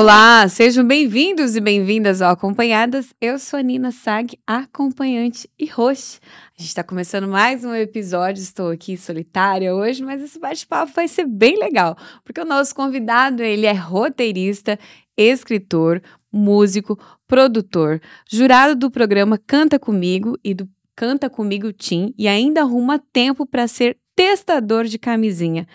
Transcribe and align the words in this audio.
Olá, 0.00 0.46
sejam 0.46 0.86
bem-vindos 0.86 1.56
e 1.56 1.60
bem-vindas 1.60 2.22
ao 2.22 2.30
Acompanhadas. 2.30 3.12
Eu 3.20 3.36
sou 3.36 3.58
a 3.58 3.62
Nina 3.62 3.90
Sag, 3.90 4.38
acompanhante 4.46 5.50
e 5.58 5.66
host. 5.66 6.20
A 6.56 6.60
gente 6.62 6.68
está 6.68 6.84
começando 6.84 7.26
mais 7.26 7.64
um 7.64 7.74
episódio, 7.74 8.40
estou 8.40 8.70
aqui 8.70 8.96
solitária 8.96 9.74
hoje, 9.74 10.04
mas 10.04 10.22
esse 10.22 10.38
bate-papo 10.38 10.92
vai 10.94 11.08
ser 11.08 11.26
bem 11.26 11.58
legal, 11.58 11.96
porque 12.24 12.40
o 12.40 12.44
nosso 12.44 12.76
convidado, 12.76 13.42
ele 13.42 13.66
é 13.66 13.72
roteirista, 13.72 14.78
escritor, 15.16 16.00
músico, 16.32 16.96
produtor, 17.26 18.00
jurado 18.30 18.76
do 18.76 18.92
programa 18.92 19.36
Canta 19.36 19.80
Comigo 19.80 20.38
e 20.44 20.54
do 20.54 20.68
Canta 20.94 21.28
Comigo 21.28 21.72
Tim 21.72 22.14
e 22.16 22.28
ainda 22.28 22.60
arruma 22.60 23.00
tempo 23.12 23.44
para 23.44 23.66
ser 23.66 23.98
testador 24.14 24.84
de 24.84 24.96
camisinha. 24.96 25.66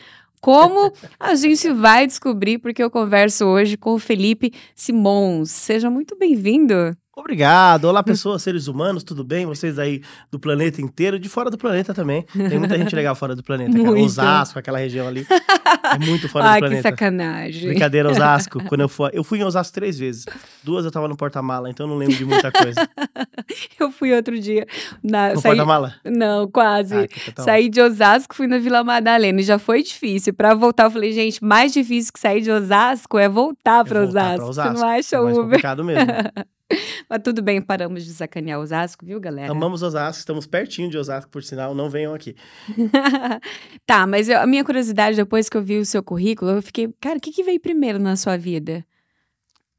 Como 0.43 0.91
a 1.17 1.35
gente 1.35 1.71
vai 1.71 2.05
descobrir, 2.05 2.57
porque 2.57 2.83
eu 2.83 2.91
converso 2.91 3.45
hoje 3.45 3.77
com 3.77 3.93
o 3.93 3.97
Felipe 3.97 4.51
Simons. 4.75 5.49
Seja 5.49 5.89
muito 5.89 6.17
bem-vindo. 6.17 6.97
Obrigado. 7.15 7.85
Olá, 7.85 8.01
pessoas, 8.01 8.41
seres 8.41 8.67
humanos, 8.67 9.03
tudo 9.03 9.23
bem? 9.23 9.45
Vocês 9.45 9.77
aí 9.77 10.01
do 10.31 10.39
planeta 10.39 10.81
inteiro, 10.81 11.19
de 11.19 11.29
fora 11.29 11.51
do 11.51 11.59
planeta 11.59 11.93
também. 11.93 12.23
Tem 12.33 12.57
muita 12.57 12.75
gente 12.75 12.95
legal 12.95 13.13
fora 13.13 13.35
do 13.35 13.43
planeta. 13.43 13.71
Cara. 13.77 13.91
Osasco, 13.91 14.57
aquela 14.57 14.79
região 14.79 15.07
ali. 15.07 15.23
É 15.29 15.99
muito 16.03 16.27
fora 16.27 16.45
Ai, 16.45 16.59
do 16.59 16.59
planeta. 16.65 16.81
que 16.81 16.89
sacanagem. 16.89 17.67
Brincadeira, 17.67 18.09
Osasco. 18.09 18.63
Quando 18.63 18.81
eu 18.81 18.89
fui, 18.89 19.11
eu 19.13 19.23
fui 19.23 19.37
em 19.39 19.43
Osasco 19.43 19.71
três 19.75 19.99
vezes. 19.99 20.25
Duas 20.63 20.85
eu 20.85 20.91
tava 20.91 21.07
no 21.07 21.15
porta-mala, 21.15 21.69
então 21.69 21.85
eu 21.85 21.89
não 21.91 21.97
lembro 21.97 22.15
de 22.15 22.25
muita 22.25 22.51
coisa. 22.51 22.89
eu 23.79 23.91
fui 23.91 24.11
outro 24.11 24.39
dia. 24.39 24.65
Na, 25.03 25.29
No 25.35 25.41
saí- 25.41 25.51
porta-mala? 25.51 25.93
Não, 26.03 26.49
quase. 26.49 26.95
Ah, 26.95 27.31
tá 27.35 27.43
saí 27.43 27.69
de 27.69 27.79
Osasco, 27.79 28.33
fui 28.33 28.47
na 28.47 28.57
Vila 28.57 28.83
Madalena. 28.83 29.39
E 29.39 29.43
já 29.43 29.59
foi 29.59 29.83
difícil. 29.83 30.33
Pra 30.33 30.55
voltar, 30.55 30.85
eu 30.85 30.91
falei, 30.91 31.11
gente, 31.11 31.43
mais 31.43 31.71
difícil 31.71 32.11
que 32.11 32.19
sair 32.19 32.41
de 32.41 32.49
Osasco 32.49 33.19
é 33.19 33.29
voltar 33.29 33.83
pra 33.85 33.99
É 33.99 34.05
voltar 34.05 34.39
Osasco. 34.39 34.45
pra 34.45 34.45
Você 34.47 34.61
não 34.63 34.71
Osasco. 34.73 34.85
acha 34.85 35.15
É 35.15 35.19
mais 35.21 35.37
Uber? 35.37 35.43
complicado 35.45 35.83
mesmo. 35.83 36.07
Mas 37.09 37.21
tudo 37.23 37.41
bem, 37.41 37.61
paramos 37.61 38.03
de 38.05 38.13
sacanear 38.13 38.59
Osasco, 38.59 39.05
viu, 39.05 39.19
galera? 39.19 39.51
Amamos 39.51 39.81
Osasco, 39.83 40.19
estamos 40.19 40.45
pertinho 40.47 40.89
de 40.89 40.97
Osasco, 40.97 41.29
por 41.31 41.43
sinal, 41.43 41.73
não 41.75 41.89
venham 41.89 42.13
aqui. 42.13 42.35
tá, 43.85 44.05
mas 44.07 44.29
eu- 44.29 44.39
a 44.39 44.47
minha 44.47 44.63
curiosidade, 44.63 45.15
depois 45.17 45.49
que 45.49 45.57
eu 45.57 45.61
vi 45.63 45.77
o 45.79 45.85
seu 45.85 46.01
currículo, 46.03 46.51
eu 46.51 46.61
fiquei, 46.61 46.93
cara, 46.99 47.17
o 47.17 47.21
que, 47.21 47.31
que 47.31 47.43
veio 47.43 47.59
primeiro 47.59 47.99
na 47.99 48.15
sua 48.15 48.37
vida? 48.37 48.85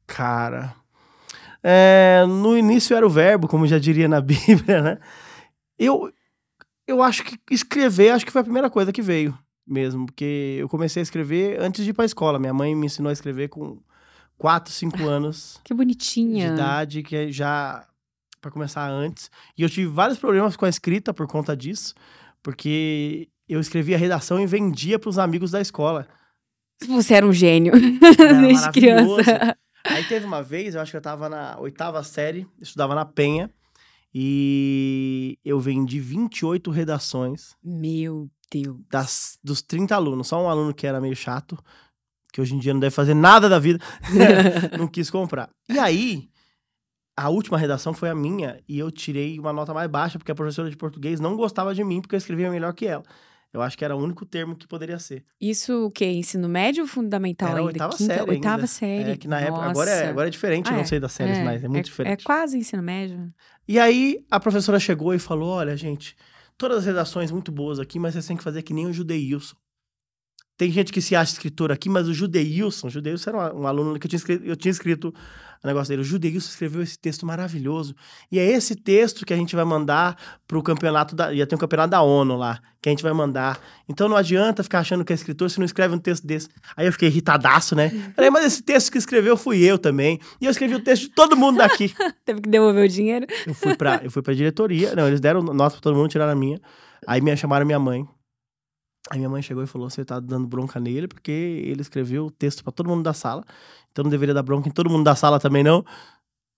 Cara, 0.07 0.75
é, 1.63 2.23
no 2.27 2.55
início 2.57 2.95
era 2.95 3.05
o 3.05 3.09
verbo, 3.09 3.47
como 3.47 3.65
já 3.67 3.79
diria 3.79 4.07
na 4.07 4.21
Bíblia, 4.21 4.81
né? 4.81 4.97
Eu, 5.79 6.11
eu 6.87 7.01
acho 7.01 7.23
que 7.23 7.37
escrever, 7.51 8.11
acho 8.11 8.25
que 8.25 8.31
foi 8.31 8.41
a 8.41 8.45
primeira 8.45 8.69
coisa 8.69 8.91
que 8.91 9.01
veio 9.01 9.37
mesmo, 9.67 10.05
porque 10.05 10.57
eu 10.59 10.69
comecei 10.69 11.01
a 11.01 11.03
escrever 11.03 11.59
antes 11.59 11.83
de 11.83 11.89
ir 11.89 11.93
pra 11.93 12.05
escola. 12.05 12.37
Minha 12.37 12.53
mãe 12.53 12.75
me 12.75 12.85
ensinou 12.85 13.09
a 13.09 13.13
escrever 13.13 13.49
com 13.49 13.79
4, 14.37 14.71
5 14.71 15.03
anos 15.03 15.59
Que 15.63 15.73
de 15.73 15.77
bonitinha. 15.77 16.47
idade, 16.47 17.03
que 17.03 17.15
é 17.15 17.31
já 17.31 17.87
para 18.41 18.51
começar 18.51 18.87
antes. 18.89 19.31
E 19.57 19.63
eu 19.63 19.69
tive 19.69 19.87
vários 19.87 20.17
problemas 20.19 20.55
com 20.55 20.65
a 20.65 20.69
escrita 20.69 21.13
por 21.13 21.25
conta 21.27 21.55
disso, 21.57 21.93
porque 22.43 23.27
eu 23.49 23.59
escrevia 23.59 23.97
redação 23.97 24.39
e 24.39 24.45
vendia 24.45 24.99
pros 24.99 25.17
amigos 25.17 25.51
da 25.51 25.61
escola. 25.61 26.07
Você 26.87 27.13
era 27.13 27.25
um 27.25 27.33
gênio 27.33 27.73
Era 28.19 28.33
desde 28.41 28.71
criança. 28.71 29.57
Aí 29.85 30.03
teve 30.03 30.25
uma 30.25 30.43
vez, 30.43 30.75
eu 30.75 30.81
acho 30.81 30.91
que 30.91 30.97
eu 30.97 31.01
tava 31.01 31.29
na 31.29 31.57
oitava 31.59 32.03
série, 32.03 32.47
estudava 32.59 32.93
na 32.95 33.05
Penha, 33.05 33.49
e 34.13 35.37
eu 35.43 35.59
vendi 35.59 35.99
28 35.99 36.71
redações 36.71 37.55
Meu 37.63 38.29
Deus. 38.51 38.77
das, 38.89 39.37
dos 39.43 39.61
30 39.61 39.93
alunos. 39.95 40.27
Só 40.27 40.41
um 40.41 40.49
aluno 40.49 40.73
que 40.73 40.87
era 40.87 41.01
meio 41.01 41.15
chato, 41.15 41.57
que 42.35 42.41
hoje 42.41 42.53
em 42.53 42.59
dia 42.59 42.73
não 42.73 42.81
deve 42.81 42.93
fazer 42.93 43.13
nada 43.13 43.47
da 43.47 43.57
vida, 43.57 43.79
não 44.77 44.87
quis 44.89 45.09
comprar. 45.09 45.47
E 45.69 45.79
aí, 45.79 46.27
a 47.17 47.29
última 47.29 47.57
redação 47.57 47.93
foi 47.93 48.09
a 48.09 48.15
minha, 48.15 48.59
e 48.67 48.77
eu 48.77 48.91
tirei 48.91 49.39
uma 49.39 49.53
nota 49.53 49.73
mais 49.73 49.89
baixa, 49.89 50.19
porque 50.19 50.33
a 50.33 50.35
professora 50.35 50.69
de 50.69 50.75
português 50.75 51.21
não 51.21 51.37
gostava 51.37 51.73
de 51.73 51.81
mim, 51.81 52.01
porque 52.01 52.13
eu 52.13 52.17
escrevia 52.17 52.51
melhor 52.51 52.73
que 52.73 52.85
ela. 52.85 53.03
Eu 53.53 53.61
acho 53.61 53.77
que 53.77 53.85
era 53.85 53.95
o 53.95 54.03
único 54.03 54.25
termo 54.25 54.53
que 54.53 54.67
poderia 54.67 54.99
ser. 54.99 55.23
Isso 55.39 55.85
o 55.85 55.89
quê? 55.91 56.07
Ensino 56.07 56.49
médio 56.49 56.81
ou 56.83 56.87
fundamental 56.89 57.47
Era 57.47 57.59
ainda? 57.59 57.71
oitava 57.71 57.95
Quinta- 57.95 58.13
série 58.17 58.29
Oitava 58.31 58.55
ainda. 58.55 58.67
série. 58.67 59.11
É 59.11 59.15
que 59.15 59.29
na 59.29 59.39
época, 59.39 59.63
agora 59.63 59.89
é, 59.91 60.09
agora 60.09 60.27
é 60.27 60.29
diferente, 60.29 60.67
Ah, 60.67 60.71
eu 60.71 60.75
é. 60.75 60.77
não 60.79 60.85
sei 60.85 60.99
das 60.99 61.13
séries, 61.13 61.39
mas 61.41 61.63
é 61.63 61.67
muito 61.69 61.79
É 61.79 61.83
diferente. 61.83 62.23
quase 62.25 62.57
ensino 62.57 62.83
médio. 62.83 63.33
E 63.65 63.79
aí 63.79 64.25
a 64.29 64.41
professora 64.41 64.77
chegou 64.77 65.13
e 65.13 65.19
falou: 65.19 65.51
Olha, 65.51 65.77
gente, 65.77 66.17
todas 66.57 66.79
as 66.79 66.85
redações 66.85 67.31
muito 67.31 67.49
boas 67.49 67.79
aqui, 67.79 67.97
mas 67.97 68.11
vocês 68.13 68.27
têm 68.27 68.35
que 68.35 68.43
fazer 68.43 68.61
que 68.61 68.73
nem 68.73 68.87
o 68.87 68.91
Judeilson. 68.93 69.55
Tem 70.57 70.71
gente 70.71 70.93
que 70.93 71.01
se 71.01 71.15
acha 71.15 71.33
escritor 71.33 71.69
aqui, 71.69 71.89
mas 71.89 72.07
o 72.07 72.13
Judeilson, 72.13 72.87
o 72.87 72.89
Judeilson 72.89 73.29
era 73.31 73.53
um, 73.53 73.67
aluno 73.67 73.99
que 73.99 74.07
eu 74.07 74.09
tinha, 74.09 74.17
escrito, 74.17 74.45
eu 74.45 74.55
tinha 74.55 74.71
escrito 74.71 75.13
o 75.61 75.67
negócio 75.67 75.89
dele. 75.89 76.01
O 76.01 76.05
Judeilson 76.05 76.49
escreveu 76.49 76.81
esse 76.81 76.97
texto 76.97 77.25
maravilhoso. 77.25 77.93
E 78.31 78.39
é 78.39 78.45
esse 78.45 78.73
texto 78.73 79.25
que 79.25 79.33
a 79.33 79.37
gente 79.37 79.53
vai 79.53 79.65
mandar 79.65 80.15
pro 80.47 80.63
campeonato 80.63 81.13
da. 81.13 81.33
Ia 81.33 81.45
ter 81.45 81.55
um 81.55 81.57
campeonato 81.57 81.89
da 81.89 82.01
ONU 82.01 82.37
lá, 82.37 82.61
que 82.81 82.87
a 82.87 82.91
gente 82.91 83.03
vai 83.03 83.11
mandar. 83.11 83.59
Então 83.89 84.07
não 84.07 84.15
adianta 84.15 84.63
ficar 84.63 84.79
achando 84.79 85.03
que 85.03 85.11
é 85.11 85.15
escritor 85.15 85.49
se 85.49 85.59
não 85.59 85.65
escreve 85.65 85.93
um 85.93 85.99
texto 85.99 86.25
desse. 86.25 86.47
Aí 86.77 86.85
eu 86.85 86.91
fiquei 86.93 87.09
irritadaço, 87.09 87.75
né? 87.75 87.89
Falei, 88.15 88.29
mas 88.29 88.45
esse 88.45 88.63
texto 88.63 88.93
que 88.93 88.97
escreveu 88.97 89.35
fui 89.35 89.61
eu 89.61 89.77
também. 89.77 90.21
E 90.39 90.45
eu 90.45 90.51
escrevi 90.51 90.75
o 90.75 90.79
texto 90.79 91.03
de 91.03 91.09
todo 91.09 91.35
mundo 91.35 91.57
daqui. 91.57 91.93
Teve 92.23 92.39
que 92.39 92.49
devolver 92.49 92.85
o 92.85 92.89
dinheiro. 92.89 93.27
Eu 93.45 93.53
fui 93.53 93.75
pra, 93.75 93.99
eu 94.01 94.09
fui 94.09 94.21
pra 94.21 94.33
diretoria. 94.33 94.95
Não, 94.95 95.05
eles 95.05 95.19
deram 95.19 95.41
nota 95.41 95.71
pra 95.71 95.81
todo 95.81 95.97
mundo, 95.97 96.07
tiraram 96.07 96.31
a 96.31 96.35
minha. 96.35 96.61
Aí 97.05 97.19
me 97.19 97.35
chamaram 97.35 97.65
minha 97.65 97.79
mãe. 97.79 98.07
Aí 99.11 99.17
minha 99.19 99.29
mãe 99.29 99.41
chegou 99.41 99.63
e 99.63 99.67
falou: 99.67 99.89
você 99.89 100.03
tá 100.03 100.19
dando 100.19 100.47
bronca 100.47 100.79
nele, 100.79 101.07
porque 101.07 101.31
ele 101.31 101.81
escreveu 101.81 102.25
o 102.25 102.31
texto 102.31 102.63
pra 102.63 102.71
todo 102.71 102.89
mundo 102.89 103.03
da 103.03 103.13
sala. 103.13 103.43
Então 103.91 104.03
não 104.03 104.09
deveria 104.11 104.33
dar 104.33 104.43
bronca 104.43 104.67
em 104.67 104.71
todo 104.71 104.89
mundo 104.89 105.03
da 105.03 105.15
sala 105.15 105.39
também, 105.39 105.63
não. 105.63 105.85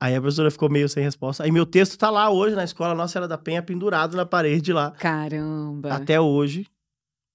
Aí 0.01 0.15
a 0.15 0.21
professora 0.21 0.51
ficou 0.51 0.69
meio 0.69 0.87
sem 0.87 1.03
resposta. 1.03 1.43
Aí 1.43 1.51
meu 1.51 1.65
texto 1.65 1.97
tá 1.97 2.09
lá 2.09 2.29
hoje 2.29 2.55
na 2.55 2.63
escola 2.63 2.93
Nossa 2.93 3.17
Era 3.17 3.27
da 3.27 3.37
Penha, 3.37 3.61
pendurado 3.63 4.15
na 4.15 4.25
parede 4.25 4.71
lá. 4.71 4.91
Caramba. 4.91 5.93
Até 5.93 6.19
hoje. 6.21 6.67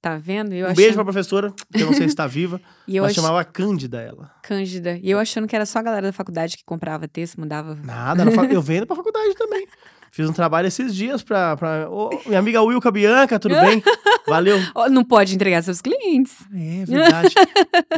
Tá 0.00 0.16
vendo? 0.16 0.52
Eu 0.52 0.62
um 0.62 0.64
achando... 0.66 0.76
beijo 0.76 0.94
pra 0.94 1.04
professora, 1.04 1.52
que 1.72 1.80
eu 1.82 1.86
não 1.86 1.94
sei 1.94 2.08
se 2.08 2.14
tá 2.16 2.26
viva. 2.28 2.60
E 2.88 2.96
eu 2.96 3.04
ach... 3.04 3.14
chamava 3.14 3.44
Cândida 3.44 4.00
ela. 4.00 4.32
Cândida. 4.42 4.98
E 5.00 5.10
eu 5.10 5.18
achando 5.18 5.46
que 5.46 5.54
era 5.54 5.66
só 5.66 5.78
a 5.78 5.82
galera 5.82 6.08
da 6.08 6.12
faculdade 6.12 6.56
que 6.56 6.64
comprava 6.64 7.06
texto, 7.06 7.38
mudava. 7.38 7.74
Nada, 7.76 8.24
na 8.24 8.30
fa- 8.32 8.44
eu 8.46 8.60
vendo 8.62 8.86
pra 8.86 8.96
faculdade 8.96 9.34
também. 9.34 9.66
Fiz 10.14 10.28
um 10.28 10.32
trabalho 10.32 10.68
esses 10.68 10.94
dias 10.94 11.22
pra. 11.22 11.56
pra... 11.56 11.88
Ô, 11.90 12.10
minha 12.26 12.38
amiga 12.38 12.60
Wilka 12.62 12.90
Bianca, 12.90 13.38
tudo 13.40 13.54
bem? 13.58 13.82
Valeu. 14.28 14.58
Oh, 14.74 14.86
não 14.90 15.02
pode 15.02 15.34
entregar 15.34 15.62
seus 15.62 15.80
clientes. 15.80 16.36
É 16.52 16.84
verdade. 16.84 17.34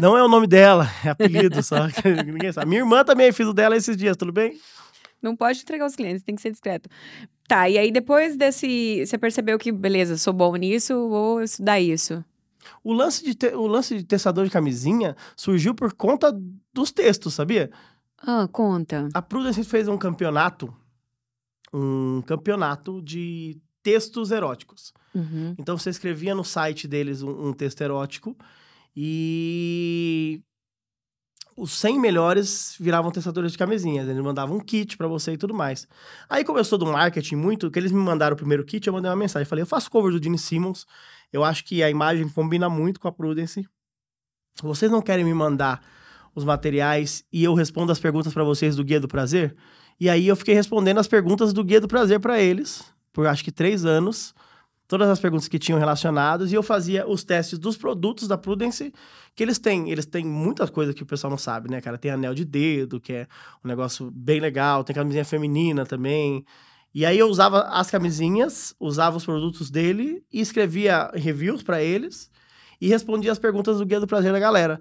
Não 0.01 0.17
é 0.17 0.23
o 0.23 0.29
nome 0.29 0.47
dela, 0.47 0.89
é 1.05 1.09
apelido 1.11 1.61
só. 1.61 1.89
que 1.91 2.09
Ninguém 2.23 2.53
sabe. 2.53 2.69
Minha 2.69 2.83
irmã 2.83 3.05
também 3.05 3.33
fiz 3.33 3.49
o 3.49 3.53
dela 3.53 3.77
esses 3.77 3.97
dias, 3.97 4.17
tudo 4.17 4.31
bem? 4.33 4.57
Não 5.21 5.35
pode 5.35 5.61
entregar 5.61 5.87
os 5.87 5.97
clientes, 5.97 6.23
tem 6.23 6.37
que 6.37 6.41
ser 6.43 6.53
discreto. 6.53 6.89
Tá, 7.49 7.69
e 7.69 7.77
aí 7.77 7.91
depois 7.91 8.37
desse. 8.37 9.05
Você 9.05 9.19
percebeu 9.19 9.59
que, 9.59 9.73
beleza, 9.73 10.17
sou 10.17 10.33
bom 10.33 10.55
nisso, 10.55 10.95
vou 11.09 11.43
estudar 11.43 11.81
isso. 11.81 12.25
O 12.85 12.93
lance, 12.93 13.25
de 13.25 13.35
te- 13.35 13.55
o 13.55 13.67
lance 13.67 13.97
de 13.97 14.05
testador 14.05 14.45
de 14.45 14.51
camisinha 14.53 15.17
surgiu 15.37 15.75
por 15.75 15.93
conta 15.93 16.33
dos 16.73 16.93
textos, 16.93 17.35
sabia? 17.35 17.71
Ah, 18.25 18.49
conta. 18.53 19.09
A 19.13 19.21
Prudence 19.21 19.65
fez 19.65 19.89
um 19.89 19.99
campeonato, 19.99 20.73
um 21.75 22.23
campeonato 22.23 23.03
de 23.03 23.61
textos 23.83 24.31
eróticos. 24.31 24.93
Uhum. 25.15 25.55
Então 25.59 25.77
você 25.77 25.91
escrevia 25.91 26.35
no 26.35 26.45
site 26.45 26.87
deles 26.87 27.21
um, 27.21 27.49
um 27.49 27.53
texto 27.53 27.81
erótico 27.81 28.37
e 28.97 30.41
os 31.57 31.73
100 31.73 32.01
melhores 32.01 32.77
viravam 32.79 33.11
testadores 33.11 33.53
de 33.53 33.59
camisinhas. 33.59 34.09
Eles 34.09 34.23
mandavam 34.23 34.57
um 34.57 34.61
kit 34.61 34.97
pra 34.97 35.09
você 35.09 35.33
e 35.33 35.37
tudo 35.37 35.53
mais. 35.53 35.87
Aí 36.29 36.45
começou 36.45 36.79
do 36.79 36.87
marketing 36.87 37.37
muito, 37.37 37.71
que 37.71 37.79
eles 37.79 37.93
me 37.93 38.01
mandaram 38.01 38.35
o 38.35 38.37
primeiro 38.37 38.65
kit, 38.65 38.87
eu 38.87 38.93
mandei 38.93 39.11
uma 39.11 39.17
mensagem. 39.17 39.47
Falei, 39.47 39.63
eu 39.63 39.67
faço 39.67 39.91
cover 39.91 40.13
do 40.13 40.23
Gene 40.23 40.39
Simmons, 40.39 40.87
eu 41.33 41.43
acho 41.45 41.65
que 41.65 41.83
a 41.83 41.91
imagem 41.91 42.29
combina 42.29 42.69
muito 42.69 43.01
com 43.01 43.09
a 43.09 43.13
Prudence. 43.13 43.67
Vocês 44.63 44.91
não 44.91 45.03
querem 45.03 45.25
me 45.25 45.35
mandar 45.35 45.85
os 46.35 46.45
materiais 46.45 47.25
e 47.33 47.45
eu 47.45 47.55
respondo 47.55 47.93
as 47.93 47.99
perguntas 47.99 48.33
pra 48.33 48.45
vocês 48.45 48.77
do 48.77 48.85
Guia 48.85 49.01
do 49.01 49.09
Prazer? 49.09 49.57
E 50.01 50.11
aí 50.11 50.27
eu 50.27 50.37
fiquei 50.37 50.55
respondendo 50.55 50.99
as 50.99 51.07
perguntas 51.07 51.53
do 51.53 51.65
Guia 51.65 51.81
do 51.81 51.89
Prazer 51.89 52.21
pra 52.21 52.41
eles, 52.41 52.85
por 53.13 53.27
acho 53.27 53.45
que 53.45 53.53
três 53.53 53.85
anos 53.85 54.35
todas 54.87 55.09
as 55.09 55.19
perguntas 55.19 55.49
que 55.49 55.59
tinham 55.59 55.79
relacionadas 55.79 56.53
e 56.53 56.55
eu 56.55 56.63
fazia 56.63 57.09
os 57.09 57.25
testes 57.25 57.59
dos 57.59 57.77
produtos 57.77 58.29
da 58.29 58.37
Prudence 58.37 58.93
que 59.35 59.43
eles 59.43 59.59
têm. 59.59 59.91
Eles 59.91 60.07
têm 60.07 60.25
muitas 60.25 60.71
coisas 60.71 60.95
que 60.95 61.03
o 61.03 61.07
pessoal 61.07 61.31
não 61.31 61.39
sabe, 61.39 61.71
né, 61.71 61.81
cara? 61.81 61.99
Tem 61.99 62.11
anel 62.11 62.35
de 62.35 62.45
dedo, 62.45 63.01
que 63.01 63.13
é 63.13 63.27
um 63.65 63.69
negócio 63.69 64.11
bem 64.11 64.41
legal, 64.41 64.85
tem 64.85 64.95
camisinha 64.95 65.25
feminina 65.25 65.85
também. 65.87 66.45
E 66.95 67.05
aí 67.05 67.19
eu 67.19 67.29
usava 67.29 67.63
as 67.63 67.91
camisinhas, 67.91 68.75
usava 68.79 69.17
os 69.17 69.25
produtos 69.25 69.71
dele 69.71 70.23
e 70.33 70.41
escrevia 70.41 71.11
reviews 71.15 71.63
pra 71.63 71.83
eles 71.83 72.31
e 72.81 72.89
respondia 72.89 73.33
as 73.33 73.39
perguntas 73.39 73.79
do 73.79 73.87
Guia 73.87 73.99
do 73.99 74.07
Prazer 74.07 74.33
da 74.33 74.39
galera. 74.39 74.81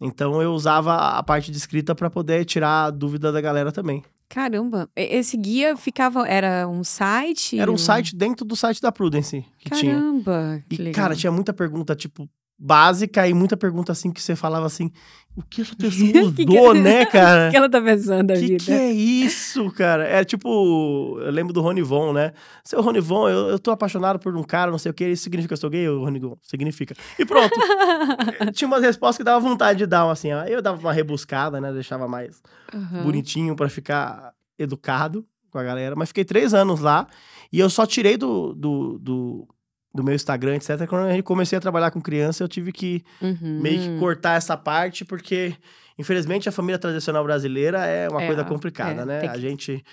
Então 0.00 0.42
eu 0.42 0.52
usava 0.52 0.94
a 0.94 1.22
parte 1.22 1.50
de 1.50 1.56
escrita 1.56 1.94
pra 1.94 2.10
poder 2.10 2.44
tirar 2.44 2.86
a 2.86 2.90
dúvida 2.90 3.32
da 3.32 3.40
galera 3.40 3.72
também. 3.72 4.04
Caramba, 4.34 4.90
esse 4.96 5.36
guia 5.36 5.76
ficava. 5.76 6.26
Era 6.26 6.66
um 6.68 6.82
site? 6.82 7.56
Era 7.56 7.70
um 7.70 7.78
site 7.78 8.16
dentro 8.16 8.44
do 8.44 8.56
site 8.56 8.80
da 8.82 8.90
Prudence 8.90 9.44
que 9.58 9.70
tinha. 9.70 9.94
Caramba, 9.94 10.60
que 10.68 10.74
E, 10.74 10.78
legal. 10.78 10.92
cara, 11.04 11.14
tinha 11.14 11.30
muita 11.30 11.52
pergunta, 11.52 11.94
tipo, 11.94 12.28
básica 12.58 13.26
e 13.28 13.34
muita 13.34 13.56
pergunta 13.56 13.92
assim 13.92 14.10
que 14.12 14.22
você 14.22 14.36
falava 14.36 14.66
assim: 14.66 14.90
o 15.36 15.42
que 15.42 15.62
essa 15.62 15.74
pessoa 15.74 16.22
mudou, 16.22 16.72
que 16.72 16.80
né, 16.80 17.04
cara? 17.10 17.48
O 17.48 17.50
que 17.50 17.56
ela 17.56 17.68
tá 17.68 17.80
pensando 17.80 18.28
da 18.28 18.34
que 18.34 18.40
vida? 18.40 18.64
que 18.64 18.72
é 18.72 18.90
isso, 18.92 19.70
cara? 19.72 20.04
É 20.06 20.24
tipo, 20.24 21.18
eu 21.20 21.30
lembro 21.32 21.52
do 21.52 21.60
Rony 21.60 21.82
Von, 21.82 22.12
né? 22.12 22.32
Seu 22.64 22.80
Rony 22.80 23.00
Von, 23.00 23.28
eu, 23.28 23.48
eu 23.48 23.58
tô 23.58 23.70
apaixonado 23.70 24.18
por 24.18 24.36
um 24.36 24.42
cara, 24.44 24.70
não 24.70 24.78
sei 24.78 24.90
o 24.90 24.94
que, 24.94 25.06
isso 25.08 25.24
significa 25.24 25.48
que 25.48 25.54
eu 25.54 25.60
sou 25.60 25.70
gay? 25.70 25.88
O 25.88 26.00
Rony 26.04 26.20
Von, 26.20 26.36
significa. 26.42 26.94
E 27.18 27.24
pronto. 27.24 27.54
Tinha 28.54 28.68
umas 28.68 28.82
respostas 28.82 29.16
que 29.18 29.24
dava 29.24 29.40
vontade 29.40 29.80
de 29.80 29.86
dar, 29.86 30.08
assim, 30.10 30.32
ó. 30.32 30.44
eu 30.44 30.62
dava 30.62 30.78
uma 30.80 30.92
rebuscada, 30.92 31.60
né? 31.60 31.72
Deixava 31.72 32.06
mais 32.08 32.40
Uhum. 32.72 33.04
bonitinho 33.04 33.54
pra 33.54 33.68
ficar 33.68 34.32
educado 34.58 35.24
com 35.50 35.58
a 35.58 35.62
galera. 35.62 35.94
Mas 35.94 36.08
fiquei 36.08 36.24
três 36.24 36.52
anos 36.54 36.80
lá 36.80 37.06
e 37.52 37.60
eu 37.60 37.70
só 37.70 37.86
tirei 37.86 38.16
do, 38.16 38.52
do, 38.54 38.98
do, 38.98 39.48
do 39.94 40.02
meu 40.02 40.14
Instagram, 40.14 40.56
etc. 40.56 40.86
Quando 40.88 41.08
eu 41.10 41.22
comecei 41.22 41.56
a 41.56 41.60
trabalhar 41.60 41.90
com 41.90 42.00
criança, 42.00 42.42
eu 42.42 42.48
tive 42.48 42.72
que 42.72 43.02
Uhum. 43.22 43.60
meio 43.62 43.80
que 43.80 43.98
cortar 44.00 44.36
essa 44.36 44.56
parte, 44.56 45.04
porque, 45.04 45.54
infelizmente, 45.98 46.48
a 46.48 46.52
família 46.52 46.78
tradicional 46.78 47.22
brasileira 47.22 47.84
é 47.86 48.08
uma 48.08 48.22
É, 48.22 48.26
coisa 48.26 48.44
complicada, 48.44 49.02
é, 49.02 49.04
né? 49.04 49.20
tem 49.20 49.28
A 49.28 49.32
que- 49.34 49.40
gente. 49.40 49.84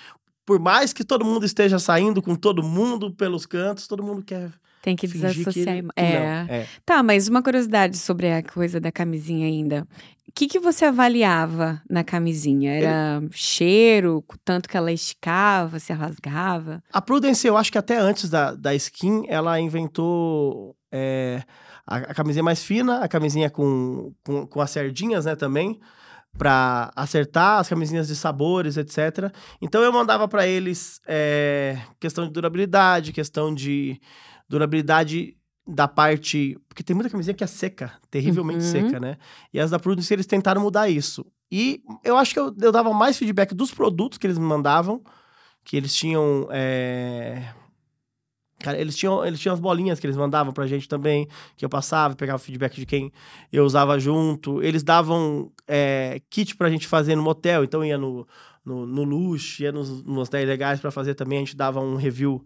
Por 0.46 0.60
mais 0.60 0.92
que 0.92 1.04
todo 1.04 1.24
mundo 1.24 1.46
esteja 1.46 1.78
saindo 1.78 2.22
com 2.22 2.36
todo 2.36 2.64
mundo 2.64 3.12
pelos 3.14 3.46
cantos, 3.46 3.88
todo 3.88 4.02
mundo 4.04 4.24
quer 4.24 4.50
Tem 4.82 4.96
que 4.96 5.08
fingir 5.08 5.30
que 5.30 5.38
desassociar. 5.38 5.78
ele... 5.78 5.88
que 5.88 6.02
é. 6.02 6.46
É. 6.50 6.68
Tá, 6.84 7.04
mas 7.04 7.28
uma 7.28 7.44
curiosidade 7.44 7.96
sobre 7.98 8.32
a 8.32 8.42
coisa 8.42 8.80
da 8.80 8.92
camisinha 8.92 9.46
ainda. 9.46 9.88
O 10.32 10.34
que, 10.34 10.48
que 10.48 10.60
você 10.60 10.86
avaliava 10.86 11.82
na 11.90 12.06
camisinha? 12.06 12.72
Era 12.72 13.22
cheiro, 13.32 14.24
tanto 14.46 14.70
que 14.70 14.78
ela 14.78 14.90
esticava, 14.90 15.78
se 15.78 15.92
rasgava? 15.92 16.82
A 16.92 17.02
Prudence, 17.02 17.46
eu 17.46 17.58
acho 17.58 17.70
que 17.70 17.78
até 17.78 17.98
antes 17.98 18.30
da, 18.30 18.56
da 18.56 18.74
skin, 18.74 19.26
ela 19.28 19.60
inventou 19.60 20.74
é, 20.90 21.44
a, 21.86 21.98
a 21.98 22.14
camisinha 22.14 22.42
mais 22.42 22.64
fina, 22.64 23.00
a 23.00 23.10
camisinha 23.10 23.50
com, 23.50 24.14
com, 24.24 24.48
com 24.48 24.62
as 24.62 24.72
sardinhas, 24.72 25.26
né, 25.26 25.36
também, 25.36 25.82
pra 26.38 26.92
acertar, 26.96 27.60
as 27.60 27.68
camisinhas 27.68 28.08
de 28.08 28.16
sabores, 28.16 28.78
etc. 28.78 29.34
Então 29.62 29.84
eu 29.84 29.92
mandava 29.92 30.30
pra 30.30 30.48
eles 30.48 31.02
é, 31.06 31.78
questão 32.00 32.26
de 32.26 32.32
durabilidade, 32.32 33.12
questão 33.12 33.54
de 33.54 34.00
durabilidade 34.48 35.36
da 35.68 35.88
parte. 35.88 36.58
Porque 36.68 36.84
tem 36.84 36.96
muita 36.96 37.10
camisinha 37.10 37.34
que 37.34 37.44
é 37.44 37.48
seca, 37.48 37.94
terrivelmente 38.10 38.64
Uhum. 38.64 38.72
seca, 38.72 39.00
né? 39.00 39.18
E 39.54 39.60
as 39.60 39.72
da 39.72 39.80
Prudence, 39.80 40.14
eles 40.14 40.26
tentaram 40.26 40.62
mudar 40.62 40.90
isso. 40.90 41.26
E 41.52 41.82
eu 42.04 42.18
acho 42.18 42.34
que 42.34 42.40
eu, 42.40 42.56
eu 42.62 42.72
dava 42.72 42.94
mais 42.94 43.18
feedback 43.18 43.54
dos 43.54 43.72
produtos 43.72 44.18
que 44.18 44.26
eles 44.26 44.38
me 44.38 44.46
mandavam, 44.46 45.02
que 45.64 45.76
eles 45.78 45.94
tinham. 45.94 46.48
é, 46.52 47.54
Cara, 48.60 48.80
eles 48.80 48.96
tinham, 48.96 49.26
eles 49.26 49.40
tinham 49.40 49.54
as 49.54 49.60
bolinhas 49.60 50.00
que 50.00 50.06
eles 50.06 50.16
mandavam 50.16 50.54
pra 50.54 50.68
gente 50.68 50.88
também, 50.88 51.28
que 51.58 51.66
eu 51.66 51.70
passava, 51.70 52.16
pegava 52.16 52.38
feedback 52.38 52.76
de 52.76 52.86
quem 52.86 53.12
eu 53.52 53.66
usava 53.66 54.00
junto. 54.00 54.62
Eles 54.62 54.84
davam 54.84 55.52
é, 55.68 56.22
kit 56.30 56.56
pra 56.56 56.70
gente 56.70 56.88
fazer 56.88 57.16
no 57.16 57.24
motel, 57.24 57.64
então 57.64 57.84
ia 57.84 57.98
no, 57.98 58.28
no, 58.64 58.86
no 58.86 59.04
Luxe, 59.04 59.64
ia 59.64 59.72
nos, 59.72 60.04
nos 60.04 60.28
hotéis 60.28 60.48
legais 60.48 60.80
pra 60.80 60.92
fazer 60.92 61.16
também, 61.16 61.40
a 61.40 61.42
gente 61.42 61.56
dava 61.58 61.80
um 61.80 61.96
review 61.96 62.46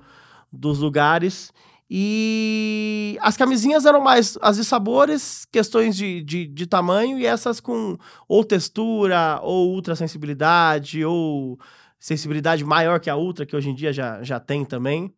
dos 0.52 0.80
lugares. 0.80 1.52
E 1.90 3.18
as 3.22 3.38
camisinhas 3.38 3.86
eram 3.86 4.02
mais 4.02 4.38
as 4.42 4.58
de 4.58 4.64
sabores, 4.64 5.46
questões 5.52 5.96
de, 5.96 6.24
de, 6.24 6.48
de 6.48 6.66
tamanho, 6.66 7.20
e 7.20 7.26
essas 7.26 7.60
com 7.60 7.98
ou 8.28 8.44
textura, 8.44 9.40
ou 9.44 9.72
ultra 9.72 9.96
sensibilidade, 9.96 11.06
ou 11.06 11.60
sensibilidade 12.00 12.64
maior 12.64 13.00
que 13.00 13.10
a 13.10 13.16
ultra, 13.16 13.46
que 13.46 13.56
hoje 13.56 13.70
em 13.70 13.76
dia 13.76 13.94
já, 13.94 14.22
já 14.24 14.40
tem 14.40 14.66
também. 14.66 15.14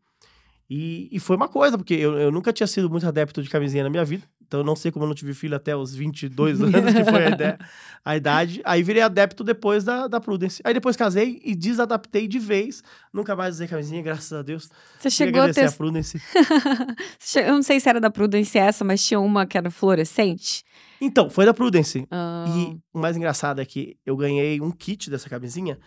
E, 0.69 1.08
e 1.12 1.19
foi 1.19 1.38
uma 1.38 1.48
coisa, 1.48 1.78
porque 1.78 1.94
eu, 1.94 2.19
eu 2.19 2.31
nunca 2.31 2.52
tinha 2.52 2.68
sido 2.68 2.90
muito 2.90 3.08
adepto 3.08 3.42
de 3.42 3.50
camisinha 3.50 3.84
na 3.84 3.90
minha 3.90 4.04
vida. 4.04 4.25
Então 4.47 4.61
eu 4.61 4.63
não 4.65 4.75
sei 4.77 4.91
como 4.91 5.03
eu 5.03 5.09
não 5.09 5.15
tive 5.15 5.33
filho 5.33 5.55
até 5.55 5.75
os 5.75 5.94
22 5.94 6.61
anos, 6.61 6.94
que 6.94 7.03
foi 7.03 7.25
a, 7.25 7.29
ideia- 7.29 7.59
a 8.05 8.15
idade. 8.15 8.61
Aí 8.63 8.81
virei 8.81 9.01
adepto 9.03 9.44
depois 9.44 9.83
da, 9.83 10.07
da 10.07 10.21
Prudence. 10.21 10.61
Aí 10.63 10.73
depois 10.73 10.95
casei 10.95 11.41
e 11.44 11.53
desadaptei 11.53 12.27
de 12.27 12.39
vez. 12.39 12.81
Nunca 13.13 13.35
mais 13.35 13.55
usei 13.55 13.67
camisinha, 13.67 14.01
graças 14.01 14.31
a 14.31 14.41
Deus. 14.41 14.69
Você 14.97 15.09
chegou 15.09 15.41
a 15.41 15.53
ter. 15.53 15.65
a 15.67 15.71
Prudence. 15.71 16.21
Eu 17.35 17.53
não 17.53 17.61
sei 17.63 17.79
se 17.79 17.89
era 17.89 17.99
da 17.99 18.09
Prudence 18.09 18.57
essa, 18.57 18.83
mas 18.85 19.05
tinha 19.05 19.19
uma 19.19 19.45
que 19.45 19.57
era 19.57 19.69
fluorescente. 19.69 20.63
Então, 21.01 21.29
foi 21.29 21.45
da 21.45 21.53
Prudence. 21.53 22.07
Ah, 22.09 22.45
E 22.47 22.79
o 22.94 22.99
mais 22.99 23.15
engraçado 23.17 23.59
é 23.61 23.65
que 23.65 23.97
eu 24.05 24.15
ganhei 24.15 24.59
um 24.61 24.71
kit 24.71 25.09
dessa 25.09 25.29
camisinha 25.29 25.77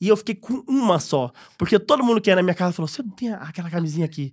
e 0.00 0.08
eu 0.08 0.16
fiquei 0.16 0.34
com 0.34 0.62
uma 0.68 0.98
só. 0.98 1.30
Porque 1.58 1.78
todo 1.78 2.02
mundo 2.04 2.20
que 2.20 2.30
ia 2.30 2.36
na 2.36 2.42
minha 2.42 2.54
casa 2.54 2.72
falou: 2.72 2.88
Você 2.88 3.02
não 3.02 3.10
tem 3.10 3.32
aquela 3.32 3.68
camisinha 3.68 4.06
aqui? 4.06 4.32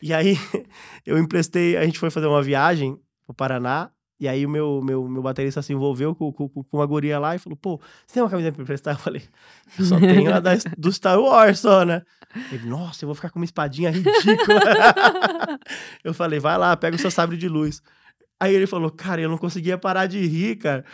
E 0.00 0.12
aí 0.12 0.38
eu 1.06 1.18
emprestei, 1.18 1.76
a 1.76 1.84
gente 1.84 1.98
foi 1.98 2.10
fazer 2.10 2.26
uma 2.26 2.42
viagem 2.42 2.98
pro 3.26 3.34
Paraná. 3.34 3.90
E 4.18 4.26
aí 4.26 4.46
o 4.46 4.48
meu, 4.48 4.80
meu, 4.82 5.06
meu 5.06 5.20
baterista 5.20 5.60
se 5.60 5.74
envolveu 5.74 6.14
com, 6.14 6.32
com, 6.32 6.48
com 6.48 6.64
uma 6.78 6.86
guria 6.86 7.18
lá 7.18 7.34
e 7.34 7.38
falou: 7.38 7.54
Pô, 7.56 7.78
você 8.06 8.14
tem 8.14 8.22
uma 8.22 8.30
camisinha 8.30 8.50
pra 8.52 8.62
emprestar? 8.62 8.94
Eu 8.94 8.98
falei: 8.98 9.22
Eu 9.78 9.84
só 9.84 10.00
tenho 10.00 10.34
a 10.34 10.40
da, 10.40 10.52
do 10.78 10.90
Star 10.90 11.20
Wars 11.20 11.58
só, 11.58 11.84
né? 11.84 12.00
Ele, 12.50 12.66
nossa, 12.66 13.04
eu 13.04 13.08
vou 13.08 13.14
ficar 13.14 13.28
com 13.28 13.38
uma 13.38 13.44
espadinha 13.44 13.90
ridícula. 13.90 14.60
eu 16.02 16.14
falei: 16.14 16.38
Vai 16.40 16.56
lá, 16.56 16.74
pega 16.76 16.96
o 16.96 16.98
seu 16.98 17.10
sabre 17.10 17.36
de 17.36 17.46
luz. 17.48 17.82
Aí 18.40 18.54
ele 18.54 18.66
falou: 18.66 18.90
Cara, 18.90 19.20
eu 19.20 19.28
não 19.28 19.36
conseguia 19.38 19.76
parar 19.76 20.06
de 20.06 20.24
rir, 20.26 20.56
cara. 20.56 20.84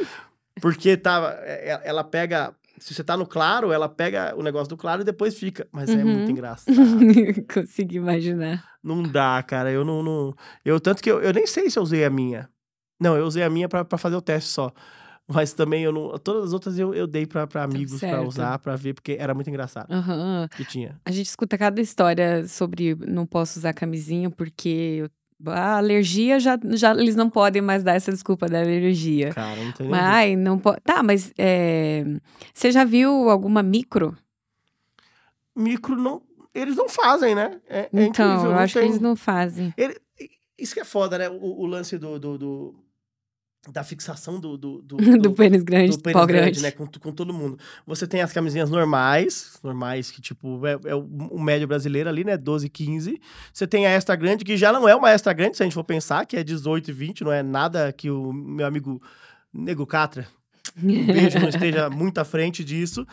Porque 0.61 0.97
tava. 0.97 1.31
é- 1.43 1.81
Ela 1.85 2.03
pega. 2.05 2.55
Se 2.83 2.95
você 2.95 3.05
tá 3.05 3.17
no 3.17 3.27
claro, 3.27 3.71
ela 3.73 3.89
pega 3.89 4.35
o 4.37 4.43
negócio 4.43 4.69
do 4.69 4.77
claro 4.77 5.03
e 5.03 5.05
depois 5.05 5.39
fica. 5.39 5.69
Mas 5.73 5.89
é 5.91 5.97
Uhum. 5.97 6.05
muito 6.19 6.31
engraçado. 6.31 6.75
Consegui 7.53 7.97
imaginar. 7.97 8.65
não 8.83 9.03
dá, 9.03 9.43
cara. 9.43 9.71
Eu 9.71 9.85
não. 9.85 10.03
não- 10.03 10.35
eu, 10.65 10.81
tanto 10.81 11.03
que 11.03 11.11
eu, 11.11 11.21
eu 11.23 11.33
nem 11.33 11.47
sei 11.47 11.71
se 11.71 11.79
eu 11.79 11.83
usei 11.83 12.05
a 12.05 12.11
minha. 12.11 12.49
Não, 13.01 13.17
eu 13.17 13.25
usei 13.25 13.43
a 13.43 13.51
minha 13.51 13.69
pra, 13.69 13.85
pra 13.85 13.99
fazer 13.99 14.17
o 14.17 14.21
teste 14.23 14.51
só. 14.51 14.73
Mas 15.29 15.53
também 15.53 15.85
eu 15.85 15.93
não. 15.93 16.19
Todas 16.19 16.47
as 16.47 16.53
outras 16.53 16.79
eu, 16.79 16.93
eu 16.93 17.07
dei 17.07 17.25
pra, 17.27 17.47
pra 17.47 17.63
amigos 17.63 18.01
pra 18.01 18.11
certo. 18.11 18.27
usar, 18.27 18.59
pra 18.59 18.75
ver, 18.77 18.93
porque 18.95 19.17
era 19.19 19.33
muito 19.33 19.49
engraçado. 19.49 19.91
Aham. 19.93 20.49
Que 20.57 20.65
tinha. 20.65 21.01
A 21.05 21.13
gente 21.13 21.27
escuta 21.27 21.57
cada 21.57 21.81
história 21.81 22.47
sobre 22.49 22.97
não 23.07 23.25
posso 23.25 23.59
usar 23.61 23.73
camisinha 23.73 24.29
porque 24.29 24.99
eu- 25.03 25.11
a 25.47 25.77
alergia 25.77 26.39
já, 26.41 26.59
já 26.71 26.93
eles 26.93 27.17
não 27.17 27.29
podem 27.31 27.61
mais 27.63 27.83
dar 27.83 27.95
essa 27.95 28.11
desculpa 28.13 28.47
da 28.49 28.61
alergia. 28.61 29.33
Cara, 29.33 29.63
não 29.63 29.73
tem 29.73 29.93
ai, 29.95 30.37
não 30.37 30.59
pode. 30.59 30.81
Tá, 30.83 31.03
mas 31.03 31.33
é, 31.39 32.05
você 32.53 32.71
já 32.73 32.85
viu 32.85 33.29
alguma 33.31 33.63
micro? 33.63 34.17
Micro 35.55 35.97
não. 35.97 36.23
Eles 36.55 36.77
não 36.77 36.89
fazem, 36.89 37.35
né? 37.35 37.59
É, 37.69 37.81
é 37.81 37.89
então, 37.93 38.27
incrível, 38.35 38.51
eu 38.53 38.59
acho 38.59 38.75
tem- 38.75 38.83
que 38.83 38.89
eles 38.89 39.01
não 39.01 39.17
fazem. 39.17 39.73
Ele- 39.77 39.99
isso 40.59 40.75
que 40.75 40.81
é 40.81 40.85
foda, 40.85 41.17
né? 41.19 41.29
O, 41.29 41.63
o 41.63 41.67
lance 41.67 41.97
do, 41.99 42.19
do- 42.19 42.39
do- 42.39 42.75
da 43.71 43.85
fixação 43.85 44.41
do, 44.41 44.57
do, 44.57 44.83
do, 44.83 44.97
Do 44.97 45.33
pênis 45.33 45.63
grande, 45.63 45.93
do 45.93 45.97
do 45.99 46.03
pênis 46.03 46.15
pau 46.19 46.27
grande, 46.27 46.61
grande. 46.61 46.63
né? 46.63 46.71
Com, 46.73 46.87
com 46.87 47.13
todo 47.13 47.33
mundo. 47.33 47.59
Você 47.87 48.07
tem 48.09 48.21
as 48.21 48.33
camisinhas 48.33 48.69
normais, 48.71 49.59
normais 49.63 50.11
que, 50.11 50.21
tipo, 50.21 50.67
é, 50.67 50.79
é 50.87 50.95
o, 50.95 51.01
o 51.31 51.41
médio 51.41 51.69
brasileiro 51.69 52.09
ali, 52.09 52.25
né? 52.25 52.37
12, 52.37 52.69
15. 52.69 53.21
Você 53.53 53.67
tem 53.67 53.87
a 53.87 53.91
extra 53.91 54.17
grande, 54.17 54.45
que 54.45 54.57
já 54.57 54.73
não 54.73 54.89
é 54.89 54.97
uma 54.97 55.11
extra 55.11 55.33
grande, 55.33 55.57
se 55.57 55.63
a 55.63 55.67
gente 55.67 55.75
for 55.75 55.85
pensar, 55.85 56.27
que 56.27 56.37
é 56.37 56.43
18 56.43 56.91
e 56.91 56.93
20, 56.93 57.23
não 57.25 57.33
é 57.33 57.43
nada 57.43 57.93
que 57.93 58.11
o 58.11 58.33
meu 58.33 58.67
amigo 58.67 59.01
Nego 59.53 59.87
Catra, 59.87 60.27
um 60.77 61.07
beijo, 61.07 61.39
não 61.39 61.49
esteja 61.51 61.89
muito 61.91 62.19
à 62.19 62.25
frente 62.25 62.65
disso. 62.65 63.07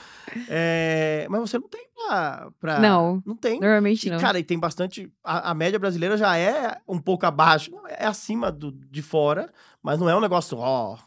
É, 0.48 1.28
mas 1.30 1.42
você 1.42 1.60
não 1.60 1.68
tem 1.68 1.86
pra... 1.94 2.50
pra- 2.60 2.80
Não. 2.80 3.22
Não 3.26 3.36
tem. 3.36 3.60
Normalmente 3.60 4.08
E, 4.08 4.12
não. 4.12 4.20
cara, 4.20 4.40
e 4.40 4.44
tem 4.44 4.58
bastante. 4.58 5.12
A, 5.24 5.52
a 5.52 5.54
média 5.54 5.78
brasileira 5.78 6.16
já 6.18 6.38
é 6.38 6.78
um 6.88 7.00
pouco 7.00 7.26
abaixo, 7.26 7.72
é 7.88 8.06
acima 8.06 8.52
do, 8.52 8.72
de 8.72 9.02
fora, 9.02 9.52
mas 9.84 10.00
não 10.00 10.10
é 10.10 10.16
um 10.16 10.20
negócio, 10.22 10.58
ó. 10.58 10.98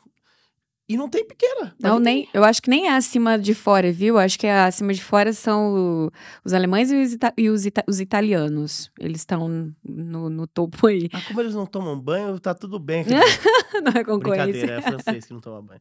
E 0.89 0.97
não 0.97 1.09
tem 1.09 1.25
pequena. 1.27 1.75
Não, 1.81 1.99
nem, 1.99 2.29
eu 2.35 2.45
acho 2.45 2.61
que 2.61 2.69
nem 2.69 2.89
é 2.89 2.95
acima 2.97 3.39
de 3.39 3.55
fora, 3.55 3.91
viu? 3.93 4.19
Acho 4.19 4.39
que 4.39 4.47
é 4.47 4.61
acima 4.65 4.93
de 4.93 5.03
fora 5.03 5.33
são 5.33 5.75
o- 6.07 6.11
os 6.45 6.53
alemães 6.53 6.91
e 6.91 6.97
os, 6.97 7.13
ita- 7.15 7.33
e 7.39 7.49
os 7.49 7.65
ita- 7.65 7.85
os 7.89 7.99
italianos. 8.01 8.91
Eles 8.99 9.21
estão 9.21 9.75
no, 9.83 10.29
no 10.29 10.47
topo 10.47 10.87
aí. 10.89 11.09
Mas 11.11 11.25
como 11.29 11.41
eles 11.41 11.55
não 11.55 11.65
tomam 11.65 11.99
banho, 11.99 12.39
tá 12.39 12.53
tudo 12.53 12.79
bem. 12.79 13.05
Não 13.83 13.93
é 13.99 14.05
concorrência. 14.05 14.53
Brincadeira, 14.53 14.75
é 14.75 14.83
francês 14.83 15.25
que 15.25 15.33
não 15.33 15.41
toma 15.41 15.63
banho. 15.63 15.81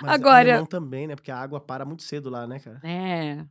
Mas 0.00 0.10
Agora- 0.12 0.50
alemão 0.52 0.66
também, 0.66 1.06
né? 1.06 1.14
Porque 1.14 1.30
a 1.30 1.36
água 1.36 1.60
para 1.60 1.84
muito 1.84 2.02
cedo 2.02 2.30
lá, 2.30 2.46
né, 2.46 2.58
cara? 2.58 2.80
É. 2.82 3.44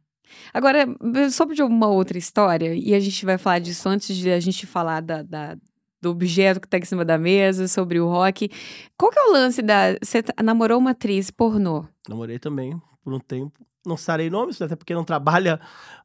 Agora, 0.53 0.85
sobre 1.31 1.61
uma 1.61 1.87
outra 1.87 2.17
história, 2.17 2.73
e 2.73 2.93
a 2.95 2.99
gente 2.99 3.23
vai 3.25 3.37
falar 3.37 3.59
disso 3.59 3.87
antes 3.87 4.15
de 4.15 4.31
a 4.31 4.39
gente 4.39 4.65
falar 4.65 5.01
da, 5.01 5.21
da- 5.21 5.57
do 6.01 6.09
objeto 6.11 6.61
que 6.61 6.67
tá 6.67 6.77
em 6.77 6.85
cima 6.85 7.03
da 7.03 7.17
mesa, 7.17 7.67
sobre 7.67 7.99
o 7.99 8.07
rock. 8.07 8.49
Qual 8.97 9.11
que 9.11 9.19
é 9.19 9.23
o 9.23 9.31
lance 9.31 9.61
da. 9.61 9.97
Você 10.01 10.23
tá- 10.23 10.41
namorou 10.43 10.77
uma 10.77 10.91
atriz 10.91 11.31
pornô? 11.31 11.85
Namorei 12.07 12.39
também 12.39 12.79
por 13.03 13.13
um 13.13 13.19
tempo. 13.19 13.65
Não 13.85 13.97
sarei 13.97 14.29
nomes, 14.29 14.61
até 14.61 14.75
porque 14.75 14.93
não 14.93 15.03
trabalha 15.03 15.59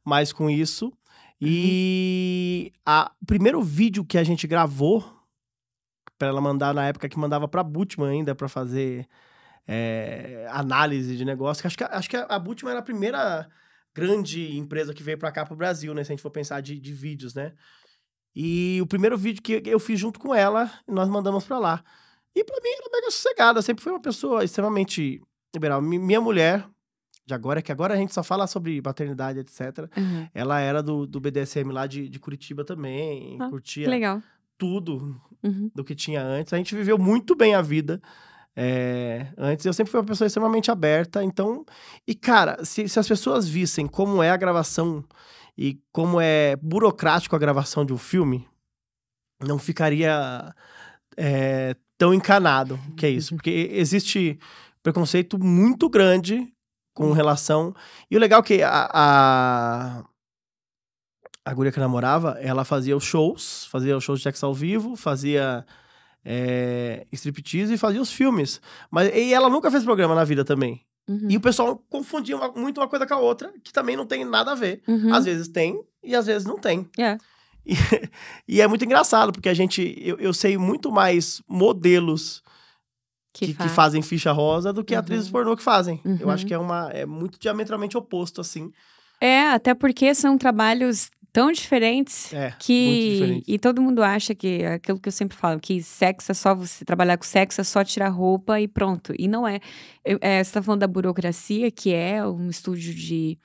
mais 0.05 0.31
com 0.31 0.49
isso. 0.49 0.91
E 1.39 2.71
a, 2.85 3.11
o 3.21 3.25
primeiro 3.25 3.61
vídeo 3.61 4.05
que 4.05 4.17
a 4.17 4.23
gente 4.23 4.47
gravou 4.47 5.03
para 6.17 6.29
ela 6.29 6.39
mandar 6.39 6.73
na 6.73 6.85
época 6.87 7.09
que 7.09 7.19
mandava 7.19 7.47
para 7.47 7.61
Butman 7.63 8.09
ainda 8.09 8.33
para 8.33 8.47
fazer 8.47 9.05
é, 9.67 10.47
análise 10.51 11.17
de 11.17 11.25
negócio. 11.25 11.61
que 11.61 11.67
Acho 11.67 11.77
que, 11.77 11.83
acho 11.83 12.09
que 12.09 12.15
a 12.15 12.39
Butman 12.39 12.71
era 12.71 12.79
a 12.79 12.83
primeira 12.83 13.49
grande 13.93 14.57
empresa 14.57 14.93
que 14.93 15.03
veio 15.03 15.17
para 15.17 15.31
cá 15.31 15.45
pro 15.45 15.55
Brasil, 15.55 15.93
né? 15.93 16.03
Se 16.03 16.11
a 16.11 16.15
gente 16.15 16.21
for 16.21 16.31
pensar 16.31 16.61
de, 16.61 16.79
de 16.79 16.93
vídeos, 16.93 17.33
né? 17.33 17.53
E 18.35 18.79
o 18.81 18.85
primeiro 18.87 19.17
vídeo 19.17 19.41
que 19.41 19.61
eu 19.65 19.79
fiz 19.79 19.99
junto 19.99 20.19
com 20.19 20.33
ela, 20.33 20.71
nós 20.87 21.07
mandamos 21.09 21.45
para 21.45 21.59
lá. 21.59 21.83
E 22.35 22.43
pra 22.43 22.55
mim 22.63 22.69
era 22.69 22.89
mega 22.91 23.11
sossegada. 23.11 23.61
Sempre 23.61 23.83
fui 23.83 23.91
uma 23.93 24.01
pessoa 24.01 24.43
extremamente 24.43 25.21
liberal. 25.53 25.81
Mi- 25.81 25.99
Minha 25.99 26.19
mulher, 26.19 26.65
de 27.25 27.33
agora, 27.33 27.61
que 27.61 27.71
agora 27.71 27.93
a 27.93 27.97
gente 27.97 28.13
só 28.13 28.23
fala 28.23 28.47
sobre 28.47 28.81
maternidade, 28.83 29.39
etc. 29.39 29.87
Uhum. 29.95 30.27
Ela 30.33 30.59
era 30.59 30.81
do, 30.81 31.05
do 31.05 31.19
BDSM 31.19 31.71
lá 31.71 31.85
de, 31.85 32.09
de 32.09 32.19
Curitiba 32.19 32.65
também. 32.65 33.37
Ah, 33.39 33.49
curtia 33.49 33.87
legal. 33.87 34.21
tudo 34.57 35.15
Uhum. 35.43 35.69
do 35.75 35.83
que 35.83 35.93
tinha 35.93 36.23
antes. 36.23 36.53
A 36.53 36.57
gente 36.57 36.73
viveu 36.75 36.97
muito 36.97 37.35
bem 37.35 37.53
a 37.53 37.61
vida. 37.61 38.01
é, 38.55 39.27
antes 39.37 39.65
eu 39.65 39.73
sempre 39.73 39.91
fui 39.91 39.99
uma 39.99 40.05
pessoa 40.05 40.25
extremamente 40.25 40.71
aberta, 40.71 41.23
então. 41.23 41.65
E, 42.07 42.15
cara, 42.15 42.63
se, 42.65 42.87
se 42.87 42.99
as 42.99 43.07
pessoas 43.07 43.47
vissem 43.47 43.87
como 43.87 44.21
é 44.23 44.29
a 44.31 44.37
gravação 44.37 45.03
e 45.57 45.79
como 45.91 46.19
é 46.19 46.55
burocrático 46.55 47.35
a 47.35 47.39
gravação 47.39 47.85
de 47.85 47.93
um 47.93 47.97
filme, 47.97 48.47
não 49.41 49.59
ficaria 49.59 50.53
é, 51.17 51.75
tão 51.97 52.13
encanado 52.13 52.79
que 52.97 53.05
é 53.05 53.09
isso. 53.09 53.35
Porque 53.35 53.69
existe 53.71 54.39
preconceito 54.81 55.37
muito 55.37 55.89
grande 55.89 56.51
com 56.93 57.11
relação. 57.11 57.73
E 58.09 58.15
o 58.15 58.19
legal 58.19 58.41
é 58.41 58.43
que 58.43 58.63
a, 58.63 58.89
a, 58.91 60.03
a 61.45 61.53
guria 61.53 61.71
que 61.71 61.79
eu 61.79 61.83
namorava, 61.83 62.37
ela 62.39 62.65
fazia 62.65 62.95
os 62.95 63.03
shows, 63.03 63.65
fazia 63.67 63.97
os 63.97 64.03
shows 64.03 64.19
de 64.19 64.23
sexo 64.23 64.45
ao 64.45 64.53
vivo, 64.53 64.95
fazia 64.95 65.65
é, 66.23 67.05
striptease 67.11 67.73
e 67.73 67.77
fazia 67.77 68.01
os 68.01 68.11
filmes. 68.11 68.61
Mas, 68.89 69.13
e 69.13 69.33
ela 69.33 69.49
nunca 69.49 69.71
fez 69.71 69.83
programa 69.83 70.15
na 70.15 70.23
vida 70.23 70.43
também. 70.43 70.85
Uhum. 71.07 71.27
E 71.29 71.35
o 71.37 71.41
pessoal 71.41 71.77
confundia 71.89 72.35
uma- 72.37 72.51
muito 72.51 72.79
uma 72.79 72.87
coisa 72.87 73.05
com 73.05 73.13
a 73.13 73.19
outra, 73.19 73.51
que 73.63 73.73
também 73.73 73.95
não 73.97 74.05
tem 74.05 74.23
nada 74.23 74.51
a 74.53 74.55
ver. 74.55 74.81
Uhum. 74.87 75.13
Às 75.13 75.25
vezes 75.25 75.47
tem 75.49 75.81
e 76.03 76.15
às 76.15 76.25
vezes 76.25 76.45
não 76.47 76.57
tem. 76.57 76.89
É. 76.97 77.17
E, 77.65 78.55
e 78.57 78.61
é 78.61 78.67
muito 78.67 78.83
engraçado, 78.83 79.31
porque 79.31 79.47
a 79.47 79.53
gente. 79.53 79.95
Eu, 79.97 80.17
eu 80.19 80.33
sei 80.33 80.57
muito 80.57 80.91
mais 80.91 81.41
modelos 81.47 82.43
que, 83.33 83.47
que 83.47 83.53
faz. 83.53 83.71
fazem 83.71 84.01
ficha 84.01 84.33
rosa 84.33 84.73
do 84.73 84.83
que 84.83 84.93
Uhum. 84.93 84.99
atrizes 84.99 85.29
pornô 85.29 85.55
que 85.55 85.63
fazem. 85.63 86.01
Eu 86.03 86.27
Uhum. 86.27 86.29
acho 86.33 86.45
que 86.45 86.53
é 86.53 86.57
uma. 86.57 86.89
É 86.91 87.05
muito 87.05 87.39
diametralmente 87.39 87.97
oposto, 87.97 88.41
assim. 88.41 88.69
É, 89.21 89.43
até 89.47 89.73
porque 89.73 90.13
são 90.13 90.37
trabalhos 90.37 91.09
tão 91.33 91.51
diferentes 91.51 92.31
É. 92.31 92.53
que 92.59 93.09
diferente. 93.13 93.43
e 93.47 93.57
todo 93.59 93.81
mundo 93.81 94.03
acha 94.03 94.35
que 94.35 94.61
é 94.61 94.73
aquilo 94.75 94.99
que 94.99 95.09
eu 95.09 95.11
sempre 95.11 95.35
falo 95.35 95.59
que 95.59 95.81
sexo 95.81 96.31
é 96.31 96.35
só 96.35 96.53
você 96.53 96.85
trabalhar 96.85 97.17
com 97.17 97.23
sexo 97.25 97.59
é 97.59 97.63
só 97.63 97.83
tirar 97.83 98.09
roupa 98.09 98.61
e 98.61 98.67
pronto 98.67 99.13
e 99.17 99.27
não 99.27 99.45
é, 99.47 99.59
é 100.05 100.43
você 100.43 100.53
tá 100.53 100.61
falando 100.61 100.81
da 100.81 100.87
burocracia 100.87 101.71
que 101.71 101.91
é 101.91 102.25
um 102.25 102.49
estúdio 102.49 102.93
de 102.93 103.37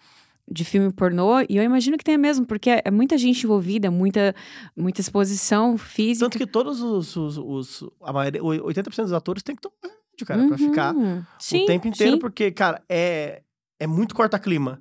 de 0.50 0.64
filme 0.64 0.90
pornô, 0.90 1.40
e 1.42 1.58
eu 1.58 1.62
imagino 1.62 1.98
que 1.98 2.04
tenha 2.04 2.16
mesmo, 2.16 2.46
porque 2.46 2.80
é 2.82 2.90
muita 2.90 3.18
gente 3.18 3.44
envolvida, 3.44 3.90
muita, 3.90 4.34
muita 4.74 5.00
exposição 5.02 5.76
física. 5.76 6.24
Tanto 6.24 6.38
que 6.38 6.46
todos 6.46 6.80
os. 6.80 7.14
os, 7.16 7.36
os 7.36 7.90
a 8.02 8.12
maioria, 8.14 8.42
o 8.42 8.46
80% 8.46 9.02
dos 9.02 9.12
atores 9.12 9.42
tem 9.42 9.54
que 9.54 9.60
tomar 9.60 9.94
cara, 10.26 10.48
pra 10.48 10.56
ficar 10.56 10.94
Uhum. 10.94 11.22
Sim, 11.38 11.64
o 11.64 11.66
tempo 11.66 11.86
inteiro, 11.86 12.14
sim. 12.14 12.18
porque, 12.18 12.50
cara, 12.50 12.82
é, 12.88 13.42
é 13.78 13.86
muito 13.86 14.14
corta-clima 14.14 14.80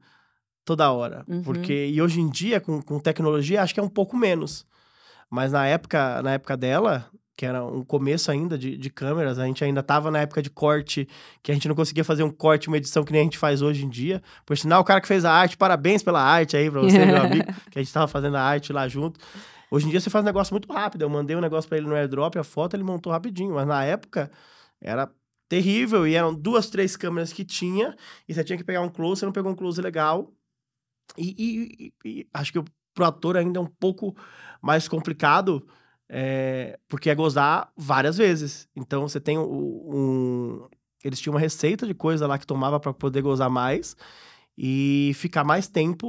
toda 0.67 0.91
hora. 0.91 1.23
Uhum. 1.29 1.41
Porque, 1.41 1.87
e 1.87 2.01
hoje 2.01 2.19
em 2.19 2.29
dia, 2.29 2.59
com, 2.59 2.81
com 2.81 2.99
tecnologia, 2.99 3.61
acho 3.61 3.73
que 3.73 3.79
é 3.79 3.83
um 3.83 3.87
pouco 3.87 4.17
menos. 4.17 4.65
Mas 5.29 5.53
na 5.53 5.65
época, 5.65 6.21
na 6.21 6.33
época 6.33 6.57
dela, 6.57 7.09
que 7.37 7.45
era 7.45 7.63
um 7.63 7.85
começo 7.85 8.29
ainda 8.29 8.57
de, 8.57 8.75
de 8.75 8.89
câmeras, 8.89 9.39
a 9.39 9.45
gente 9.45 9.63
ainda 9.63 9.81
tava 9.81 10.11
na 10.11 10.19
época 10.19 10.41
de 10.41 10.49
corte, 10.49 11.07
que 11.41 11.51
a 11.51 11.53
gente 11.53 11.69
não 11.69 11.75
conseguia 11.75 12.03
fazer 12.03 12.23
um 12.23 12.29
corte, 12.29 12.67
uma 12.67 12.75
edição 12.75 13.05
que 13.05 13.13
nem 13.13 13.21
a 13.21 13.23
gente 13.23 13.37
faz 13.37 13.61
hoje 13.61 13.85
em 13.85 13.89
dia. 13.89 14.21
Por 14.45 14.57
sinal, 14.57 14.81
o 14.81 14.83
cara 14.83 14.99
que 14.99 15.07
fez 15.07 15.23
a 15.23 15.31
arte, 15.31 15.55
parabéns 15.55 16.03
pela 16.03 16.21
arte 16.21 16.57
aí 16.57 16.69
pra 16.69 16.81
você, 16.81 17.05
meu 17.05 17.15
amigo, 17.23 17.45
que 17.71 17.79
a 17.79 17.81
gente 17.81 17.93
tava 17.93 18.07
fazendo 18.09 18.35
a 18.35 18.41
arte 18.41 18.73
lá 18.73 18.89
junto. 18.89 19.17
Hoje 19.71 19.87
em 19.87 19.89
dia 19.89 20.01
você 20.01 20.09
faz 20.09 20.21
um 20.23 20.25
negócio 20.25 20.53
muito 20.53 20.71
rápido. 20.71 21.03
Eu 21.03 21.09
mandei 21.09 21.35
um 21.35 21.41
negócio 21.41 21.69
pra 21.69 21.77
ele 21.77 21.87
no 21.87 21.95
airdrop, 21.95 22.35
a 22.35 22.43
foto 22.43 22.75
ele 22.75 22.83
montou 22.83 23.11
rapidinho. 23.11 23.55
Mas 23.55 23.65
na 23.65 23.85
época 23.85 24.29
era 24.81 25.09
terrível 25.47 26.05
e 26.05 26.13
eram 26.13 26.33
duas, 26.33 26.69
três 26.69 26.97
câmeras 26.97 27.31
que 27.31 27.45
tinha 27.45 27.95
e 28.27 28.33
você 28.33 28.43
tinha 28.43 28.57
que 28.57 28.63
pegar 28.63 28.81
um 28.81 28.89
close, 28.89 29.19
você 29.19 29.25
não 29.25 29.33
pegou 29.33 29.51
um 29.51 29.55
close 29.55 29.81
legal. 29.81 30.31
E, 31.17 31.93
e- 32.05 32.09
e- 32.21 32.27
acho 32.33 32.51
que 32.53 32.63
pro 32.93 33.05
ator 33.05 33.37
ainda 33.37 33.59
é 33.59 33.61
um 33.61 33.67
pouco 33.67 34.15
mais 34.61 34.87
complicado, 34.87 35.65
é, 36.09 36.79
porque 36.87 37.09
é 37.09 37.15
gozar 37.15 37.71
várias 37.77 38.17
vezes. 38.17 38.67
Então 38.75 39.07
você 39.07 39.19
tem 39.19 39.37
o- 39.37 39.43
um. 39.93 40.67
Eles 41.03 41.19
tinham 41.19 41.33
uma 41.35 41.39
receita 41.39 41.85
de 41.87 41.93
coisa 41.93 42.25
lá 42.27 42.37
que 42.37 42.47
tomava 42.47 42.79
pra 42.79 42.93
poder 42.93 43.21
gozar 43.21 43.49
mais 43.49 43.95
e 44.57 45.11
ficar 45.15 45.43
mais 45.43 45.67
tempo 45.67 46.07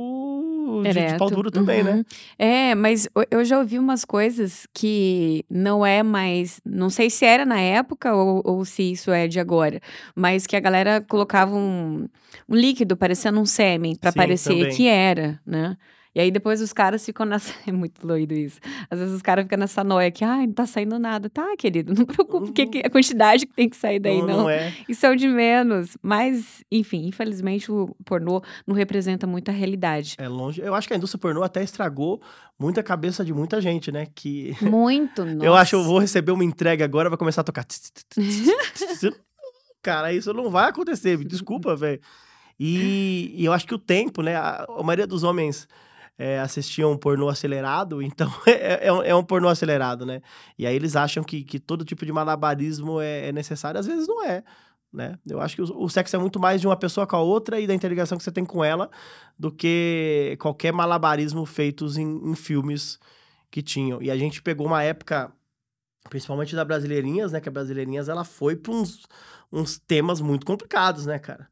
de, 0.83 0.89
de 0.89 0.89
Ereto. 0.99 1.19
pau 1.19 1.31
duro 1.31 1.51
também, 1.51 1.83
né? 1.83 1.93
Uhum. 1.95 2.05
É, 2.39 2.75
mas 2.75 3.09
eu- 3.31 3.45
já 3.45 3.59
ouvi 3.59 3.79
umas 3.79 4.05
coisas 4.05 4.67
que 4.75 5.45
não 5.51 5.85
é 5.85 6.03
mais. 6.03 6.61
Não 6.65 6.91
sei 6.91 7.11
se 7.11 7.25
era 7.25 7.45
na 7.45 7.61
época 7.61 8.15
ou, 8.15 8.43
ou 8.45 8.65
se 8.65 8.93
isso 8.93 9.11
é 9.11 9.27
de 9.29 9.41
agora, 9.41 9.81
mas 10.15 10.47
que 10.47 10.57
a 10.57 10.61
galera 10.61 11.01
colocava 11.01 11.55
um, 11.55 12.09
um 12.49 12.55
líquido 12.55 12.97
parecendo 12.97 13.41
um 13.41 13.47
sêmen 13.47 13.95
Sim, 14.11 14.17
parecer 14.19 14.55
também. 14.59 14.77
que 14.77 14.87
era, 14.87 15.41
né? 15.47 15.77
E 16.15 16.21
aí 16.21 16.31
depois 16.31 16.61
os 16.61 16.73
caras 16.73 17.05
ficam 17.05 17.27
nessa. 17.27 17.53
É 17.69 17.73
muito 17.73 18.07
doido 18.07 18.33
isso. 18.33 18.59
Às 18.91 18.99
vezes 18.99 19.15
os 19.15 19.23
caras 19.23 19.45
ficam 19.45 19.59
nessa 19.59 19.85
noia 19.85 20.11
que, 20.11 20.25
ai, 20.25 20.47
não 20.47 20.55
tá 20.55 20.67
saindo 20.67 20.99
nada. 20.99 21.29
Tá, 21.29 21.55
querido, 21.57 21.95
não 21.95 22.05
preocupa, 22.07 22.51
que, 22.53 22.67
que 22.67 22.79
a 22.79 22.91
quantidade 22.91 23.47
que 23.47 23.55
tem 23.55 23.69
que 23.69 23.77
sair 23.77 23.99
daí, 23.99 24.19
não, 24.19 24.27
não. 24.27 24.37
não 24.39 24.51
é. 24.51 24.73
Isso 24.89 25.05
é 25.05 25.11
o 25.11 25.17
de 25.17 25.29
menos. 25.29 25.97
Mas, 26.03 26.65
enfim, 26.73 27.07
infelizmente 27.07 27.71
o 27.71 27.95
pornô 28.05 28.43
não 28.67 28.75
representa 28.75 29.27
muito 29.27 29.51
a 29.51 29.53
realidade. 29.53 30.17
É 30.19 30.29
longe. 30.29 30.63
Eu 30.63 30.75
acho 30.75 30.89
que 30.89 30.95
a 30.95 30.97
indústria 30.97 31.21
pornô 31.21 31.43
até 31.43 31.63
estragou 31.63 32.21
muita 32.59 32.83
cabeça 32.83 33.25
de 33.25 33.33
muita 33.33 33.61
gente, 33.61 33.93
né? 33.93 34.07
Que 34.15 34.57
Muito, 34.61 35.25
nossa. 35.25 35.45
eu 35.47 35.55
acho 35.55 35.71
que 35.71 35.77
eu 35.77 35.85
vou 35.85 35.99
receber 35.99 36.33
uma 36.33 36.45
entrega 36.45 36.85
agora, 36.85 37.09
vai 37.09 37.19
começar 37.19 37.43
a 37.43 37.45
tocar. 37.45 37.67
Cara, 39.83 40.13
isso 40.13 40.33
não 40.33 40.51
vai 40.51 40.69
acontecer, 40.69 41.17
me 41.17 41.25
desculpa, 41.25 41.77
velho. 41.77 42.01
E, 42.59 43.33
e 43.37 43.45
eu 43.45 43.53
acho 43.53 43.67
que 43.67 43.75
o 43.75 43.79
tempo, 43.79 44.23
né? 44.23 44.35
A, 44.35 44.67
a 44.69 44.83
maioria 44.83 45.07
dos 45.07 45.23
homens 45.23 45.69
é, 46.19 46.41
assistiam 46.41 46.97
pornô 46.97 47.29
acelerado, 47.29 48.03
então 48.03 48.31
é, 48.47 48.89
é, 48.89 48.93
um, 48.93 49.03
é 49.03 49.15
um 49.15 49.23
pornô 49.23 49.49
acelerado, 49.49 50.05
né? 50.05 50.21
E 50.59 50.67
aí 50.67 50.75
eles 50.75 50.97
acham 50.97 51.23
que, 51.23 51.45
que 51.45 51.61
todo 51.61 51.85
tipo 51.85 52.05
de 52.05 52.13
malabarismo 52.13 53.01
é, 53.01 53.29
é 53.29 53.33
necessário, 53.33 53.79
às 53.79 53.87
vezes 53.87 54.09
não 54.09 54.25
é. 54.25 54.43
Né? 54.93 55.19
Eu 55.29 55.41
acho 55.41 55.55
que 55.55 55.63
o, 55.63 55.85
o 55.85 55.89
sexo 55.89 56.17
é 56.17 56.19
muito 56.19 56.41
mais 56.41 56.61
de 56.61 56.67
uma 56.67 56.77
pessoa 56.77 57.07
com 57.07 57.17
a 57.17 57.21
outra 57.21 57.61
e 57.61 57.67
da 57.67 57.75
interligação 57.75 58.17
que 58.17 58.25
você 58.25 58.33
tem 58.33 58.45
com 58.45 58.65
ela 58.65 58.91
do 59.39 59.53
que 59.53 60.37
qualquer 60.41 60.73
malabarismo 60.73 61.45
feitos 61.45 61.97
em, 61.99 62.31
em 62.31 62.35
filmes 62.35 62.99
que 63.51 63.63
tinham. 63.63 64.03
E 64.03 64.11
a 64.11 64.17
gente 64.17 64.43
pegou 64.43 64.67
uma 64.67 64.83
época, 64.83 65.31
principalmente 66.09 66.57
da 66.57 66.65
Brasileirinhas, 66.65 67.33
né? 67.33 67.41
Que 67.41 67.51
a 67.51 67.53
Brasileirinhas 67.53 68.09
ela 68.09 68.25
foi 68.25 68.57
para 68.57 68.73
uns, 68.73 69.07
uns 69.53 69.79
temas 69.79 70.23
muito 70.23 70.47
complicados, 70.47 71.05
né, 71.05 71.19
cara? 71.19 71.49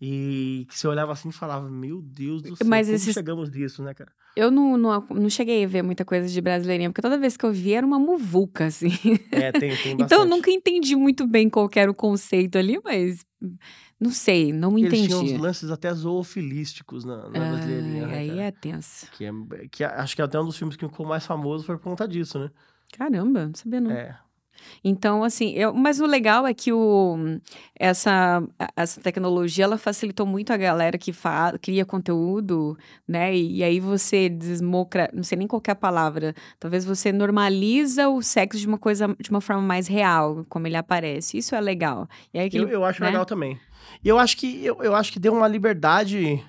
E 0.00 0.66
que 0.68 0.78
você 0.78 0.86
olhava 0.86 1.12
assim 1.12 1.28
e 1.28 1.32
falava, 1.32 1.68
meu 1.70 2.00
Deus 2.02 2.42
do 2.42 2.56
céu, 2.56 2.66
Mas 2.66 2.86
como 2.86 2.96
esses- 2.96 3.14
chegamos 3.14 3.50
nisso, 3.50 3.82
né, 3.82 3.94
cara? 3.94 4.12
Eu 4.34 4.50
não, 4.50 4.76
não, 4.76 5.00
não 5.10 5.30
cheguei 5.30 5.64
a 5.64 5.66
ver 5.66 5.82
muita 5.82 6.04
coisa 6.04 6.28
de 6.28 6.40
brasileirinha, 6.42 6.90
porque 6.90 7.00
toda 7.00 7.16
vez 7.16 7.38
que 7.38 7.46
eu 7.46 7.52
vi 7.52 7.72
era 7.72 7.86
uma 7.86 7.98
muvuca, 7.98 8.66
assim. 8.66 8.90
É, 9.32 9.50
tem, 9.50 9.70
tem 9.78 9.96
bastante. 9.96 9.96
Então 10.04 10.20
eu 10.24 10.26
nunca 10.28 10.50
entendi 10.50 10.94
muito 10.94 11.26
bem 11.26 11.48
qual 11.48 11.70
era 11.74 11.90
o 11.90 11.94
conceito 11.94 12.58
ali, 12.58 12.78
mas 12.84 13.24
não 13.98 14.10
sei, 14.10 14.52
não 14.52 14.76
Eles 14.78 14.88
entendi. 14.92 15.06
tinham 15.06 15.22
uns 15.24 15.40
lances 15.40 15.70
até 15.70 15.90
zoofilísticos 15.94 17.02
na, 17.04 17.30
na 17.30 17.30
Brasileirinha, 17.30 18.04
Ai, 18.04 18.10
né, 18.10 18.18
aí 18.18 18.28
cara? 18.28 18.42
é 18.42 18.50
tenso. 18.50 19.10
Que, 19.12 19.24
é, 19.24 19.30
que 19.70 19.84
acho 19.84 20.14
que 20.14 20.20
até 20.20 20.38
um 20.38 20.44
dos 20.44 20.58
filmes 20.58 20.76
que 20.76 20.86
ficou 20.86 21.06
mais 21.06 21.24
famoso 21.24 21.64
foi 21.64 21.78
por 21.78 21.84
conta 21.84 22.06
disso, 22.06 22.38
né? 22.38 22.50
Caramba, 22.92 23.46
não 23.46 23.54
sabia 23.54 23.80
não. 23.80 23.90
É. 23.90 24.18
Então, 24.82 25.22
assim, 25.24 25.52
eu, 25.52 25.72
mas 25.74 26.00
o 26.00 26.06
legal 26.06 26.46
é 26.46 26.54
que 26.54 26.72
o, 26.72 27.16
essa, 27.78 28.42
essa 28.76 29.00
tecnologia, 29.00 29.64
ela 29.64 29.78
facilitou 29.78 30.26
muito 30.26 30.52
a 30.52 30.56
galera 30.56 30.96
que 30.98 31.12
fa, 31.12 31.56
cria 31.60 31.84
conteúdo, 31.84 32.76
né? 33.06 33.34
E, 33.34 33.58
e 33.58 33.64
aí 33.64 33.80
você 33.80 34.28
desmocra, 34.28 35.10
não 35.12 35.22
sei 35.22 35.38
nem 35.38 35.46
qual 35.46 35.60
que 35.60 35.70
é 35.70 35.72
a 35.72 35.76
palavra, 35.76 36.34
talvez 36.58 36.84
você 36.84 37.12
normaliza 37.12 38.08
o 38.08 38.22
sexo 38.22 38.58
de 38.58 38.66
uma 38.66 38.78
coisa, 38.78 39.14
de 39.18 39.30
uma 39.30 39.40
forma 39.40 39.62
mais 39.62 39.86
real, 39.86 40.44
como 40.48 40.66
ele 40.66 40.76
aparece. 40.76 41.38
Isso 41.38 41.54
é 41.54 41.60
legal. 41.60 42.08
E 42.32 42.38
aí 42.38 42.44
Eu, 42.52 42.62
aquele, 42.62 42.74
eu 42.74 42.84
acho 42.84 43.00
né? 43.00 43.08
legal 43.08 43.24
também. 43.24 43.58
E 44.04 44.08
eu 44.08 44.18
acho 44.18 44.36
que 44.36 44.64
eu, 44.64 44.82
eu 44.82 44.94
acho 44.94 45.12
que 45.12 45.18
deu 45.18 45.32
uma 45.32 45.48
liberdade. 45.48 46.42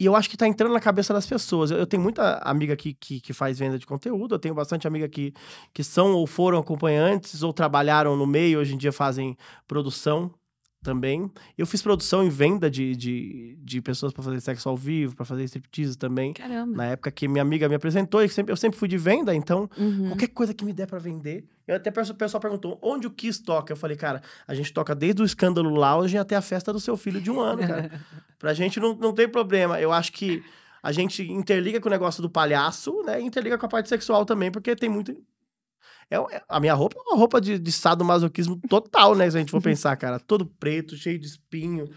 E 0.00 0.04
eu 0.04 0.16
acho 0.16 0.28
que 0.28 0.36
tá 0.36 0.48
entrando 0.48 0.72
na 0.72 0.80
cabeça 0.80 1.12
das 1.12 1.26
pessoas. 1.26 1.70
Eu, 1.70 1.78
eu 1.78 1.86
tenho 1.86 2.02
muita 2.02 2.38
amiga 2.38 2.74
aqui 2.74 2.94
que, 2.94 3.20
que 3.20 3.32
faz 3.32 3.58
venda 3.58 3.78
de 3.78 3.86
conteúdo, 3.86 4.34
eu 4.34 4.38
tenho 4.38 4.54
bastante 4.54 4.86
amiga 4.86 5.08
que, 5.08 5.32
que 5.72 5.84
são 5.84 6.12
ou 6.12 6.26
foram 6.26 6.58
acompanhantes 6.58 7.42
ou 7.42 7.52
trabalharam 7.52 8.16
no 8.16 8.26
meio, 8.26 8.58
hoje 8.58 8.74
em 8.74 8.78
dia 8.78 8.92
fazem 8.92 9.36
produção 9.66 10.32
também. 10.82 11.30
Eu 11.56 11.66
fiz 11.66 11.80
produção 11.82 12.24
e 12.24 12.30
venda 12.30 12.70
de, 12.70 12.94
de, 12.94 13.58
de 13.62 13.80
pessoas 13.80 14.12
para 14.12 14.22
fazer 14.22 14.40
sexo 14.40 14.68
ao 14.68 14.76
vivo, 14.76 15.16
para 15.16 15.24
fazer 15.24 15.44
striptease 15.44 15.96
também. 15.96 16.32
Caramba. 16.32 16.76
Na 16.76 16.86
época 16.86 17.10
que 17.10 17.26
minha 17.28 17.42
amiga 17.42 17.68
me 17.68 17.74
apresentou, 17.74 18.22
e 18.22 18.28
sempre, 18.28 18.52
eu 18.52 18.56
sempre 18.56 18.78
fui 18.78 18.88
de 18.88 18.98
venda, 18.98 19.34
então 19.34 19.68
Uhum. 19.76 20.08
Qualquer 20.08 20.28
coisa 20.28 20.54
que 20.54 20.64
me 20.64 20.72
der 20.72 20.86
pra 20.86 20.98
vender. 20.98 21.44
Eu 21.66 21.76
até 21.76 21.90
o 21.90 22.14
pessoal 22.14 22.40
perguntou 22.40 22.78
onde 22.82 23.06
o 23.06 23.10
Kiss 23.10 23.42
toca. 23.42 23.72
Eu 23.72 23.76
falei, 23.76 23.96
cara, 23.96 24.22
a 24.46 24.54
gente 24.54 24.72
toca 24.72 24.94
desde 24.94 25.22
o 25.22 25.24
escândalo 25.24 25.70
lounge 25.70 26.16
até 26.18 26.36
a 26.36 26.42
festa 26.42 26.72
do 26.72 26.80
seu 26.80 26.96
filho 26.96 27.20
de 27.20 27.30
um 27.30 27.40
ano, 27.40 27.66
cara. 27.66 27.90
pra 28.38 28.52
gente 28.52 28.80
não, 28.80 28.94
não 28.94 29.12
tem 29.12 29.28
problema. 29.28 29.80
Eu 29.80 29.92
acho 29.92 30.12
que 30.12 30.42
a 30.82 30.90
gente 30.92 31.22
interliga 31.30 31.80
com 31.80 31.88
o 31.88 31.90
negócio 31.90 32.20
do 32.20 32.28
palhaço, 32.28 33.02
né? 33.04 33.20
E 33.20 33.24
interliga 33.24 33.56
com 33.56 33.66
a 33.66 33.68
parte 33.68 33.88
sexual 33.88 34.24
também, 34.24 34.50
porque 34.50 34.74
tem 34.74 34.88
muito. 34.88 35.16
É, 36.10 36.16
é- 36.16 36.42
a 36.48 36.60
minha 36.60 36.74
roupa 36.74 36.96
é 36.98 37.02
uma 37.02 37.16
roupa 37.16 37.40
de, 37.40 37.58
de 37.58 37.72
sadomasoquismo 37.72 38.60
total, 38.68 39.14
né? 39.14 39.30
Se 39.30 39.36
a 39.36 39.40
gente 39.40 39.50
for 39.50 39.62
pensar, 39.62 39.96
cara. 39.96 40.18
Todo 40.18 40.46
preto, 40.46 40.96
cheio 40.96 41.18
de 41.18 41.26
espinho, 41.26 41.88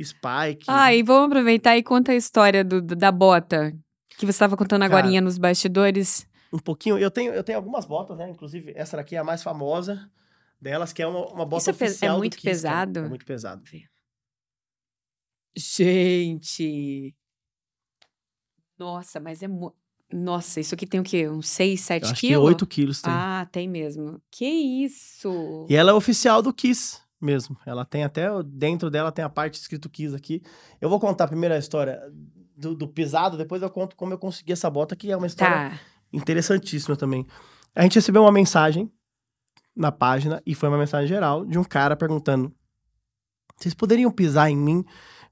spike. 0.00 0.66
Ah, 0.68 0.94
e 0.94 1.02
vamos 1.02 1.26
aproveitar 1.26 1.76
e 1.76 1.82
conta 1.82 2.12
a 2.12 2.16
história 2.16 2.64
do, 2.64 2.80
da 2.80 3.10
bota 3.10 3.76
que 4.16 4.26
você 4.26 4.30
estava 4.30 4.56
contando 4.56 4.82
agora 4.82 5.20
nos 5.20 5.38
bastidores. 5.38 6.26
Um 6.52 6.58
pouquinho. 6.58 6.98
Eu 6.98 7.10
tenho, 7.10 7.32
eu 7.32 7.42
tenho 7.42 7.58
algumas 7.58 7.84
botas, 7.84 8.16
né? 8.16 8.30
Inclusive, 8.30 8.72
essa 8.76 8.96
daqui 8.96 9.16
é 9.16 9.18
a 9.18 9.24
mais 9.24 9.42
famosa 9.42 10.08
delas, 10.60 10.92
que 10.92 11.02
é 11.02 11.06
uma, 11.06 11.26
uma 11.32 11.44
bota 11.44 11.70
Isso 11.70 11.70
é 11.70 11.72
é 11.72 11.88
oficial 11.88 12.16
do 12.16 12.18
muito 12.18 12.40
pesado? 12.40 12.98
É 13.00 13.08
muito 13.08 13.26
pesado. 13.26 13.62
Gente! 15.56 17.14
Nossa, 18.78 19.20
mas 19.20 19.42
é 19.42 19.48
mu... 19.48 19.74
Nossa, 20.12 20.60
isso 20.60 20.74
aqui 20.74 20.86
tem 20.86 21.00
o 21.00 21.04
quê? 21.04 21.28
Uns 21.28 21.48
6, 21.48 21.80
7 21.80 22.02
Eu 22.04 22.10
acho 22.10 22.20
que 22.20 22.26
quilos? 22.28 22.44
8 22.46 22.66
quilos 22.66 23.02
tem. 23.02 23.12
Ah, 23.12 23.48
tem 23.50 23.68
mesmo. 23.68 24.20
Que 24.30 24.44
isso? 24.46 25.66
E 25.68 25.74
ela 25.74 25.90
é 25.90 25.94
oficial 25.94 26.40
do 26.42 26.52
Kiss 26.52 26.98
mesmo. 27.20 27.56
Ela 27.66 27.84
tem 27.84 28.04
até, 28.04 28.28
dentro 28.44 28.90
dela 28.90 29.10
tem 29.10 29.24
a 29.24 29.28
parte 29.28 29.54
escrito 29.58 29.88
Kiss 29.88 30.14
aqui. 30.14 30.42
Eu 30.80 30.88
vou 30.88 31.00
contar 31.00 31.26
primeiro 31.26 31.54
a 31.54 31.58
história 31.58 32.00
do, 32.56 32.74
do 32.74 32.86
pisado, 32.86 33.36
depois 33.36 33.62
eu 33.62 33.70
conto 33.70 33.96
como 33.96 34.12
eu 34.12 34.18
consegui 34.18 34.52
essa 34.52 34.70
bota, 34.70 34.94
que 34.94 35.10
é 35.10 35.16
uma 35.16 35.26
história 35.26 35.70
Tá. 35.70 35.80
interessantíssima 36.12 36.96
também. 36.96 37.26
A 37.74 37.82
gente 37.82 37.96
recebeu 37.96 38.22
uma 38.22 38.30
mensagem 38.30 38.90
na 39.74 39.90
página, 39.90 40.40
e 40.46 40.54
foi 40.54 40.68
uma 40.68 40.78
mensagem 40.78 41.08
geral, 41.08 41.44
de 41.44 41.58
um 41.58 41.64
cara 41.64 41.96
perguntando: 41.96 42.54
Vocês 43.56 43.74
poderiam 43.74 44.10
pisar 44.12 44.48
em 44.48 44.56
mim 44.56 44.84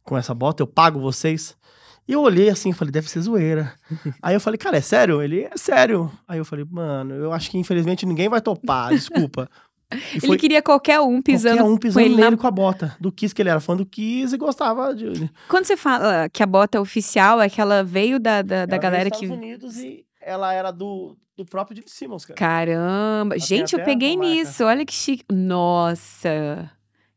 com 0.03 0.17
essa 0.19 0.35
bota? 0.35 0.63
Eu 0.63 0.67
pago 0.67 0.99
vocês? 0.99 1.57
E 2.07 2.13
eu 2.13 2.21
olhei 2.21 2.49
assim 2.49 2.71
e 2.71 2.73
falei, 2.73 2.91
deve 2.91 3.09
ser 3.09 3.21
zoeira. 3.21 3.73
Aí 4.21 4.35
eu 4.35 4.41
falei, 4.41 4.59
cara, 4.59 4.77
é 4.77 4.81
sério? 4.81 5.23
Ele, 5.23 5.43
é 5.45 5.57
sério. 5.57 6.11
Aí 6.27 6.39
eu 6.39 6.45
falei, 6.45 6.67
mano, 6.69 7.15
eu 7.15 7.33
acho 7.33 7.51
que 7.51 7.59
infelizmente 7.59 8.05
ninguém 8.05 8.29
vai 8.29 8.41
topar, 8.41 8.91
desculpa. 8.95 9.49
E 9.93 10.25
Ele 10.27 10.39
queria 10.39 10.63
qualquer 10.63 11.01
um 11.01 11.21
pisando. 11.21 11.59
qualquer 11.59 11.71
um 11.71 11.77
pisando 11.77 12.07
ele 12.07 12.17
nele 12.17 12.31
na- 12.31 12.37
com 12.39 12.47
a 12.47 12.51
bota. 12.51 12.97
Do 12.99 13.13
Kiss, 13.13 13.35
que 13.35 13.43
ele 13.43 13.51
era 13.51 13.61
fã 13.61 13.77
do 13.77 13.85
Kiss 13.85 14.35
e 14.35 14.39
gostava 14.39 14.95
de... 14.95 15.31
Quando 15.49 15.67
você 15.67 15.77
fala 15.77 16.29
que 16.31 16.43
a 16.43 16.47
bota 16.47 16.79
é 16.79 16.81
oficial, 16.81 17.41
é 17.43 17.49
que 17.51 17.61
ela 17.61 17.85
veio 17.85 18.19
da, 18.19 18.41
da, 18.41 18.43
da 18.43 18.63
Ela 18.63 18.67
veio 18.67 18.81
galera 18.83 19.11
dos 19.11 19.19
que. 19.19 19.27
Estados 19.27 19.45
Unidos 19.45 19.77
e 19.79 20.07
ela 20.19 20.53
era 20.55 20.71
do, 20.71 21.15
do 21.37 21.45
próprio 21.45 21.77
Gene 21.77 21.89
Simmons, 21.91 22.25
cara. 22.25 22.39
Caramba! 22.39 23.35
tem 23.37 23.45
Gente, 23.45 23.75
eu 23.75 23.85
peguei 23.85 24.17
nisso. 24.17 24.65
Olha 24.65 24.85
que 24.87 24.95
chique. 24.95 25.25
Nossa! 25.31 26.71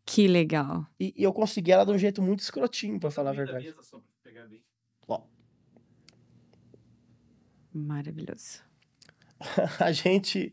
Que 0.05 0.27
legal. 0.27 0.85
E, 0.99 1.13
e 1.17 1.23
eu 1.23 1.31
consegui 1.31 1.71
ela 1.71 1.85
de 1.85 1.91
um 1.91 1.97
jeito 1.97 2.21
muito 2.21 2.41
escrotinho, 2.41 2.99
pra 2.99 3.09
falar 3.09 3.29
a 3.29 3.33
verdade. 3.33 3.63
mesa, 3.65 3.77
pra 3.89 3.99
pegar 4.21 4.47
bem. 4.47 4.61
Ó, 5.07 5.21
Maravilhoso. 7.75 8.62
a 9.79 9.91
gente... 9.91 10.51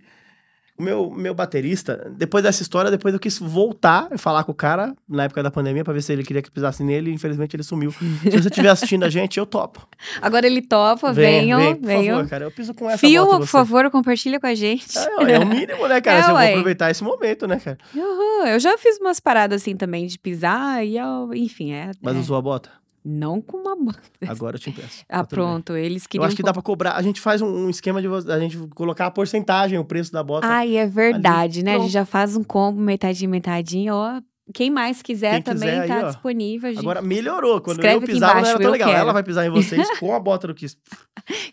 O 0.79 0.83
meu, 0.83 1.11
meu 1.11 1.35
baterista, 1.35 2.11
depois 2.17 2.43
dessa 2.43 2.63
história, 2.63 2.91
depois 2.91 3.13
eu 3.13 3.21
quis 3.21 3.39
voltar 3.39 4.09
e 4.11 4.17
falar 4.17 4.43
com 4.43 4.53
o 4.53 4.55
cara, 4.55 4.97
na 5.07 5.25
época 5.25 5.43
da 5.43 5.51
pandemia, 5.51 5.85
pra 5.85 5.93
ver 5.93 6.03
se 6.03 6.11
ele 6.13 6.25
queria 6.25 6.41
que 6.41 6.51
pisasse 6.51 6.83
nele, 6.83 7.13
infelizmente 7.13 7.55
ele 7.55 7.63
sumiu. 7.63 7.93
se 7.93 8.31
você 8.31 8.49
estiver 8.49 8.71
assistindo 8.71 9.05
a 9.05 9.09
gente, 9.11 9.39
eu 9.39 9.45
topo. 9.45 9.87
Agora 10.21 10.47
ele 10.47 10.63
topa, 10.63 11.13
venham, 11.13 11.61
vem, 11.61 11.77
por 11.77 11.87
venham. 11.87 12.17
favor, 12.17 12.31
cara. 12.31 12.45
Eu 12.47 12.51
piso 12.51 12.73
com 12.73 12.89
essa 12.89 13.07
em 13.07 13.15
por 13.15 13.47
favor, 13.47 13.91
compartilha 13.91 14.41
com 14.41 14.47
a 14.47 14.55
gente. 14.55 14.99
É, 14.99 15.33
é 15.33 15.39
o 15.39 15.47
mínimo, 15.47 15.87
né, 15.87 16.01
cara? 16.01 16.19
É, 16.23 16.31
eu 16.31 16.35
vou 16.35 16.39
aproveitar 16.39 16.91
esse 16.91 17.05
momento, 17.05 17.47
né, 17.47 17.61
cara? 17.61 17.79
Uhum, 17.95 18.47
eu 18.47 18.59
já 18.59 18.77
fiz 18.79 18.99
umas 18.99 19.21
paradas 19.21 19.61
assim 19.61 19.77
também 19.77 20.07
de 20.07 20.19
pisar 20.19 20.85
e 20.85 20.97
eu, 20.97 21.33
enfim, 21.35 21.73
é. 21.73 21.91
Mas 22.01 22.17
é, 22.17 22.19
usou 22.19 22.37
a 22.37 22.43
bota? 22.43 22.82
Não 23.05 23.41
com 23.41 23.57
uma 23.59 23.75
bota. 23.77 24.01
Agora 24.29 24.57
eu 24.57 24.61
te 24.61 24.71
impeço. 24.71 25.05
Ah, 25.09 25.19
Tá 25.19 25.25
tudo 25.25 25.29
bem. 25.39 25.45
pronto. 25.47 25.77
Eles 25.77 26.05
Eu 26.05 26.09
queriam. 26.09 26.27
acho 26.27 26.37
que 26.37 26.43
dá 26.43 26.53
pra 26.53 26.63
cobrar. 26.63 26.93
A 26.93 27.03
gente 27.03 27.21
faz 27.21 27.43
um, 27.43 27.69
esquema 27.69 28.01
de 28.01 28.09
a 28.31 28.39
gente 28.39 28.57
colocar 28.75 29.07
a 29.07 29.11
porcentagem, 29.11 29.79
o 29.79 29.85
preço 29.85 30.13
da 30.13 30.23
bota. 30.23 30.47
Ai, 30.47 30.77
é 30.77 30.87
verdade, 30.87 31.63
né? 31.65 31.73
A 31.73 31.75
gente 31.75 31.81
pronto. 31.83 31.93
já 31.93 32.05
faz 32.05 32.37
um 32.37 32.45
combo 32.45 32.81
metadinho, 32.81 33.31
metadinho, 33.31 33.95
ó. 33.95 34.21
Quem 34.53 34.71
mais 34.71 35.01
quiser 35.01 35.35
Quem 35.35 35.43
também 35.43 35.71
quiser 35.71 35.87
tá 35.89 35.99
aí, 35.99 36.05
disponível. 36.07 36.71
Gente 36.71 36.81
Agora 36.81 37.01
melhorou. 37.01 37.61
Quando 37.61 37.77
Escreve 37.79 37.95
eu 37.95 37.99
aqui 38.03 38.13
pisava, 38.13 38.35
não 38.35 38.41
embaixo, 38.41 38.51
era 38.51 38.59
tão 38.61 38.69
eu 38.69 38.73
legal. 38.73 38.89
quero. 38.89 39.01
Ela 39.01 39.13
vai 39.13 39.23
pisar 39.23 39.47
em 39.47 39.51
vocês 39.51 39.89
com 39.99 40.15
a 40.15 40.21
bota 40.21 40.47
do 40.49 40.55
Kiss. 40.55 40.77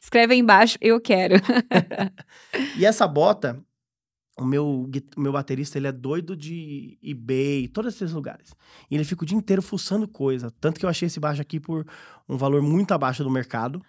Escreve 0.01 0.33
aí 0.33 0.39
embaixo, 0.39 0.77
eu 0.81 0.99
quero. 0.99 1.35
E 2.77 2.85
essa 2.85 3.07
bota, 3.07 3.59
o 4.39 4.45
meu, 4.45 4.89
o 5.15 5.21
meu 5.21 5.31
baterista, 5.31 5.77
ele 5.77 5.87
é 5.87 5.91
doido 5.91 6.35
de 6.35 6.97
eBay, 7.03 7.67
todos 7.67 7.93
esses 7.93 8.11
lugares. 8.11 8.55
E 8.89 8.95
ele 8.95 9.03
fica 9.03 9.23
o 9.23 9.25
dia 9.25 9.37
inteiro 9.37 9.61
fuçando 9.61 10.07
coisa. 10.07 10.51
Tanto 10.59 10.79
que 10.79 10.85
eu 10.85 10.89
achei 10.89 11.07
esse 11.07 11.19
baixo 11.19 11.41
aqui 11.41 11.59
por 11.59 11.85
um 12.27 12.37
valor 12.37 12.61
muito 12.61 12.93
abaixo 12.93 13.23
do 13.23 13.29
mercado. 13.29 13.81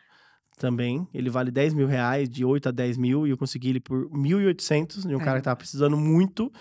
Também. 0.58 1.08
Ele 1.14 1.30
vale 1.30 1.50
10 1.50 1.72
mil 1.72 1.86
reais, 1.86 2.28
de 2.28 2.44
8 2.44 2.68
a 2.68 2.72
10 2.72 2.98
mil. 2.98 3.26
E 3.26 3.30
eu 3.30 3.38
consegui 3.38 3.70
ele 3.70 3.80
por 3.80 4.10
1.800, 4.10 5.06
de 5.06 5.14
um 5.14 5.18
cara 5.18 5.38
que 5.38 5.44
tava 5.44 5.56
precisando 5.56 5.96
muito. 5.96 6.52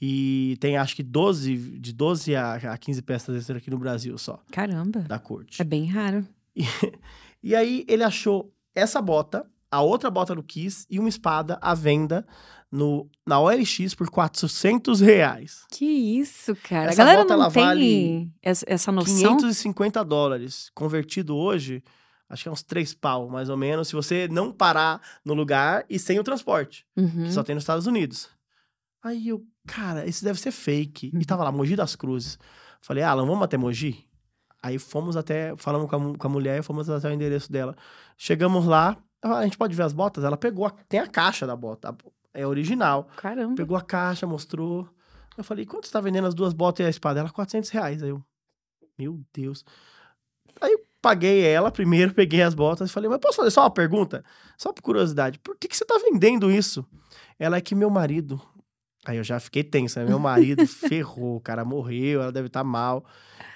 E 0.00 0.56
tem 0.60 0.76
acho 0.76 0.96
que 0.96 1.02
12, 1.02 1.78
de 1.78 1.92
12 1.92 2.34
a, 2.34 2.54
a 2.54 2.76
15 2.76 3.02
peças 3.02 3.34
desse 3.34 3.52
aqui 3.52 3.70
no 3.70 3.78
Brasil 3.78 4.18
só, 4.18 4.42
Caramba. 4.50 5.00
da 5.00 5.18
corte. 5.18 5.62
É 5.62 5.64
bem 5.64 5.86
raro. 5.86 6.26
E 7.46 7.54
aí 7.54 7.84
ele 7.86 8.02
achou 8.02 8.50
essa 8.74 9.02
bota, 9.02 9.46
a 9.70 9.82
outra 9.82 10.10
bota 10.10 10.34
do 10.34 10.42
Kiss 10.42 10.86
e 10.88 10.98
uma 10.98 11.10
espada 11.10 11.58
à 11.60 11.74
venda 11.74 12.26
no, 12.74 13.08
na 13.26 13.38
OLX 13.40 13.94
por 13.94 14.10
400 14.10 15.00
reais. 15.00 15.64
Que 15.70 15.84
isso, 15.84 16.56
cara. 16.56 16.90
Essa 16.90 17.02
a 17.02 17.04
galera 17.04 17.22
bota, 17.22 17.36
não 17.36 17.50
tem 17.50 17.62
vale 17.62 18.32
essa, 18.42 18.90
noção. 18.92 19.36
550 19.36 20.04
dólares. 20.04 20.70
Convertido 20.74 21.36
hoje, 21.36 21.82
acho 22.28 22.42
que 22.42 22.48
é 22.48 22.52
uns 22.52 22.62
3 22.62 22.92
pau, 22.94 23.28
mais 23.28 23.48
ou 23.48 23.56
menos, 23.56 23.88
se 23.88 23.94
você 23.94 24.26
não 24.28 24.50
parar 24.52 25.00
no 25.24 25.34
lugar 25.34 25.84
e 25.88 25.98
sem 25.98 26.18
o 26.18 26.24
transporte, 26.24 26.84
Uhum. 26.96 27.24
que 27.24 27.32
só 27.32 27.42
tem 27.44 27.54
nos 27.54 27.62
Estados 27.62 27.86
Unidos. 27.86 28.28
Aí 29.02 29.28
eu, 29.28 29.44
cara, 29.66 30.06
esse 30.06 30.24
deve 30.24 30.40
ser 30.40 30.50
fake. 30.50 31.12
E 31.14 31.24
tava 31.24 31.44
lá, 31.44 31.52
Mogi 31.52 31.76
das 31.76 31.94
Cruzes. 31.94 32.38
Falei, 32.80 33.02
Alan, 33.04 33.24
vamos 33.26 33.42
até 33.44 33.56
Mogi? 33.56 34.04
Aí 34.62 34.78
fomos 34.78 35.16
até, 35.16 35.54
falamos 35.58 35.88
com 35.90 35.96
a, 36.14 36.18
com 36.18 36.26
a 36.26 36.30
mulher, 36.30 36.62
fomos 36.62 36.88
até 36.90 37.08
o 37.08 37.12
endereço 37.12 37.52
dela. 37.52 37.76
Chegamos 38.16 38.64
lá, 38.64 38.96
a 39.22 39.44
gente 39.44 39.58
pode 39.58 39.74
ver 39.76 39.82
as 39.82 39.92
botas? 39.92 40.24
Ela 40.24 40.36
pegou, 40.38 40.64
a- 40.66 40.70
tem 40.88 40.98
a 41.00 41.06
caixa 41.06 41.46
da 41.46 41.54
bota, 41.54 41.90
a- 41.90 41.96
é 42.34 42.46
original. 42.46 43.08
Caramba. 43.16 43.54
Pegou 43.54 43.76
a 43.76 43.80
caixa, 43.80 44.26
mostrou. 44.26 44.88
Eu 45.38 45.44
falei, 45.44 45.64
quanto 45.64 45.86
você 45.86 45.92
tá 45.92 46.00
vendendo 46.00 46.26
as 46.26 46.34
duas 46.34 46.52
botas 46.52 46.84
e 46.84 46.86
a 46.86 46.90
espada? 46.90 47.20
Ela, 47.20 47.30
400 47.30 47.70
reais. 47.70 48.02
Aí 48.02 48.10
eu, 48.10 48.22
meu 48.98 49.20
Deus. 49.32 49.64
Aí 50.60 50.72
eu 50.72 50.80
paguei 51.00 51.44
ela 51.44 51.70
primeiro, 51.70 52.12
peguei 52.14 52.42
as 52.42 52.54
botas 52.54 52.90
e 52.90 52.92
falei, 52.92 53.08
mas 53.08 53.20
posso 53.20 53.36
fazer 53.36 53.50
só 53.50 53.62
uma 53.62 53.70
pergunta? 53.70 54.24
Só 54.58 54.72
por 54.72 54.82
curiosidade, 54.82 55.38
por 55.38 55.56
que, 55.56 55.68
que 55.68 55.76
você 55.76 55.84
tá 55.84 55.98
vendendo 55.98 56.50
isso? 56.50 56.84
Ela 57.38 57.56
é 57.56 57.60
que 57.60 57.74
meu 57.74 57.90
marido. 57.90 58.40
Aí 59.06 59.18
eu 59.18 59.24
já 59.24 59.38
fiquei 59.38 59.62
tensa, 59.62 60.00
né? 60.00 60.08
Meu 60.08 60.18
marido 60.18 60.64
ferrou, 60.66 61.36
o 61.36 61.40
cara 61.40 61.64
morreu, 61.64 62.22
ela 62.22 62.32
deve 62.32 62.46
estar 62.46 62.64
mal. 62.64 63.04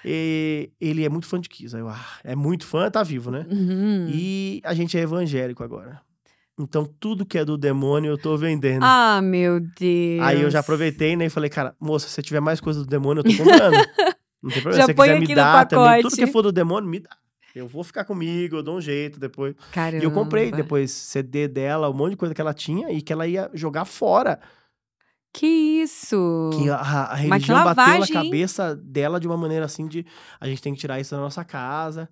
E 0.05 0.71
ele 0.79 1.03
é 1.03 1.09
muito 1.09 1.25
fã 1.25 1.39
de 1.39 1.49
Kiss. 1.49 1.75
Aí 1.75 1.81
eu, 1.81 1.89
ah, 1.89 2.19
é 2.23 2.35
muito 2.35 2.65
fã, 2.65 2.89
tá 2.89 3.01
vivo, 3.01 3.31
né? 3.31 3.45
Uhum. 3.49 4.07
E 4.09 4.61
a 4.63 4.73
gente 4.73 4.97
é 4.97 5.01
evangélico 5.01 5.63
agora. 5.63 6.01
Então 6.59 6.85
tudo 6.99 7.25
que 7.25 7.37
é 7.37 7.45
do 7.45 7.57
demônio 7.57 8.11
eu 8.11 8.17
tô 8.17 8.35
vendendo. 8.35 8.83
Ah, 8.83 9.21
meu 9.23 9.59
Deus. 9.59 10.21
Aí 10.21 10.41
eu 10.41 10.51
já 10.51 10.59
aproveitei, 10.59 11.15
né, 11.15 11.25
e 11.25 11.29
falei, 11.29 11.49
cara, 11.49 11.73
moça, 11.79 12.07
se 12.07 12.13
você 12.15 12.21
tiver 12.21 12.41
mais 12.41 12.59
coisa 12.59 12.81
do 12.81 12.85
demônio, 12.85 13.21
eu 13.21 13.23
tô 13.23 13.43
comprando. 13.43 13.73
Não 14.43 14.51
tem 14.51 14.61
problema. 14.61 14.77
Já 14.77 14.85
se 14.87 14.93
você 14.93 14.93
quiser 14.93 15.19
me 15.19 15.35
dar 15.35 15.65
também, 15.65 16.01
tudo 16.01 16.15
que 16.15 16.27
for 16.27 16.41
do 16.41 16.51
demônio, 16.51 16.89
me 16.89 16.99
dá. 16.99 17.09
Eu 17.55 17.67
vou 17.67 17.83
ficar 17.83 18.05
comigo, 18.05 18.57
eu 18.57 18.63
dou 18.63 18.77
um 18.77 18.81
jeito 18.81 19.19
depois. 19.19 19.55
Caramba. 19.71 20.03
E 20.03 20.05
eu 20.05 20.11
comprei 20.11 20.51
depois 20.51 20.91
CD 20.91 21.47
dela, 21.47 21.89
um 21.89 21.93
monte 21.93 22.11
de 22.11 22.17
coisa 22.17 22.33
que 22.33 22.41
ela 22.41 22.53
tinha 22.53 22.91
e 22.91 23.01
que 23.01 23.11
ela 23.11 23.25
ia 23.27 23.49
jogar 23.53 23.85
fora. 23.85 24.39
Que 25.33 25.45
isso? 25.45 26.49
Que 26.53 26.69
a, 26.69 26.77
a 26.77 27.15
religião 27.15 27.63
bateu 27.63 27.83
na 27.83 27.89
lavagem, 27.93 28.15
hein? 28.15 28.23
cabeça 28.23 28.75
dela 28.75 29.19
de 29.19 29.27
uma 29.27 29.37
maneira 29.37 29.65
assim 29.65 29.87
de 29.87 30.05
a 30.39 30.47
gente 30.47 30.61
tem 30.61 30.73
que 30.73 30.79
tirar 30.79 30.99
isso 30.99 31.15
da 31.15 31.21
nossa 31.21 31.43
casa. 31.43 32.09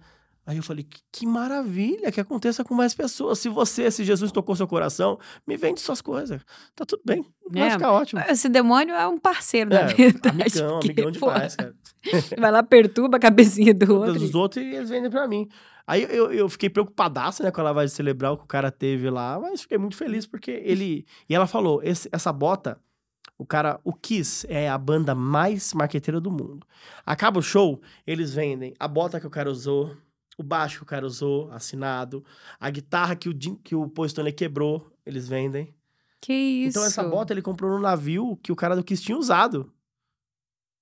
Aí 0.48 0.56
eu 0.56 0.64
falei, 0.64 0.86
que, 0.86 1.02
que 1.12 1.26
maravilha 1.28 2.10
que 2.10 2.22
aconteça 2.22 2.64
com 2.64 2.74
mais 2.74 2.96
pessoas. 2.96 3.38
Se 3.38 3.50
você, 3.50 3.92
se 3.92 4.06
Jesus 4.06 4.32
tocou 4.32 4.56
seu 4.56 4.66
coração, 4.66 5.20
me 5.46 5.58
vende 5.58 5.82
suas 5.82 6.02
coisas. 6.02 6.42
Tá 6.74 6.86
tudo 6.86 7.02
bem. 7.06 7.26
Vai 7.52 7.68
É, 7.68 7.72
ficar 7.72 7.92
ótimo. 7.92 8.22
Esse 8.30 8.48
demônio 8.48 8.96
é 8.96 9.06
um 9.08 9.18
parceiro, 9.18 9.70
na 9.70 9.82
É, 9.82 9.94
verdade. 9.94 10.30
amigão, 10.42 10.80
porque, 10.80 10.92
amigão 11.02 11.12
demais, 11.12 11.56
cara. 11.56 11.76
Vai 12.40 12.52
lá, 12.52 12.64
perturba 12.64 13.18
a 13.18 13.20
cabecinha 13.20 13.74
do 13.74 13.94
outro. 13.94 14.14
Dos 14.14 14.34
outros 14.34 14.64
e 14.64 14.68
eles 14.74 14.90
vendem 14.90 15.12
pra 15.12 15.28
mim. 15.28 15.50
Aí 15.86 16.04
eu, 16.04 16.32
eu 16.32 16.48
fiquei 16.48 16.70
preocupadaço, 16.70 17.44
né, 17.44 17.52
com 17.52 17.60
a 17.60 17.64
lavagem 17.66 17.94
cerebral 17.94 18.38
que 18.38 18.44
o 18.44 18.48
cara 18.48 18.72
teve 18.72 19.10
lá, 19.10 19.38
mas 19.40 19.62
fiquei 19.62 19.78
muito 19.78 19.98
feliz 19.98 20.26
porque 20.26 20.52
ele. 20.64 21.06
E 21.30 21.36
ela 21.36 21.46
falou: 21.48 21.82
essa 21.84 22.32
bota, 22.32 22.78
o 23.38 23.46
cara, 23.46 23.80
o 23.84 23.92
Kiss 23.94 24.46
é 24.50 24.70
a 24.70 24.78
banda 24.78 25.14
mais 25.14 25.74
marqueteira 25.74 26.22
do 26.22 26.32
mundo. 26.32 26.66
Acaba 27.06 27.40
o 27.40 27.42
show, 27.44 27.82
eles 28.06 28.34
vendem 28.34 28.74
a 28.80 28.88
bota 28.88 29.20
que 29.20 29.28
o 29.28 29.30
cara 29.30 29.50
usou, 29.52 29.96
o 30.38 30.44
baixo 30.44 30.78
que 30.78 30.84
o 30.84 30.88
cara 30.88 31.06
usou, 31.06 31.52
assinado, 31.52 32.24
a 32.60 32.70
guitarra 32.70 33.16
que 33.16 33.28
o, 33.28 33.36
que 33.64 33.76
o 33.76 33.90
Paul 33.90 34.06
Stanley 34.06 34.34
quebrou, 34.34 34.92
eles 35.06 35.28
vendem. 35.28 35.74
Que 36.22 36.34
isso? 36.34 36.78
Então 36.78 36.86
essa 36.86 37.04
bota 37.04 37.34
ele 37.34 37.42
comprou 37.42 37.72
no 37.72 37.80
navio 37.80 38.38
que 38.44 38.52
o 38.52 38.56
cara 38.56 38.76
do 38.76 38.84
Kiss 38.84 39.04
tinha 39.04 39.18
usado. 39.18 39.72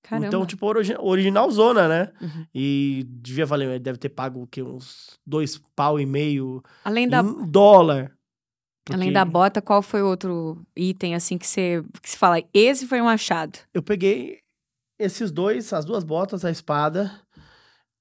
Caramba. 0.03 0.27
Então, 0.27 0.45
tipo, 0.45 0.65
origi 0.67 0.95
original 0.99 1.49
zona, 1.49 1.87
né? 1.87 2.11
Uhum. 2.21 2.45
E 2.53 3.07
devia 3.09 3.45
valer, 3.45 3.67
ele 3.69 3.79
deve 3.79 3.97
ter 3.97 4.09
pago 4.09 4.43
o 4.43 4.47
quê? 4.47 4.61
Uns 4.61 5.19
dois 5.25 5.59
pau 5.75 5.99
e 5.99 6.05
meio 6.05 6.61
Além 6.83 7.09
da... 7.09 7.21
em 7.21 7.45
dólar. 7.47 8.15
Além 8.93 9.11
da 9.11 9.25
bota, 9.25 9.63
qual 9.63 9.81
foi 9.81 10.03
o 10.03 10.07
outro 10.07 10.63
item, 10.75 11.15
assim, 11.15 11.39
que 11.39 11.47
você, 11.47 11.83
que 12.03 12.07
você 12.07 12.15
fala, 12.15 12.39
esse 12.53 12.85
foi 12.85 13.01
um 13.01 13.09
achado? 13.09 13.57
Eu 13.73 13.81
peguei 13.81 14.41
esses 14.99 15.31
dois, 15.31 15.73
as 15.73 15.85
duas 15.85 16.03
botas, 16.03 16.45
a 16.45 16.51
espada. 16.51 17.11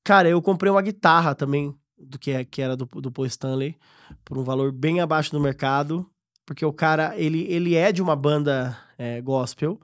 Cara, 0.04 0.28
eu 0.28 0.40
comprei 0.42 0.70
uma 0.70 0.82
guitarra 0.82 1.34
também, 1.34 1.74
do 1.98 2.18
que, 2.18 2.30
é, 2.30 2.44
que 2.44 2.60
era 2.60 2.76
do, 2.76 2.84
do 2.84 3.10
Paul 3.10 3.26
Stanley, 3.26 3.76
por 4.22 4.36
um 4.36 4.44
valor 4.44 4.70
bem 4.70 5.00
abaixo 5.00 5.32
do 5.32 5.40
mercado. 5.40 6.06
Porque 6.44 6.64
o 6.64 6.72
cara, 6.72 7.16
ele, 7.16 7.46
ele 7.50 7.74
é 7.74 7.90
de 7.90 8.02
uma 8.02 8.14
banda 8.14 8.76
é, 8.98 9.20
gospel. 9.22 9.80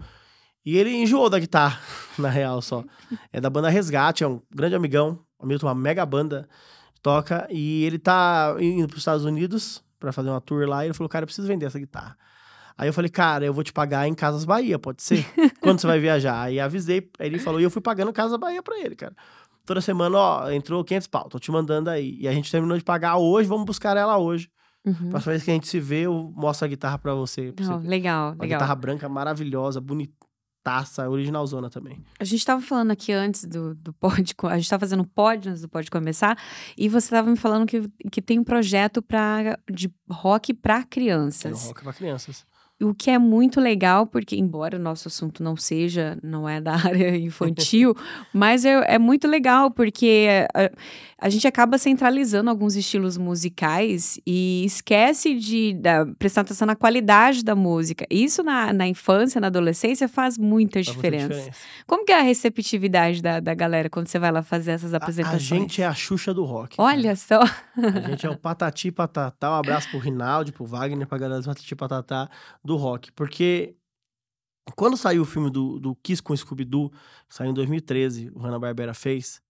E 0.64 0.76
ele 0.76 0.94
enjoou 0.94 1.30
da 1.30 1.38
guitarra, 1.38 1.80
na 2.18 2.28
real, 2.28 2.60
só. 2.60 2.84
É 3.32 3.40
da 3.40 3.48
banda 3.48 3.70
Resgate, 3.70 4.22
é 4.22 4.28
um 4.28 4.42
grande 4.54 4.74
amigão. 4.74 5.18
Amigo 5.40 5.64
uma 5.64 5.74
mega 5.74 6.04
banda. 6.04 6.46
Toca. 7.02 7.48
E 7.50 7.84
ele 7.84 7.98
tá 7.98 8.54
indo 8.60 8.86
para 8.86 8.96
os 8.96 9.00
Estados 9.00 9.24
Unidos 9.24 9.82
para 9.98 10.12
fazer 10.12 10.28
uma 10.28 10.40
tour 10.40 10.68
lá. 10.68 10.84
E 10.84 10.88
ele 10.88 10.94
falou, 10.94 11.08
cara, 11.08 11.22
eu 11.22 11.26
preciso 11.26 11.48
vender 11.48 11.64
essa 11.64 11.78
guitarra. 11.78 12.14
Aí 12.76 12.88
eu 12.88 12.92
falei, 12.92 13.10
cara, 13.10 13.44
eu 13.44 13.54
vou 13.54 13.64
te 13.64 13.72
pagar 13.72 14.06
em 14.06 14.14
Casas 14.14 14.44
Bahia, 14.44 14.78
pode 14.78 15.02
ser? 15.02 15.26
Quando 15.60 15.80
você 15.80 15.86
vai 15.86 15.98
viajar? 15.98 16.42
Aí 16.42 16.60
avisei, 16.60 17.10
aí 17.18 17.26
ele 17.26 17.38
falou, 17.38 17.60
e 17.60 17.64
eu 17.64 17.70
fui 17.70 17.82
pagando 17.82 18.12
Casas 18.12 18.38
Bahia 18.38 18.62
pra 18.62 18.78
ele, 18.78 18.96
cara. 18.96 19.14
Toda 19.70 19.80
semana, 19.80 20.18
ó, 20.18 20.50
entrou 20.50 20.82
500 20.82 21.06
pau, 21.06 21.28
tô 21.28 21.38
te 21.38 21.48
mandando 21.52 21.90
aí. 21.90 22.18
E 22.18 22.26
a 22.26 22.32
gente 22.32 22.50
terminou 22.50 22.76
de 22.76 22.82
pagar 22.82 23.18
hoje, 23.18 23.48
vamos 23.48 23.64
buscar 23.64 23.96
ela 23.96 24.18
hoje. 24.18 24.50
Uhum. 24.84 25.10
Próxima 25.10 25.30
vez 25.30 25.44
que 25.44 25.50
a 25.52 25.54
gente 25.54 25.68
se 25.68 25.78
vê, 25.78 26.06
eu 26.06 26.32
mostro 26.34 26.64
a 26.64 26.68
guitarra 26.68 26.98
pra 26.98 27.14
você. 27.14 27.52
Pra 27.52 27.64
oh, 27.64 27.80
você 27.80 27.86
legal, 27.86 28.32
Uma 28.32 28.42
legal. 28.42 28.58
guitarra 28.58 28.74
branca 28.74 29.08
maravilhosa, 29.08 29.80
bonitaça, 29.80 31.08
originalzona 31.08 31.70
também. 31.70 32.04
A 32.18 32.24
gente 32.24 32.44
tava 32.44 32.60
falando 32.60 32.90
aqui 32.90 33.12
antes 33.12 33.44
do, 33.44 33.72
do 33.76 33.92
pod, 33.92 34.34
a 34.50 34.56
gente 34.56 34.68
tava 34.68 34.80
fazendo 34.80 35.04
pod 35.04 35.48
antes 35.48 35.62
do 35.62 35.68
pod 35.68 35.88
começar, 35.88 36.36
e 36.76 36.88
você 36.88 37.08
tava 37.10 37.30
me 37.30 37.36
falando 37.36 37.64
que, 37.64 37.88
que 38.10 38.20
tem 38.20 38.40
um 38.40 38.44
projeto 38.44 39.00
pra, 39.00 39.56
de 39.72 39.88
rock 40.10 40.52
pra 40.52 40.82
crianças. 40.82 41.42
Tem 41.42 41.52
um 41.52 41.68
rock 41.68 41.84
pra 41.84 41.92
crianças. 41.92 42.44
O 42.82 42.94
que 42.94 43.10
é 43.10 43.18
muito 43.18 43.60
legal, 43.60 44.06
porque, 44.06 44.36
embora 44.36 44.78
o 44.78 44.80
nosso 44.80 45.08
assunto 45.08 45.42
não 45.42 45.54
seja, 45.54 46.18
não 46.22 46.48
é 46.48 46.60
da 46.60 46.72
área 46.86 47.16
infantil, 47.16 47.94
mas 48.32 48.64
é, 48.64 48.94
é, 48.94 48.98
muito 48.98 49.28
legal, 49.28 49.70
porque 49.70 50.28
a, 50.54 50.70
a, 51.18 51.28
gente 51.28 51.46
acaba 51.46 51.76
centralizando 51.76 52.48
alguns 52.48 52.76
estilos 52.76 53.18
musicais 53.18 54.18
e 54.26 54.64
esquece 54.64 55.34
de 55.34 55.74
da, 55.74 56.06
prestar 56.18 56.40
atenção 56.40 56.66
na 56.66 56.74
qualidade 56.74 57.44
da 57.44 57.54
música. 57.54 58.06
Isso 58.08 58.42
na, 58.42 58.72
na 58.72 58.86
infância, 58.86 59.40
na 59.40 59.48
adolescência, 59.48 60.08
faz 60.08 60.38
muita, 60.38 60.74
faz 60.74 60.86
diferença. 60.86 61.26
muita 61.26 61.34
diferença. 61.36 61.60
Como 61.86 62.06
que 62.06 62.12
é 62.12 62.20
a 62.20 62.22
receptividade 62.22 63.20
da, 63.20 63.40
da 63.40 63.54
galera 63.54 63.90
quando 63.90 64.08
você 64.08 64.18
vai 64.18 64.32
lá 64.32 64.42
fazer 64.42 64.72
essas 64.72 64.94
apresentações? 64.94 65.52
A, 65.52 65.54
a 65.54 65.58
gente 65.58 65.82
é 65.82 65.86
a 65.86 65.94
Xuxa 65.94 66.32
do 66.32 66.44
rock. 66.44 66.76
Olha 66.78 67.14
só! 67.14 67.40
A 67.76 68.10
gente 68.10 68.24
é 68.24 68.30
o 68.30 68.36
Patati 68.36 68.90
Patatá. 68.90 69.50
Um 69.50 69.54
abraço 69.54 69.90
pro 69.90 69.98
Rinaldi, 69.98 70.52
pro 70.52 70.64
Wagner, 70.64 71.06
pra 71.06 71.18
galera 71.18 71.42
do 71.42 71.46
Patati 71.46 71.76
Patatá 71.76 72.30
do 72.70 72.76
rock, 72.76 73.10
porque 73.12 73.74
quando 74.76 74.96
saiu 74.96 75.22
o 75.22 75.26
filme 75.26 75.50
do, 75.50 75.80
do 75.80 75.96
Kiss 75.96 76.22
com 76.22 76.36
Scooby-Doo, 76.36 76.92
saiu 77.28 77.50
em 77.50 77.54
2013, 77.54 78.30
o 78.32 78.38
Hanna-Barbera 78.38 78.94
fez, 78.94 79.42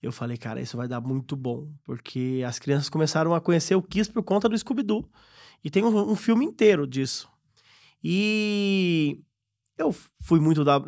eu 0.00 0.12
falei, 0.12 0.36
cara, 0.36 0.60
isso 0.60 0.76
vai 0.76 0.86
dar 0.86 1.00
muito 1.00 1.34
bom, 1.34 1.68
porque 1.82 2.44
as 2.46 2.60
crianças 2.60 2.88
começaram 2.88 3.34
a 3.34 3.40
conhecer 3.40 3.74
o 3.74 3.82
Kiss 3.82 4.08
por 4.08 4.22
conta 4.22 4.48
do 4.48 4.56
Scooby-Doo, 4.56 5.10
e 5.64 5.70
tem 5.70 5.84
um, 5.84 6.12
um 6.12 6.14
filme 6.14 6.44
inteiro 6.44 6.86
disso. 6.86 7.28
E 8.00 9.20
eu 9.76 9.92
fui 10.20 10.38
muito 10.38 10.62
da, 10.62 10.80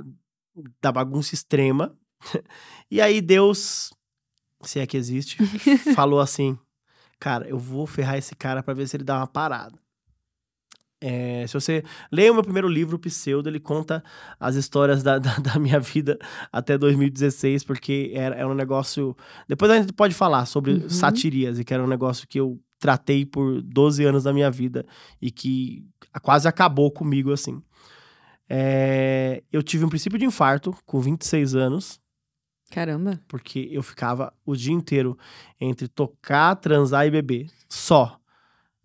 da 0.81 0.93
bagunça 0.93 1.35
extrema, 1.35 1.99
e 2.89 3.01
aí 3.01 3.21
Deus, 3.21 3.93
se 4.63 4.79
é 4.79 4.87
que 4.87 4.97
existe, 4.97 5.39
falou 5.97 6.21
assim, 6.21 6.57
cara, 7.19 7.49
eu 7.49 7.59
vou 7.59 7.85
ferrar 7.85 8.17
esse 8.17 8.37
cara 8.37 8.63
para 8.63 8.75
ver 8.75 8.87
se 8.87 8.97
ele 8.97 9.03
dá 9.03 9.17
uma 9.17 9.27
parada. 9.27 9.80
É, 11.01 11.47
se 11.47 11.55
você 11.55 11.83
lê 12.13 12.29
o 12.29 12.35
meu 12.35 12.43
primeiro 12.43 12.69
livro, 12.69 12.97
o 12.97 12.99
Pseudo, 12.99 13.49
ele 13.49 13.59
conta 13.59 14.05
as 14.39 14.55
histórias 14.55 15.03
da, 15.03 15.17
da, 15.19 15.37
da 15.37 15.59
minha 15.59 15.81
vida 15.81 16.19
até 16.53 16.77
2016, 16.77 17.65
porque 17.65 18.13
era, 18.15 18.37
era, 18.37 18.49
um 18.49 18.55
negócio. 18.55 19.17
Depois 19.49 19.71
a 19.71 19.77
gente 19.81 19.93
pode 19.93 20.15
falar 20.15 20.45
sobre 20.47 20.73
uhum. 20.73 20.89
satiríase, 20.89 21.65
que 21.65 21.73
era 21.73 21.83
um 21.83 21.89
negócio 21.89 22.29
que 22.29 22.39
eu 22.39 22.61
tratei 22.79 23.25
por 23.25 23.63
12 23.63 24.05
anos 24.05 24.25
da 24.25 24.33
minha 24.33 24.51
vida 24.51 24.87
e 25.21 25.31
que 25.31 25.87
quase 26.23 26.49
acabou 26.49 26.91
comigo 26.91 27.33
assim. 27.33 27.63
É, 28.49 29.45
eu 29.53 29.63
tive 29.63 29.85
um 29.85 29.89
princípio 29.89 30.19
de 30.19 30.25
infarto 30.25 30.77
com 30.85 31.01
26 31.01 31.55
anos. 31.55 32.01
Caramba. 32.71 33.21
Porque 33.29 33.69
eu 33.71 33.83
ficava 33.83 34.33
o 34.45 34.57
dia 34.57 34.73
inteiro 34.73 35.17
entre 35.61 35.89
tocar, 35.89 36.57
transar 36.57 37.07
e 37.07 37.11
beber. 37.11 37.49
Só. 37.69 38.19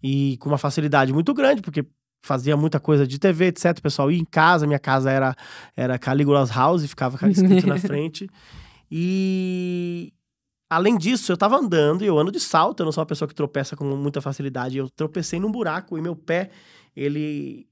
E 0.04 0.38
com 0.38 0.50
uma 0.50 0.58
facilidade 0.58 1.12
muito 1.12 1.34
grande, 1.34 1.62
porque 1.62 1.86
fazia 2.26 2.58
muita 2.58 2.80
coisa 2.80 3.06
de 3.06 3.20
TV, 3.20 3.48
etc. 3.48 3.78
O 3.78 3.82
pessoal 3.82 4.12
ia 4.12 4.20
em 4.20 4.26
casa, 4.26 4.66
minha 4.66 4.80
casa 4.80 5.12
era, 5.12 5.36
era 5.78 6.00
Caligula's 6.00 6.50
House, 6.50 6.86
ficava 6.86 7.16
escrito 7.30 7.68
na 7.68 7.78
frente. 7.80 8.28
E 8.90 10.12
além 10.70 10.98
disso, 10.98 11.32
eu 11.32 11.38
tava 11.38 11.56
andando 11.56 12.04
e 12.04 12.08
eu 12.08 12.18
ando 12.18 12.32
de 12.32 12.40
salto, 12.40 12.82
eu 12.82 12.86
não 12.86 12.92
sou 12.92 13.02
uma 13.02 13.08
pessoa 13.08 13.28
que 13.28 13.36
tropeça 13.36 13.76
com 13.76 13.86
muita 13.86 14.22
facilidade. 14.22 14.78
Eu 14.78 14.90
tropecei 14.90 15.40
num 15.40 15.52
buraco 15.52 15.98
e 15.98 16.02
meu 16.02 16.16
pé, 16.16 16.50
ele 16.96 17.68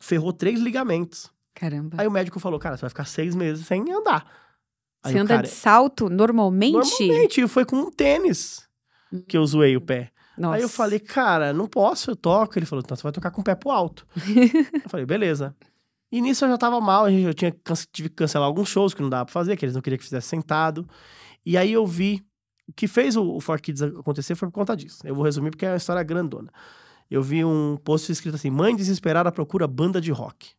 ferrou 0.00 0.32
três 0.32 0.60
ligamentos. 0.60 1.30
Caramba. 1.54 1.96
Aí 2.00 2.06
o 2.06 2.10
médico 2.10 2.40
falou, 2.40 2.58
cara, 2.58 2.76
você 2.76 2.80
vai 2.80 2.90
ficar 2.90 3.04
seis 3.04 3.34
meses 3.34 3.64
sem 3.64 3.92
andar. 3.92 4.26
Aí 5.04 5.12
você 5.12 5.18
anda 5.18 5.34
cara, 5.36 5.42
de 5.42 5.48
salto 5.50 6.10
normalmente? 6.10 6.72
Normalmente, 6.72 7.46
foi 7.46 7.64
com 7.64 7.76
um 7.76 7.90
tênis 7.92 8.68
que 9.28 9.36
eu 9.36 9.46
zoei 9.46 9.76
o 9.76 9.80
pé. 9.80 10.10
Nossa. 10.36 10.56
Aí 10.56 10.62
eu 10.62 10.68
falei, 10.68 10.98
cara, 10.98 11.52
não 11.52 11.66
posso, 11.66 12.10
eu 12.10 12.16
toco. 12.16 12.58
Ele 12.58 12.66
falou, 12.66 12.82
então 12.84 12.96
você 12.96 13.02
vai 13.02 13.12
tocar 13.12 13.30
com 13.30 13.40
o 13.40 13.44
pé 13.44 13.54
pro 13.54 13.70
alto. 13.70 14.06
eu 14.84 14.90
falei, 14.90 15.06
beleza. 15.06 15.54
E 16.10 16.20
nisso 16.20 16.44
eu 16.44 16.50
já 16.50 16.58
tava 16.58 16.80
mal, 16.80 17.10
eu 17.10 17.34
tinha, 17.34 17.52
tive 17.90 18.08
que 18.08 18.14
cancelar 18.14 18.46
alguns 18.46 18.68
shows 18.68 18.94
que 18.94 19.02
não 19.02 19.10
dava 19.10 19.24
pra 19.24 19.32
fazer, 19.32 19.56
que 19.56 19.64
eles 19.64 19.74
não 19.74 19.82
queriam 19.82 19.98
que 19.98 20.04
fizesse 20.04 20.28
sentado. 20.28 20.88
E 21.44 21.56
aí 21.56 21.72
eu 21.72 21.84
vi, 21.86 22.24
o 22.68 22.72
que 22.72 22.86
fez 22.86 23.16
o, 23.16 23.34
o 23.34 23.40
For 23.40 23.60
Kids 23.60 23.82
acontecer 23.82 24.34
foi 24.34 24.48
por 24.48 24.54
conta 24.54 24.76
disso. 24.76 24.98
Eu 25.04 25.14
vou 25.14 25.24
resumir 25.24 25.50
porque 25.50 25.66
é 25.66 25.70
uma 25.70 25.76
história 25.76 26.02
grandona. 26.02 26.52
Eu 27.10 27.22
vi 27.22 27.44
um 27.44 27.76
post 27.76 28.10
escrito 28.10 28.36
assim, 28.36 28.50
mãe 28.50 28.74
desesperada 28.74 29.30
procura 29.32 29.66
banda 29.66 30.00
de 30.00 30.10
rock. 30.10 30.52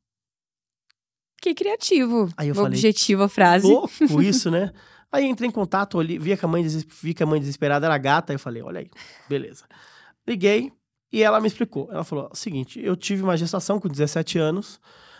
Que 1.41 1.53
criativo. 1.53 2.29
Aí 2.37 2.49
eu 2.49 2.55
falei, 2.55 2.71
objetivo 2.71 3.23
a 3.23 3.29
frase. 3.29 3.67
Louco 3.67 4.21
isso, 4.21 4.49
né? 4.51 4.71
Aí 5.15 5.25
entrei 5.25 5.47
em 5.47 5.51
contato, 5.51 5.97
vi 5.99 6.35
que 6.35 6.43
a 6.43 6.47
mãe, 6.47 6.61
vi 7.01 7.13
que 7.13 7.23
a 7.23 7.25
mãe 7.25 7.39
desesperada 7.39 7.85
era 7.85 7.97
gata, 7.97 8.33
eu 8.33 8.39
falei, 8.39 8.61
olha 8.61 8.81
aí, 8.81 8.89
beleza. 9.29 9.63
Liguei 10.27 10.73
e 11.09 11.23
ela 11.23 11.39
me 11.39 11.47
explicou. 11.47 11.87
Ela 11.89 12.03
falou: 12.03 12.29
o 12.29 12.35
seguinte, 12.35 12.81
eu 12.83 12.97
tive 12.97 13.23
uma 13.23 13.37
gestação 13.37 13.79
com 13.79 13.87
17 13.87 14.37
anos, 14.37 14.77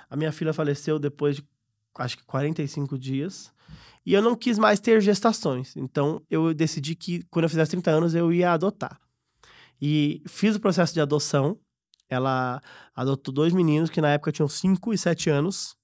a 0.10 0.18
minha 0.18 0.34
filha 0.34 0.54
faleceu 0.54 1.00
depois 1.00 1.38
de 1.38 1.48
acho 1.98 2.18
que 2.18 2.26
45 2.26 2.98
dias. 3.00 3.54
E 4.06 4.14
eu 4.14 4.22
não 4.22 4.36
quis 4.36 4.60
mais 4.60 4.82
ter 4.82 5.00
gestações. 5.00 5.74
Então 5.78 6.22
eu 6.30 6.54
decidi 6.54 6.94
que 6.94 7.24
quando 7.30 7.44
eu 7.44 7.50
fizesse 7.50 7.72
30 7.72 7.92
anos 7.92 8.14
eu 8.14 8.34
ia 8.34 8.52
adotar. 8.52 9.00
E 9.82 10.22
fiz 10.28 10.58
o 10.58 10.60
processo 10.60 10.94
de 10.94 11.00
adoção. 11.00 11.58
Ela 12.10 12.62
adotou 12.94 13.34
dois 13.34 13.54
meninos 13.54 13.90
que 13.90 14.02
na 14.02 14.10
época 14.10 14.34
tinham 14.34 14.50
5 14.50 14.94
e 14.94 14.98
7 14.98 15.30
anos 15.30 15.78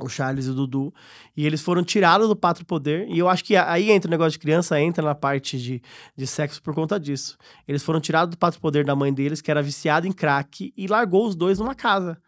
o 0.00 0.08
Charles 0.08 0.46
e 0.46 0.50
o 0.50 0.54
Dudu, 0.54 0.92
e 1.36 1.46
eles 1.46 1.62
foram 1.62 1.84
tirados 1.84 2.28
do 2.28 2.34
pátrio 2.34 2.66
poder, 2.66 3.06
e 3.08 3.18
eu 3.18 3.28
acho 3.28 3.44
que 3.44 3.56
aí 3.56 3.90
entra 3.90 4.08
o 4.08 4.10
negócio 4.10 4.32
de 4.32 4.38
criança, 4.40 4.80
entra 4.80 5.04
na 5.04 5.14
parte 5.14 5.58
de, 5.58 5.80
de 6.16 6.26
sexo 6.26 6.60
por 6.60 6.74
conta 6.74 6.98
disso. 6.98 7.38
Eles 7.66 7.82
foram 7.82 8.00
tirados 8.00 8.34
do 8.34 8.38
pátrio 8.38 8.60
poder 8.60 8.84
da 8.84 8.96
mãe 8.96 9.12
deles, 9.12 9.40
que 9.40 9.50
era 9.50 9.62
viciada 9.62 10.06
em 10.06 10.12
crack, 10.12 10.72
e 10.76 10.86
largou 10.88 11.26
os 11.26 11.36
dois 11.36 11.58
numa 11.58 11.74
casa. 11.74 12.20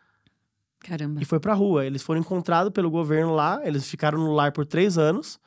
Caramba. 0.79 1.20
E 1.20 1.24
foi 1.24 1.40
pra 1.40 1.55
rua. 1.55 1.85
Eles 1.85 2.02
foram 2.02 2.20
encontrados 2.20 2.72
pelo 2.72 2.88
governo 2.88 3.35
lá, 3.35 3.61
eles 3.64 3.88
ficaram 3.90 4.18
no 4.18 4.33
lar 4.33 4.52
por 4.52 4.64
três 4.64 4.96
anos, 4.96 5.40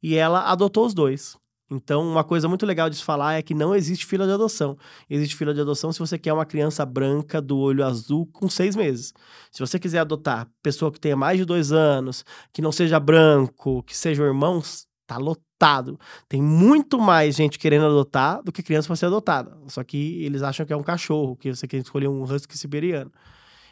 e 0.00 0.14
ela 0.14 0.50
adotou 0.50 0.86
os 0.86 0.94
dois. 0.94 1.36
Então, 1.70 2.02
uma 2.02 2.24
coisa 2.24 2.48
muito 2.48 2.66
legal 2.66 2.90
de 2.90 2.96
se 2.96 3.04
falar 3.04 3.34
é 3.34 3.42
que 3.42 3.54
não 3.54 3.74
existe 3.74 4.04
fila 4.04 4.26
de 4.26 4.32
adoção. 4.32 4.76
Existe 5.08 5.36
fila 5.36 5.54
de 5.54 5.60
adoção 5.60 5.92
se 5.92 6.00
você 6.00 6.18
quer 6.18 6.32
uma 6.32 6.44
criança 6.44 6.84
branca 6.84 7.40
do 7.40 7.56
olho 7.56 7.84
azul 7.84 8.26
com 8.32 8.48
seis 8.48 8.74
meses. 8.74 9.14
Se 9.52 9.60
você 9.60 9.78
quiser 9.78 10.00
adotar 10.00 10.48
pessoa 10.62 10.90
que 10.90 10.98
tenha 10.98 11.14
mais 11.14 11.38
de 11.38 11.44
dois 11.44 11.70
anos, 11.70 12.24
que 12.52 12.60
não 12.60 12.72
seja 12.72 12.98
branco, 12.98 13.84
que 13.84 13.96
sejam 13.96 14.26
irmãos, 14.26 14.88
tá 15.06 15.16
lotado. 15.16 15.98
Tem 16.28 16.42
muito 16.42 16.98
mais 16.98 17.36
gente 17.36 17.56
querendo 17.56 17.86
adotar 17.86 18.42
do 18.42 18.50
que 18.50 18.64
criança 18.64 18.88
para 18.88 18.96
ser 18.96 19.06
adotada. 19.06 19.56
Só 19.68 19.84
que 19.84 20.24
eles 20.24 20.42
acham 20.42 20.66
que 20.66 20.72
é 20.72 20.76
um 20.76 20.82
cachorro, 20.82 21.36
que 21.36 21.54
você 21.54 21.68
quer 21.68 21.76
escolher 21.76 22.08
um 22.08 22.24
husky 22.24 22.58
siberiano. 22.58 23.12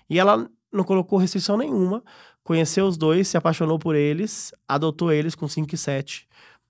E 0.08 0.20
ela 0.20 0.48
não 0.72 0.84
colocou 0.84 1.18
restrição 1.18 1.56
nenhuma, 1.56 2.04
conheceu 2.44 2.86
os 2.86 2.96
dois, 2.96 3.26
se 3.26 3.36
apaixonou 3.36 3.78
por 3.78 3.96
eles, 3.96 4.52
adotou 4.68 5.10
eles 5.10 5.34
com 5.34 5.48
5 5.48 5.74
e 5.74 5.78
7 5.78 6.28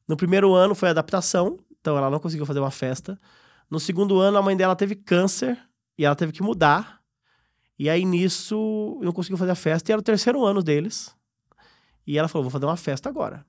no 0.08 0.16
primeiro 0.16 0.54
ano 0.54 0.74
foi 0.74 0.88
adaptação, 0.88 1.58
então 1.80 1.96
ela 1.96 2.10
não 2.10 2.18
conseguiu 2.18 2.46
fazer 2.46 2.60
uma 2.60 2.70
festa. 2.70 3.20
No 3.70 3.78
segundo 3.78 4.18
ano, 4.18 4.38
a 4.38 4.42
mãe 4.42 4.56
dela 4.56 4.74
teve 4.74 4.94
câncer 4.94 5.58
e 5.96 6.04
ela 6.04 6.16
teve 6.16 6.32
que 6.32 6.42
mudar. 6.42 7.00
E 7.78 7.88
aí 7.88 8.04
nisso 8.04 8.98
não 9.02 9.12
conseguiu 9.12 9.36
fazer 9.36 9.52
a 9.52 9.54
festa 9.54 9.90
e 9.90 9.92
era 9.92 10.00
o 10.00 10.02
terceiro 10.02 10.44
ano 10.44 10.62
deles. 10.62 11.14
E 12.06 12.18
ela 12.18 12.26
falou: 12.26 12.44
vou 12.44 12.50
fazer 12.50 12.64
uma 12.64 12.76
festa 12.76 13.08
agora. 13.08 13.44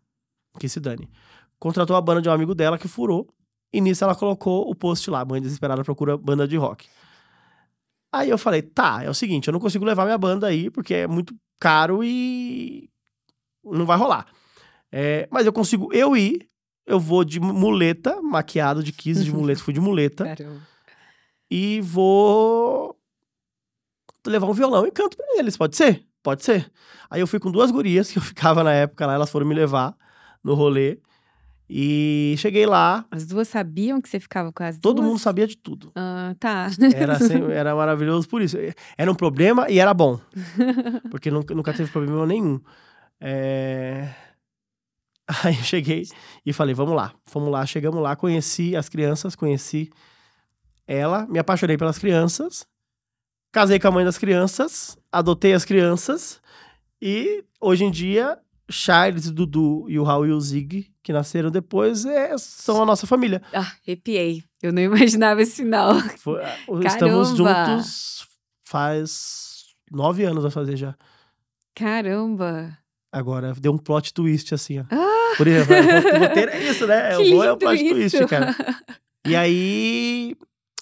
Que 0.60 0.68
se 0.68 0.80
dane. 0.80 1.10
Contratou 1.58 1.96
a 1.96 2.02
banda 2.02 2.22
de 2.22 2.30
um 2.30 2.32
amigo 2.32 2.54
dela 2.54 2.78
que 2.78 2.88
furou. 2.88 3.28
E 3.72 3.80
nisso 3.80 4.04
ela 4.04 4.14
colocou 4.14 4.70
o 4.70 4.76
post 4.76 5.10
lá: 5.10 5.24
Mãe 5.24 5.42
Desesperada 5.42 5.84
procura 5.84 6.18
banda 6.18 6.48
de 6.48 6.58
rock. 6.58 6.88
Aí 8.12 8.30
eu 8.30 8.38
falei, 8.38 8.64
tá, 8.64 9.04
é 9.04 9.10
o 9.10 9.14
seguinte, 9.14 9.48
eu 9.48 9.52
não 9.52 9.60
consigo 9.60 9.86
levar 9.86 10.04
minha 10.04 10.18
banda 10.18 10.48
aí, 10.48 10.72
porque 10.72 10.96
é 10.96 11.08
muito 11.08 11.36
caro 11.60 12.04
e 12.04 12.90
não 13.64 13.86
vai 13.86 13.98
rolar. 13.98 14.26
É, 14.92 15.28
mas 15.32 15.46
eu 15.46 15.54
consigo 15.54 15.94
eu 15.94 16.18
ir, 16.18 16.49
eu 16.90 17.00
vou 17.00 17.24
de 17.24 17.40
muleta, 17.40 18.22
maquiado 18.22 18.84
de 18.84 18.92
15 18.92 19.24
de 19.24 19.32
muleta, 19.32 19.62
fui 19.62 19.74
de 19.74 19.80
muleta. 19.80 20.26
Caramba. 20.26 20.62
E 21.50 21.80
vou 21.82 22.98
levar 24.26 24.48
um 24.48 24.54
violão 24.54 24.86
e 24.86 24.92
canto 24.92 25.16
pra 25.16 25.26
eles, 25.38 25.56
pode 25.56 25.78
ser? 25.78 26.04
Pode 26.22 26.44
ser. 26.44 26.70
Aí 27.10 27.22
eu 27.22 27.28
fui 27.28 27.40
com 27.40 27.50
duas 27.52 27.72
gurias 27.72 28.12
que 28.12 28.18
eu 28.18 28.22
ficava 28.24 28.64
na 28.64 28.74
época 28.74 29.06
lá, 29.06 29.14
elas 29.14 29.30
foram 29.30 29.46
me 29.46 29.56
levar 29.56 29.96
no 30.44 30.54
rolê. 30.54 31.00
E 31.72 32.34
cheguei 32.40 32.66
lá, 32.66 33.06
As 33.12 33.28
duas 33.28 33.48
sabiam 33.48 34.02
que 34.02 34.10
você 34.10 34.20
ficava 34.20 34.52
com 34.52 34.64
as 34.64 34.80
todo 34.80 34.96
duas? 34.98 35.08
mundo 35.08 35.20
sabia 35.20 35.46
de 35.46 35.56
tudo. 35.56 35.92
Ah, 35.96 36.34
tá. 36.40 36.68
Era, 36.96 37.14
assim, 37.14 37.44
era 37.52 37.76
maravilhoso 37.76 38.28
por 38.28 38.42
isso. 38.42 38.58
Era 38.98 39.12
um 39.12 39.14
problema 39.16 39.70
e 39.70 39.78
era 39.80 39.94
bom. 39.94 40.20
Porque 41.12 41.30
nunca, 41.30 41.54
nunca 41.54 41.72
teve 41.72 41.92
problema 41.92 42.26
nenhum. 42.26 42.60
É... 43.22 44.10
Aí 45.44 45.56
eu 45.56 45.64
cheguei 45.64 46.08
e 46.46 46.52
falei, 46.52 46.74
vamos 46.74 46.96
lá. 46.96 47.14
Vamos 47.32 47.52
lá, 47.52 47.64
chegamos 47.66 48.02
lá, 48.02 48.16
conheci 48.16 48.76
as 48.76 48.90
crianças, 48.90 49.36
conheci 49.36 49.92
ela, 50.88 51.28
me 51.28 51.38
apaixonei 51.38 51.78
pelas 51.78 52.00
crianças, 52.00 52.66
casei 53.52 53.80
com 53.80 53.88
a 53.88 53.92
mãe 53.92 54.04
das 54.04 54.18
crianças, 54.18 54.98
adotei 55.12 55.54
as 55.54 55.64
crianças 55.64 56.42
e 57.00 57.44
hoje 57.62 57.84
em 57.84 57.92
dia 57.92 58.40
Charles, 58.72 59.30
Dudu 59.32 59.86
e 59.88 60.00
o 60.00 60.04
Raul 60.04 60.26
e 60.28 60.32
o 60.32 60.42
Zig, 60.42 60.92
que 61.04 61.14
nasceram 61.14 61.50
depois, 61.52 62.06
é, 62.06 62.36
são 62.38 62.82
a 62.82 62.86
nossa 62.86 63.06
família. 63.08 63.42
Ah, 63.54 63.72
arrepiei. 63.88 64.44
Eu 64.62 64.74
não 64.74 64.82
imaginava 64.82 65.42
esse 65.42 65.58
final. 65.58 65.96
Foi- 66.18 66.42
estamos 66.86 67.30
juntos 67.38 68.28
faz 68.64 69.66
nove 69.92 70.24
anos 70.24 70.46
a 70.46 70.52
fazer 70.52 70.76
já. 70.76 70.96
Caramba. 71.76 72.78
Agora, 73.12 73.54
deu 73.54 73.72
um 73.74 73.78
plot 73.78 74.14
twist, 74.14 74.54
assim, 74.54 74.80
ó. 74.80 74.84
Ah! 74.92 75.09
Por 75.38 75.48
exemplo, 75.48 75.76
o 76.16 76.20
roteiro 76.20 76.52
é 76.52 76.64
isso, 76.70 76.86
né? 76.88 77.16
Que 77.18 77.34
o 77.34 77.38
bom 77.38 77.44
é 77.44 77.52
o 77.52 77.58
plot 77.58 77.90
twist, 77.90 78.16
isso. 78.18 78.28
cara. 78.28 78.56
E 79.26 79.36
aí. 79.36 80.36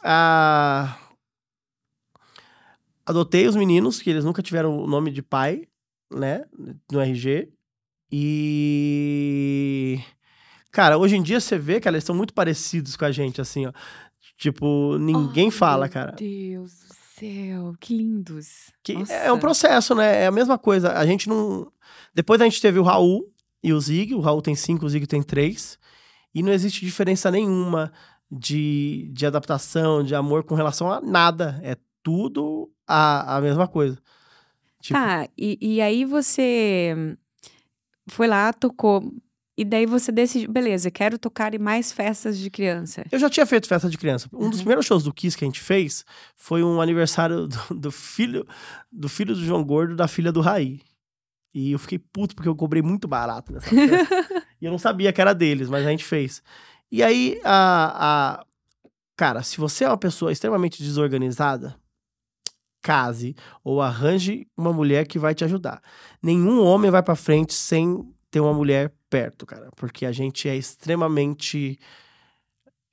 a- 0.03 0.97
Adotei 3.05 3.47
os 3.47 3.55
meninos, 3.55 4.01
que 4.01 4.09
eles 4.09 4.25
nunca 4.25 4.41
tiveram 4.43 4.77
o 4.77 4.85
nome 4.87 5.11
de 5.11 5.21
pai, 5.21 5.63
né? 6.11 6.43
No 6.91 6.99
RG. 6.99 7.49
E. 8.11 9.99
Cara, 10.71 10.97
hoje 10.97 11.15
em 11.15 11.23
dia 11.23 11.39
você 11.39 11.57
vê, 11.57 11.79
cara, 11.79 11.95
eles 11.95 12.03
são 12.03 12.15
muito 12.15 12.33
parecidos 12.33 12.95
com 12.97 13.05
a 13.05 13.11
gente, 13.11 13.39
assim, 13.41 13.65
ó. 13.65 13.71
Tipo, 14.37 14.97
ninguém 14.99 15.45
Ai, 15.45 15.51
fala, 15.51 15.85
meu 15.85 15.93
cara. 15.93 16.11
Deus 16.11 16.71
do 16.87 16.93
céu, 17.17 17.73
que 17.79 17.95
lindos. 17.97 18.71
Que 18.83 18.93
Nossa. 18.93 19.13
é 19.13 19.31
um 19.31 19.39
processo, 19.39 19.95
né? 19.95 20.23
É 20.23 20.27
a 20.27 20.31
mesma 20.31 20.57
coisa. 20.57 20.91
A 20.93 21.05
gente 21.05 21.27
não. 21.29 21.71
Depois 22.13 22.39
a 22.41 22.43
gente 22.43 22.61
teve 22.61 22.77
o 22.77 22.83
Raul 22.83 23.25
e 23.67 23.73
o 23.73 23.79
Zig. 23.79 24.13
O 24.15 24.19
Raul 24.19 24.41
tem 24.41 24.55
cinco, 24.55 24.85
o 24.85 24.89
Zig 24.89 25.05
tem 25.07 25.21
três. 25.21 25.77
E 26.33 26.41
não 26.43 26.51
existe 26.51 26.85
diferença 26.85 27.29
nenhuma 27.31 27.91
de, 28.31 29.09
de 29.13 29.25
adaptação, 29.25 30.03
de 30.03 30.13
amor 30.15 30.43
com 30.43 30.55
relação 30.55 30.91
a 30.91 31.01
nada. 31.01 31.59
É 31.63 31.75
tudo 32.03 32.71
a, 32.87 33.37
a 33.37 33.41
mesma 33.41 33.67
coisa. 33.67 33.97
Tipo, 34.81 34.99
Tá, 34.99 35.27
e, 35.37 35.57
e 35.61 35.81
aí 35.81 36.05
você 36.05 37.15
foi 38.07 38.27
lá, 38.27 38.53
tocou. 38.53 39.11
E 39.59 39.65
daí 39.65 39.87
você 39.87 40.11
decidiu, 40.11 40.51
beleza, 40.51 40.91
quero 40.91 41.17
tocar 41.17 41.55
em 41.55 41.57
mais 41.57 41.91
festas 41.91 42.37
de 42.37 42.47
criança. 42.51 43.03
Eu 43.11 43.17
já 43.17 43.27
tinha 43.27 43.43
feito 43.45 43.67
festa 43.67 43.89
de 43.89 43.97
criança. 43.97 44.29
Um 44.31 44.49
dos 44.51 44.59
Uhum. 44.59 44.65
primeiros 44.65 44.85
shows 44.85 45.03
do 45.03 45.11
Kiss 45.11 45.35
que 45.35 45.43
a 45.43 45.47
gente 45.47 45.59
fez 45.59 46.05
foi 46.35 46.63
um 46.63 46.79
aniversário 46.79 47.47
do, 47.47 47.75
do 47.75 47.91
filho 47.91 48.45
do 48.91 49.09
filho 49.09 49.33
do 49.33 49.43
João 49.43 49.63
Gordo, 49.63 49.95
da 49.95 50.07
filha 50.07 50.31
do 50.31 50.41
Raí. 50.41 50.79
E 51.59 51.71
eu 51.71 51.79
fiquei 51.79 51.97
puto 51.97 52.35
porque 52.35 52.47
eu 52.47 52.55
cobrei 52.55 52.83
muito 52.83 53.07
barato 53.07 53.51
nessa 53.51 53.67
festa. 53.67 54.45
e 54.61 54.65
eu 54.65 54.71
não 54.71 54.77
sabia 54.77 55.11
que 55.11 55.19
era 55.19 55.33
deles, 55.33 55.69
mas 55.69 55.83
a 55.85 55.89
gente 55.89 56.05
fez. 56.05 56.43
E 56.91 57.01
aí, 57.01 57.41
a, 57.43 58.37
a... 58.39 58.45
cara, 59.15 59.41
se 59.41 59.57
você 59.57 59.83
é 59.83 59.87
uma 59.89 59.97
pessoa 59.97 60.31
extremamente 60.31 60.83
desorganizada, 60.83 61.75
case 62.83 63.35
ou 63.63 63.81
arranje 63.81 64.47
uma 64.55 64.71
mulher 64.71 65.07
que 65.07 65.17
vai 65.17 65.33
te 65.33 65.43
ajudar. 65.43 65.81
Nenhum 66.21 66.63
homem 66.63 66.91
vai 66.91 67.01
pra 67.01 67.15
frente 67.15 67.55
sem 67.55 68.07
ter 68.29 68.39
uma 68.39 68.53
mulher 68.53 68.93
perto, 69.09 69.43
cara, 69.45 69.69
porque 69.75 70.05
a 70.05 70.11
gente 70.11 70.47
é 70.47 70.55
extremamente 70.55 71.79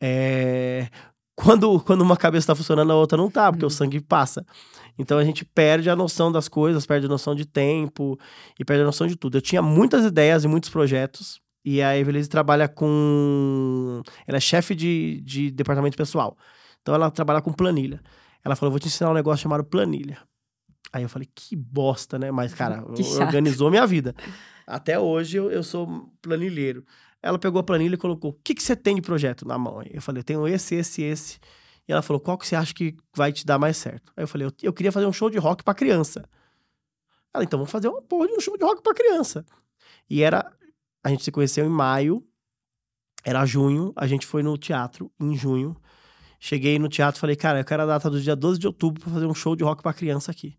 é, 0.00 0.88
Quando, 1.36 1.80
quando 1.80 2.00
uma 2.02 2.16
cabeça 2.16 2.46
tá 2.48 2.54
funcionando, 2.54 2.92
a 2.92 2.96
outra 2.96 3.18
não 3.18 3.30
tá, 3.30 3.50
porque 3.50 3.64
Uhum. 3.64 3.68
o 3.68 3.70
sangue 3.70 4.00
passa. 4.00 4.46
Então 4.98 5.18
a 5.18 5.24
gente 5.24 5.44
perde 5.44 5.90
a 5.90 5.96
noção 5.96 6.30
das 6.30 6.48
coisas, 6.48 6.86
perde 6.86 7.06
a 7.06 7.08
noção 7.08 7.34
de 7.34 7.44
tempo 7.44 8.18
e 8.58 8.64
perde 8.64 8.82
a 8.82 8.86
noção 8.86 9.06
de 9.06 9.16
tudo. 9.16 9.38
Eu 9.38 9.42
tinha 9.42 9.60
muitas 9.60 10.04
ideias 10.04 10.44
e 10.44 10.48
muitos 10.48 10.70
projetos. 10.70 11.42
E 11.64 11.80
a 11.80 11.96
Evelise 11.96 12.28
trabalha 12.28 12.68
com. 12.68 14.02
Ela 14.26 14.36
é 14.36 14.40
chefe 14.40 14.74
de, 14.74 15.22
de 15.22 15.50
departamento 15.50 15.96
pessoal. 15.96 16.36
Então 16.82 16.94
ela 16.94 17.10
trabalha 17.10 17.40
com 17.40 17.52
planilha. 17.52 18.02
Ela 18.44 18.54
falou: 18.54 18.70
vou 18.70 18.78
te 18.78 18.86
ensinar 18.86 19.10
um 19.10 19.14
negócio 19.14 19.42
chamado 19.42 19.64
planilha. 19.64 20.18
Aí 20.92 21.02
eu 21.02 21.08
falei: 21.08 21.28
que 21.34 21.56
bosta, 21.56 22.18
né? 22.18 22.30
Mas, 22.30 22.52
cara, 22.52 22.84
organizou 23.18 23.70
minha 23.70 23.86
vida. 23.86 24.14
Até 24.66 24.98
hoje 24.98 25.38
eu, 25.38 25.50
eu 25.50 25.62
sou 25.62 26.12
planilheiro. 26.20 26.84
Ela 27.22 27.38
pegou 27.38 27.58
a 27.58 27.64
planilha 27.64 27.94
e 27.94 27.98
colocou: 27.98 28.32
o 28.32 28.38
que, 28.44 28.54
que 28.54 28.62
você 28.62 28.76
tem 28.76 28.94
de 28.94 29.02
projeto 29.02 29.48
na 29.48 29.56
mão? 29.56 29.82
Eu 29.90 30.02
falei: 30.02 30.20
eu 30.20 30.24
tenho 30.24 30.46
esse, 30.46 30.74
esse, 30.74 31.02
esse. 31.02 31.38
E 31.88 31.92
ela 31.92 32.02
falou: 32.02 32.20
qual 32.20 32.38
que 32.38 32.46
você 32.46 32.56
acha 32.56 32.72
que 32.74 32.96
vai 33.14 33.32
te 33.32 33.44
dar 33.44 33.58
mais 33.58 33.76
certo? 33.76 34.12
Aí 34.16 34.24
eu 34.24 34.28
falei: 34.28 34.46
eu, 34.46 34.52
eu 34.62 34.72
queria 34.72 34.92
fazer 34.92 35.06
um 35.06 35.12
show 35.12 35.28
de 35.30 35.38
rock 35.38 35.62
pra 35.62 35.74
criança. 35.74 36.28
Ela, 37.32 37.44
então 37.44 37.58
vamos 37.58 37.70
fazer 37.70 37.88
uma 37.88 38.00
porra 38.02 38.28
de 38.28 38.34
um 38.34 38.40
show 38.40 38.56
de 38.56 38.64
rock 38.64 38.82
pra 38.82 38.94
criança. 38.94 39.44
E 40.08 40.22
era. 40.22 40.50
A 41.02 41.10
gente 41.10 41.22
se 41.24 41.30
conheceu 41.30 41.66
em 41.66 41.68
maio, 41.68 42.26
era 43.24 43.44
junho, 43.44 43.92
a 43.96 44.06
gente 44.06 44.26
foi 44.26 44.42
no 44.42 44.56
teatro 44.56 45.12
em 45.20 45.36
junho. 45.36 45.76
Cheguei 46.40 46.78
no 46.78 46.88
teatro 46.88 47.20
falei, 47.20 47.36
cara, 47.36 47.60
eu 47.60 47.64
quero 47.64 47.82
a 47.82 47.86
data 47.86 48.08
do 48.10 48.20
dia 48.20 48.34
12 48.36 48.58
de 48.58 48.66
outubro 48.66 49.02
pra 49.02 49.12
fazer 49.12 49.26
um 49.26 49.34
show 49.34 49.54
de 49.56 49.64
rock 49.64 49.82
pra 49.82 49.92
criança 49.94 50.30
aqui. 50.30 50.56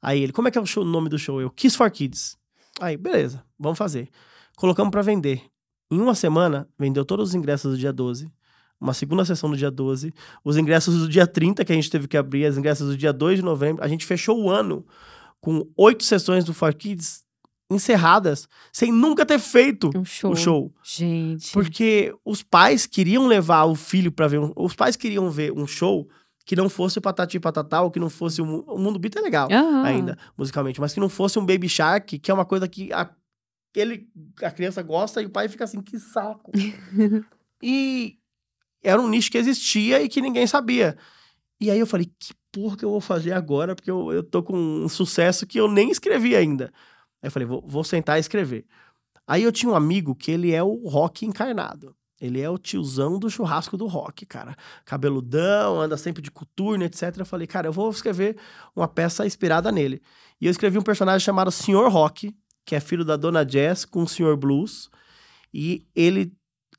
Aí 0.00 0.20
ele, 0.22 0.32
como 0.32 0.48
é 0.48 0.50
que 0.50 0.58
é 0.58 0.60
o, 0.60 0.66
show- 0.66 0.82
o 0.82 0.86
nome 0.86 1.08
do 1.08 1.18
show? 1.18 1.40
Eu, 1.40 1.50
Kiss 1.50 1.76
for 1.76 1.90
Kids. 1.90 2.36
Aí, 2.80 2.96
beleza, 2.96 3.44
vamos 3.58 3.78
fazer. 3.78 4.08
Colocamos 4.56 4.90
pra 4.90 5.02
vender. 5.02 5.42
Em 5.90 6.00
uma 6.00 6.14
semana, 6.14 6.68
vendeu 6.78 7.04
todos 7.04 7.28
os 7.30 7.34
ingressos 7.34 7.72
do 7.72 7.78
dia 7.78 7.92
12. 7.92 8.32
Uma 8.82 8.92
segunda 8.94 9.24
sessão 9.24 9.48
do 9.50 9.56
dia 9.56 9.70
12. 9.70 10.12
Os 10.44 10.56
ingressos 10.56 10.98
do 10.98 11.08
dia 11.08 11.26
30, 11.26 11.64
que 11.64 11.70
a 11.72 11.74
gente 11.74 11.88
teve 11.90 12.08
que 12.08 12.16
abrir. 12.16 12.46
Os 12.50 12.58
ingressos 12.58 12.88
do 12.88 12.96
dia 12.96 13.12
2 13.12 13.38
de 13.38 13.44
novembro. 13.44 13.84
A 13.84 13.88
gente 13.88 14.04
fechou 14.04 14.42
o 14.42 14.50
ano 14.50 14.84
com 15.40 15.66
oito 15.76 16.04
sessões 16.04 16.44
do 16.44 16.52
For 16.52 16.74
Kids 16.74 17.22
encerradas, 17.70 18.48
sem 18.72 18.92
nunca 18.92 19.24
ter 19.24 19.38
feito 19.38 19.90
Um 19.96 20.04
show. 20.04 20.32
o 20.32 20.36
show. 20.36 20.74
Gente. 20.82 21.52
Porque 21.52 22.14
os 22.24 22.42
pais 22.42 22.84
queriam 22.86 23.26
levar 23.26 23.64
o 23.64 23.74
filho 23.74 24.12
pra 24.12 24.28
ver 24.28 24.38
um, 24.40 24.52
Os 24.56 24.74
pais 24.74 24.94
queriam 24.96 25.30
ver 25.30 25.52
um 25.52 25.66
show 25.66 26.06
que 26.44 26.54
não 26.56 26.68
fosse 26.68 26.98
o 26.98 27.00
Patati 27.00 27.36
e 27.36 27.40
Patatá, 27.40 27.80
ou 27.82 27.90
que 27.90 28.00
não 28.00 28.10
fosse 28.10 28.42
o, 28.42 28.44
Mu- 28.46 28.64
o 28.66 28.76
Mundo 28.78 28.98
Beat 28.98 29.14
é 29.16 29.20
legal 29.20 29.48
ainda, 29.84 30.18
musicalmente, 30.36 30.80
mas 30.80 30.92
que 30.92 30.98
não 31.00 31.08
fosse 31.08 31.38
um 31.38 31.46
Baby 31.46 31.68
Shark, 31.68 32.18
que 32.18 32.30
é 32.30 32.34
uma 32.34 32.44
coisa 32.44 32.66
que 32.68 32.92
a, 32.92 33.08
ele, 33.76 34.08
a 34.42 34.50
criança 34.50 34.82
gosta 34.82 35.22
e 35.22 35.26
o 35.26 35.30
pai 35.30 35.48
fica 35.48 35.62
assim, 35.64 35.80
que 35.80 35.98
saco. 36.00 36.50
e 37.62 38.18
era 38.82 39.00
um 39.00 39.08
nicho 39.08 39.30
que 39.30 39.38
existia 39.38 40.02
e 40.02 40.08
que 40.08 40.20
ninguém 40.20 40.46
sabia. 40.46 40.96
E 41.60 41.70
aí 41.70 41.78
eu 41.78 41.86
falei, 41.86 42.10
que 42.18 42.34
porra 42.50 42.76
que 42.76 42.84
eu 42.84 42.90
vou 42.90 43.00
fazer 43.00 43.32
agora? 43.32 43.74
Porque 43.74 43.90
eu, 43.90 44.12
eu 44.12 44.22
tô 44.22 44.42
com 44.42 44.56
um 44.56 44.88
sucesso 44.88 45.46
que 45.46 45.58
eu 45.58 45.68
nem 45.68 45.90
escrevi 45.90 46.34
ainda. 46.34 46.72
Aí 47.22 47.28
eu 47.28 47.30
falei, 47.30 47.46
vou, 47.46 47.62
vou 47.66 47.84
sentar 47.84 48.18
e 48.18 48.20
escrever. 48.20 48.66
Aí 49.26 49.42
eu 49.42 49.52
tinha 49.52 49.70
um 49.70 49.76
amigo 49.76 50.14
que 50.14 50.30
ele 50.30 50.52
é 50.52 50.62
o 50.62 50.88
rock 50.88 51.24
encarnado. 51.24 51.94
Ele 52.20 52.40
é 52.40 52.48
o 52.48 52.58
tiozão 52.58 53.18
do 53.18 53.28
churrasco 53.28 53.76
do 53.76 53.86
rock, 53.86 54.24
cara. 54.24 54.56
Cabeludão, 54.84 55.80
anda 55.80 55.96
sempre 55.96 56.22
de 56.22 56.30
coturno, 56.30 56.84
etc. 56.84 57.16
Eu 57.18 57.26
falei, 57.26 57.48
cara, 57.48 57.66
eu 57.66 57.72
vou 57.72 57.90
escrever 57.90 58.36
uma 58.76 58.86
peça 58.86 59.26
inspirada 59.26 59.72
nele. 59.72 60.00
E 60.40 60.46
eu 60.46 60.50
escrevi 60.50 60.78
um 60.78 60.82
personagem 60.82 61.24
chamado 61.24 61.50
Senhor 61.50 61.90
Rock, 61.90 62.32
que 62.64 62.76
é 62.76 62.80
filho 62.80 63.04
da 63.04 63.16
Dona 63.16 63.44
Jazz 63.44 63.84
com 63.84 64.04
o 64.04 64.08
Senhor 64.08 64.36
Blues. 64.36 64.88
E 65.52 65.84
ele 65.96 66.32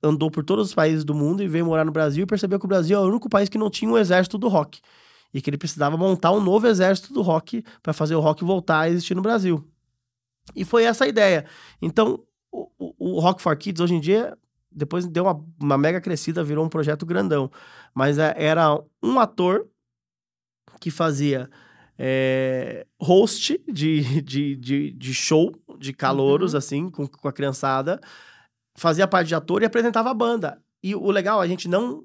andou 0.04 0.30
por 0.30 0.44
todos 0.44 0.68
os 0.68 0.74
países 0.76 1.04
do 1.06 1.14
mundo 1.16 1.42
e 1.42 1.48
veio 1.48 1.66
morar 1.66 1.86
no 1.86 1.92
Brasil 1.92 2.24
e 2.24 2.28
percebeu 2.28 2.60
que 2.60 2.66
o 2.66 2.68
Brasil 2.68 2.98
é 2.98 3.02
o 3.02 3.08
único 3.08 3.30
país 3.30 3.48
que 3.50 3.58
não 3.58 3.70
tinha 3.70 3.90
um 3.90 3.98
exército 3.98 4.38
do 4.38 4.48
rock. 4.48 4.80
E 5.34 5.42
que 5.42 5.50
ele 5.50 5.58
precisava 5.58 5.98
montar 5.98 6.32
um 6.32 6.42
novo 6.42 6.68
exército 6.68 7.14
do 7.14 7.22
rock 7.22 7.64
para 7.82 7.94
fazer 7.94 8.14
o 8.16 8.20
rock 8.20 8.44
voltar 8.44 8.82
a 8.82 8.90
existir 8.90 9.16
no 9.16 9.22
Brasil. 9.22 9.64
E 10.56 10.64
foi 10.66 10.84
essa 10.84 11.06
a 11.06 11.08
ideia. 11.08 11.46
Então, 11.82 12.20
o, 12.52 12.70
o- 12.78 13.16
o 13.16 13.20
Rock 13.20 13.42
for 13.42 13.56
Kids 13.56 13.80
hoje 13.82 13.96
em 13.96 14.00
dia, 14.00 14.38
depois 14.72 15.08
deu 15.08 15.24
uma, 15.24 15.44
uma 15.60 15.78
mega 15.78 16.00
crescida, 16.02 16.44
virou 16.44 16.64
um 16.66 16.70
projeto 16.70 17.06
grandão. 17.06 17.50
Mas 17.96 18.18
é- 18.20 18.36
era 18.38 18.80
um 19.02 19.20
ator 19.20 19.66
que 20.80 20.92
fazia 20.92 21.50
é, 21.98 22.86
host 23.00 23.60
de, 23.72 24.22
de, 24.22 24.56
de, 24.56 24.92
de 24.92 25.14
show 25.14 25.52
de 25.80 25.94
calouros, 25.94 26.54
Uhum. 26.54 26.58
assim, 26.58 26.90
com, 26.90 27.08
com 27.08 27.28
a 27.28 27.32
criançada, 27.34 28.00
fazia 28.76 29.08
parte 29.08 29.28
de 29.28 29.36
ator 29.36 29.62
e 29.62 29.66
apresentava 29.66 30.10
a 30.10 30.14
banda. 30.14 30.62
E 30.82 30.96
o 30.96 31.12
legal, 31.12 31.40
a 31.40 31.48
gente 31.48 31.68
não 31.68 32.04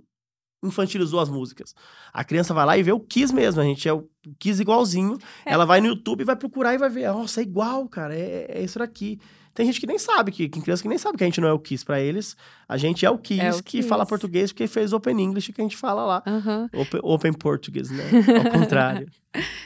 infantilizou 0.63 1.21
as 1.21 1.29
músicas. 1.29 1.75
A 2.13 2.25
criança 2.25 2.53
vai 2.53 2.67
lá 2.67 2.77
e 2.77 2.83
vê 2.83 2.93
o 2.93 3.01
Kiss 3.01 3.33
mesmo. 3.35 3.61
A 3.61 3.65
gente 3.65 3.89
é 3.89 3.93
o 3.93 4.09
Kiss 4.39 4.61
igualzinho. 4.61 5.17
É. 5.45 5.53
Ela 5.53 5.65
vai 5.65 5.81
no 5.81 5.89
YouTube 5.89 6.23
e 6.23 6.25
vai 6.25 6.37
procurar 6.37 6.75
e 6.75 6.79
vai 6.79 6.91
ver. 6.91 7.09
Nossa, 7.09 7.41
é 7.41 7.45
igual, 7.45 7.89
cara. 7.89 8.15
É, 8.15 8.47
é 8.49 8.63
isso 8.63 8.79
daqui. 8.79 9.21
Tem 9.59 9.67
gente 9.67 9.81
que 9.81 9.89
nem 9.89 9.99
sabe, 9.99 10.31
que, 10.31 10.49
que 10.49 10.61
criança 10.61 10.81
que 10.81 10.89
nem 10.89 10.97
sabe 10.97 11.19
que 11.19 11.25
a 11.25 11.27
gente 11.27 11.41
não 11.41 11.49
é 11.49 11.53
o 11.53 11.59
Kiss 11.59 11.85
para 11.85 11.99
eles. 11.99 12.37
A 12.69 12.77
gente 12.77 13.05
é 13.05 13.11
o 13.11 13.19
Kiss, 13.19 13.41
é 13.41 13.51
o 13.51 13.57
que 13.57 13.79
Kiss. 13.79 13.89
fala 13.89 14.07
português 14.07 14.53
porque 14.53 14.69
fez 14.69 14.93
Open 14.93 15.21
English 15.21 15.53
que 15.53 15.61
a 15.61 15.65
gente 15.65 15.77
fala 15.77 16.05
lá. 16.05 16.23
Uhum. 16.25 16.81
Open, 16.81 17.01
open 17.03 17.33
Português, 17.33 17.91
né? 17.91 18.05
Ao 18.39 18.53
contrário. 18.57 19.11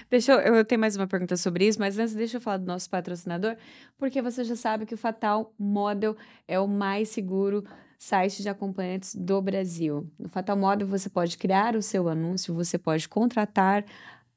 deixa 0.09 0.33
eu, 0.33 0.55
eu 0.55 0.65
tenho 0.65 0.81
mais 0.81 0.97
uma 0.97 1.07
pergunta 1.07 1.37
sobre 1.37 1.69
isso, 1.69 1.79
mas 1.79 1.99
antes 1.99 2.15
deixa 2.15 2.39
eu 2.39 2.41
falar 2.41 2.57
do 2.57 2.65
nosso 2.65 2.89
patrocinador, 2.89 3.55
porque 3.99 4.23
você 4.23 4.45
já 4.45 4.57
sabe 4.57 4.87
que 4.87 4.95
o 4.95 4.97
Fatal 4.97 5.53
Model 5.59 6.17
é 6.49 6.59
o 6.59 6.67
mais 6.67 7.11
seguro 7.11 7.63
site 7.99 8.41
de 8.41 8.49
acompanhantes 8.49 9.15
do 9.15 9.43
Brasil. 9.43 10.11
No 10.19 10.31
Fatal 10.31 10.57
Model 10.57 10.89
você 10.89 11.11
pode 11.11 11.37
criar 11.37 11.77
o 11.77 11.83
seu 11.83 12.09
anúncio, 12.09 12.55
você 12.55 12.79
pode 12.79 13.11
contratar 13.11 13.85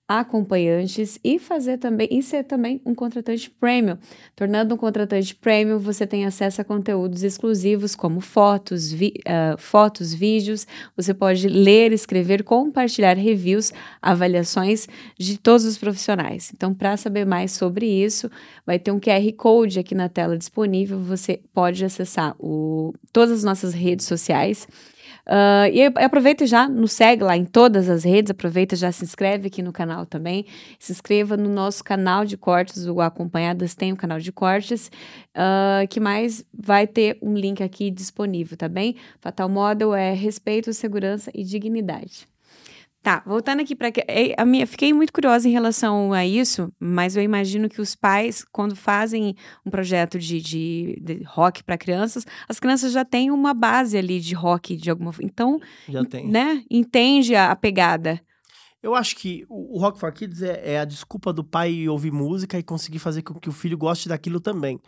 acompanhantes 0.08 1.20
e 1.24 1.40
fazer 1.40 1.80
também 1.80 2.08
e 2.12 2.22
ser 2.22 2.44
também 2.44 2.80
um 2.86 2.94
contratante 2.94 3.50
premium. 3.50 3.98
Tornando 4.36 4.76
um 4.76 4.78
contratante 4.78 5.34
premium, 5.34 5.80
você 5.80 6.06
tem 6.06 6.26
acesso 6.26 6.62
a 6.62 6.64
conteúdos 6.64 7.24
exclusivos 7.24 7.96
como 7.96 8.22
fotos, 8.22 8.92
vi, 8.92 9.14
uh, 9.28 9.58
fotos, 9.58 10.14
vídeos. 10.14 10.68
Você 10.96 11.14
pode 11.14 11.48
ler, 11.48 11.92
escrever, 11.92 12.44
compartilhar 12.44 13.18
reviews, 13.18 13.74
avaliações 14.00 14.88
de 15.18 15.40
todos 15.40 15.66
os 15.66 15.78
profissionais. 15.78 16.52
Então, 16.54 16.74
para 16.74 16.96
saber 16.98 17.26
mais 17.26 17.52
sobre 17.54 17.88
isso, 17.88 18.30
vai 18.66 18.78
ter 18.78 18.92
um 18.92 19.00
QR 19.00 19.32
Code 19.36 19.80
aqui 19.80 19.96
na 19.96 20.08
tela 20.08 20.38
disponível. 20.38 21.00
Você 21.00 21.42
pode 21.52 21.84
acessar 21.84 22.36
o, 22.40 22.94
todas 23.12 23.32
as 23.40 23.44
nossas 23.44 23.74
redes 23.74 24.06
sociais 24.06 24.68
Uh, 25.28 25.68
e 25.74 25.84
aproveita 26.04 26.46
já, 26.46 26.70
nos 26.70 26.92
segue 26.92 27.24
lá 27.24 27.36
em 27.36 27.46
todas 27.46 27.90
as 27.90 28.04
redes, 28.04 28.30
aproveita 28.30 28.76
já 28.76 28.92
se 28.92 29.04
inscreve 29.04 29.48
aqui 29.48 29.62
no 29.62 29.74
canal 29.74 30.06
também. 30.06 30.46
Se 30.78 30.92
inscreva 30.92 31.36
no 31.36 31.50
nosso 31.50 31.84
canal 31.84 32.26
de 32.26 32.38
cortes, 32.38 32.86
o 32.86 33.02
Acompanhadas 33.02 33.74
tem 33.74 33.92
o 33.92 33.96
um 33.96 33.98
canal 33.98 34.20
de 34.20 34.32
cortes, 34.32 34.92
uh, 35.36 35.88
que 35.90 36.00
mais 36.00 36.46
vai 36.54 36.86
ter 36.86 37.18
um 37.22 37.34
link 37.34 37.64
aqui 37.64 37.90
disponível, 37.90 38.56
tá 38.56 38.70
bem? 38.70 38.96
Fatal 39.20 39.50
Model 39.50 39.96
é 39.96 40.14
respeito, 40.14 40.72
segurança 40.74 41.32
e 41.34 41.44
dignidade. 41.44 42.28
Tá, 43.06 43.22
voltando 43.24 43.60
aqui 43.60 43.76
para 43.76 43.90
é, 44.08 44.34
a 44.36 44.44
minha, 44.44 44.66
fiquei 44.66 44.92
muito 44.92 45.14
curiosa 45.14 45.48
em 45.48 45.52
relação 45.52 46.12
a 46.12 46.26
isso, 46.26 46.74
mas 46.80 47.16
eu 47.16 47.22
imagino 47.22 47.70
que 47.70 47.80
os 47.80 47.96
pais, 47.96 48.44
quando 48.52 48.76
fazem 48.76 49.36
um 49.64 49.70
projeto 49.70 50.18
de, 50.18 50.42
de, 50.42 51.00
de 51.00 51.24
rock 51.24 51.64
para 51.64 51.78
crianças, 51.78 52.26
as 52.50 52.60
crianças 52.60 52.92
já 52.92 53.06
têm 53.06 53.30
uma 53.30 53.54
base 53.54 53.96
ali 53.96 54.20
de 54.20 54.34
rock 54.34 54.76
de 54.76 54.90
alguma, 54.90 55.14
então, 55.22 55.60
já 55.88 56.04
tem, 56.04 56.28
né? 56.28 56.64
Entende 56.68 57.36
a, 57.36 57.52
a 57.52 57.56
pegada. 57.56 58.20
Eu 58.82 58.96
acho 58.96 59.16
que 59.18 59.46
o, 59.48 59.78
o 59.78 59.80
Rock 59.80 60.00
for 60.00 60.12
Kids 60.12 60.42
é, 60.42 60.74
é, 60.74 60.80
a 60.80 60.86
desculpa 60.86 61.32
do 61.32 61.44
pai 61.44 61.88
ouvir 61.88 62.12
música 62.12 62.58
e 62.58 62.64
conseguir 62.64 62.98
fazer 62.98 63.22
com 63.22 63.36
que 63.36 63.50
o 63.50 63.54
filho 63.54 63.78
goste 63.78 64.10
daquilo 64.10 64.40
também. 64.40 64.82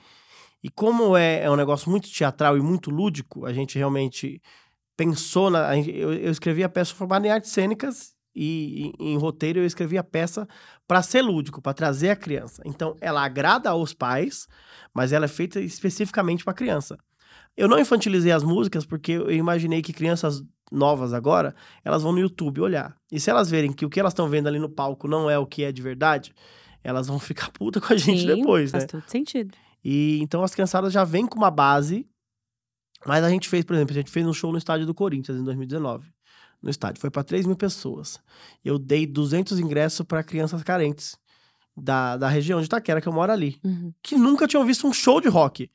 E 0.63 0.71
como 0.71 1.15
é, 1.15 1.43
é 1.43 1.51
um 1.51 1.55
negócio 1.55 1.87
muito 1.87 2.11
teatral 2.11 2.57
e 2.57 2.61
muito 2.61 2.89
lúdico, 2.89 3.45
a 3.45 3.53
gente 3.53 3.77
realmente 3.77 4.41
pensou 4.97 5.49
na. 5.49 5.77
Eu, 5.77 6.11
eu 6.11 6.31
escrevi 6.31 6.63
a 6.63 6.69
peça 6.69 6.93
formada 6.93 7.25
em 7.27 7.29
artes 7.29 7.51
cênicas 7.51 8.15
e 8.35 8.91
em, 8.99 9.13
em 9.13 9.17
roteiro 9.17 9.59
eu 9.59 9.65
escrevi 9.65 9.97
a 9.97 10.03
peça 10.03 10.47
para 10.87 11.01
ser 11.01 11.21
lúdico, 11.21 11.61
para 11.61 11.73
trazer 11.73 12.09
a 12.09 12.15
criança. 12.15 12.61
Então 12.65 12.97
ela 12.99 13.23
agrada 13.23 13.69
aos 13.69 13.93
pais, 13.93 14.47
mas 14.93 15.13
ela 15.13 15.25
é 15.25 15.29
feita 15.29 15.61
especificamente 15.61 16.43
para 16.43 16.53
criança. 16.53 16.97
Eu 17.55 17.67
não 17.67 17.79
infantilizei 17.79 18.31
as 18.31 18.43
músicas 18.43 18.85
porque 18.85 19.13
eu 19.13 19.31
imaginei 19.31 19.81
que 19.81 19.93
crianças 19.93 20.43
novas 20.71 21.13
agora, 21.13 21.55
elas 21.83 22.03
vão 22.03 22.11
no 22.11 22.19
YouTube 22.19 22.61
olhar. 22.61 22.95
E 23.11 23.19
se 23.19 23.29
elas 23.29 23.49
verem 23.49 23.71
que 23.71 23.85
o 23.85 23.89
que 23.89 23.99
elas 23.99 24.11
estão 24.11 24.27
vendo 24.27 24.47
ali 24.47 24.59
no 24.59 24.69
palco 24.69 25.07
não 25.07 25.29
é 25.29 25.37
o 25.39 25.45
que 25.45 25.63
é 25.63 25.71
de 25.71 25.81
verdade, 25.81 26.33
elas 26.83 27.07
vão 27.07 27.19
ficar 27.19 27.51
puta 27.51 27.79
com 27.79 27.93
a 27.93 27.97
gente 27.97 28.21
Sim, 28.21 28.27
depois, 28.27 28.71
faz 28.71 28.83
né? 28.83 28.89
Faz 28.89 29.03
todo 29.03 29.09
sentido. 29.09 29.55
E 29.83 30.19
então 30.21 30.43
as 30.43 30.53
criançadas 30.53 30.91
já 30.91 31.03
vêm 31.03 31.25
com 31.25 31.37
uma 31.37 31.51
base 31.51 32.05
mas 33.07 33.23
a 33.23 33.29
gente 33.29 33.47
fez, 33.47 33.63
por 33.63 33.73
exemplo, 33.73 33.93
a 33.93 33.95
gente 33.95 34.11
fez 34.11 34.25
um 34.25 34.33
show 34.33 34.51
no 34.51 34.57
estádio 34.57 34.85
do 34.85 34.93
Corinthians 34.93 35.39
em 35.39 35.43
2019. 35.43 36.07
No 36.61 36.69
estádio. 36.69 36.99
Foi 36.99 37.09
para 37.09 37.23
3 37.23 37.45
mil 37.45 37.55
pessoas. 37.55 38.19
Eu 38.65 38.77
dei 38.77 39.05
200 39.05 39.59
ingressos 39.59 40.05
para 40.05 40.23
crianças 40.23 40.61
carentes 40.63 41.17
da, 41.75 42.17
da 42.17 42.27
região 42.27 42.59
de 42.59 42.65
Itaquera, 42.65 42.99
que 42.99 43.07
eu 43.07 43.13
moro 43.13 43.31
ali. 43.31 43.59
Uhum. 43.63 43.93
Que 44.01 44.15
nunca 44.15 44.47
tinham 44.47 44.65
visto 44.65 44.87
um 44.87 44.91
show 44.91 45.21
de 45.21 45.29
rock. 45.29 45.69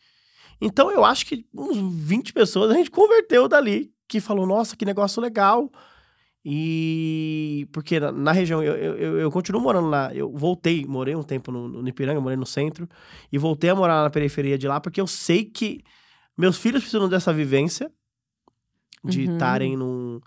Então 0.60 0.90
eu 0.90 1.04
acho 1.04 1.24
que 1.24 1.46
uns 1.54 1.76
20 1.76 2.32
pessoas 2.32 2.70
a 2.70 2.74
gente 2.74 2.90
converteu 2.90 3.48
dali. 3.48 3.92
Que 4.06 4.20
falou, 4.20 4.46
nossa, 4.46 4.76
que 4.76 4.84
negócio 4.84 5.22
legal. 5.22 5.70
E 6.44 7.68
porque 7.72 8.00
na, 8.00 8.10
na 8.10 8.32
região, 8.32 8.62
eu, 8.62 8.74
eu, 8.74 9.18
eu, 9.20 9.30
continuo 9.30 9.62
morando 9.62 9.88
lá. 9.88 10.12
Eu 10.12 10.30
voltei, 10.32 10.84
morei 10.84 11.14
um 11.14 11.22
tempo 11.22 11.52
no, 11.52 11.68
no 11.68 11.88
Ipiranga, 11.88 12.20
morei 12.20 12.36
no 12.36 12.44
centro, 12.44 12.88
e 13.30 13.38
voltei 13.38 13.70
a 13.70 13.74
morar 13.74 14.02
na 14.02 14.10
periferia 14.10 14.58
de 14.58 14.66
lá, 14.66 14.80
porque 14.80 15.00
eu 15.00 15.06
sei 15.06 15.44
que 15.44 15.82
meus 16.36 16.56
filhos 16.58 16.82
precisam 16.82 17.08
dessa 17.08 17.32
vivência 17.32 17.90
de 19.04 19.24
estarem 19.24 19.72
uhum. 19.72 19.78
num. 19.78 20.20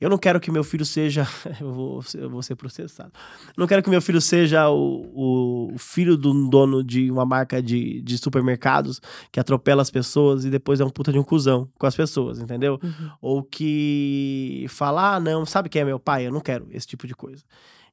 Eu 0.00 0.10
não 0.10 0.18
quero 0.18 0.40
que 0.40 0.50
meu 0.50 0.64
filho 0.64 0.84
seja. 0.84 1.24
Eu 1.60 1.72
vou, 1.72 2.04
eu 2.14 2.28
vou 2.28 2.42
ser 2.42 2.56
processado. 2.56 3.12
não 3.56 3.68
quero 3.68 3.82
que 3.82 3.90
meu 3.90 4.02
filho 4.02 4.20
seja 4.20 4.68
o, 4.68 5.74
o 5.74 5.78
filho 5.78 6.16
de 6.16 6.26
um 6.26 6.48
dono 6.48 6.82
de 6.82 7.08
uma 7.08 7.24
marca 7.24 7.62
de, 7.62 8.02
de 8.02 8.18
supermercados 8.18 9.00
que 9.30 9.38
atropela 9.38 9.80
as 9.80 9.90
pessoas 9.90 10.44
e 10.44 10.50
depois 10.50 10.80
é 10.80 10.84
um 10.84 10.90
puta 10.90 11.12
de 11.12 11.18
um 11.20 11.22
cuzão 11.22 11.70
com 11.78 11.86
as 11.86 11.94
pessoas, 11.94 12.40
entendeu? 12.40 12.80
Uhum. 12.82 13.10
Ou 13.20 13.42
que 13.44 14.66
fala, 14.68 15.14
ah, 15.14 15.20
não, 15.20 15.46
sabe 15.46 15.68
quem 15.68 15.82
é 15.82 15.84
meu 15.84 16.00
pai? 16.00 16.26
Eu 16.26 16.32
não 16.32 16.40
quero 16.40 16.66
esse 16.72 16.86
tipo 16.86 17.06
de 17.06 17.14
coisa. 17.14 17.44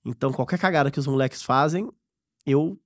Então, 0.03 0.31
qualquer 0.31 0.57
cagada 0.57 0.89
que 0.89 0.99
os 0.99 1.05
moleques 1.05 1.43
fazem, 1.43 1.87
eu 2.43 2.79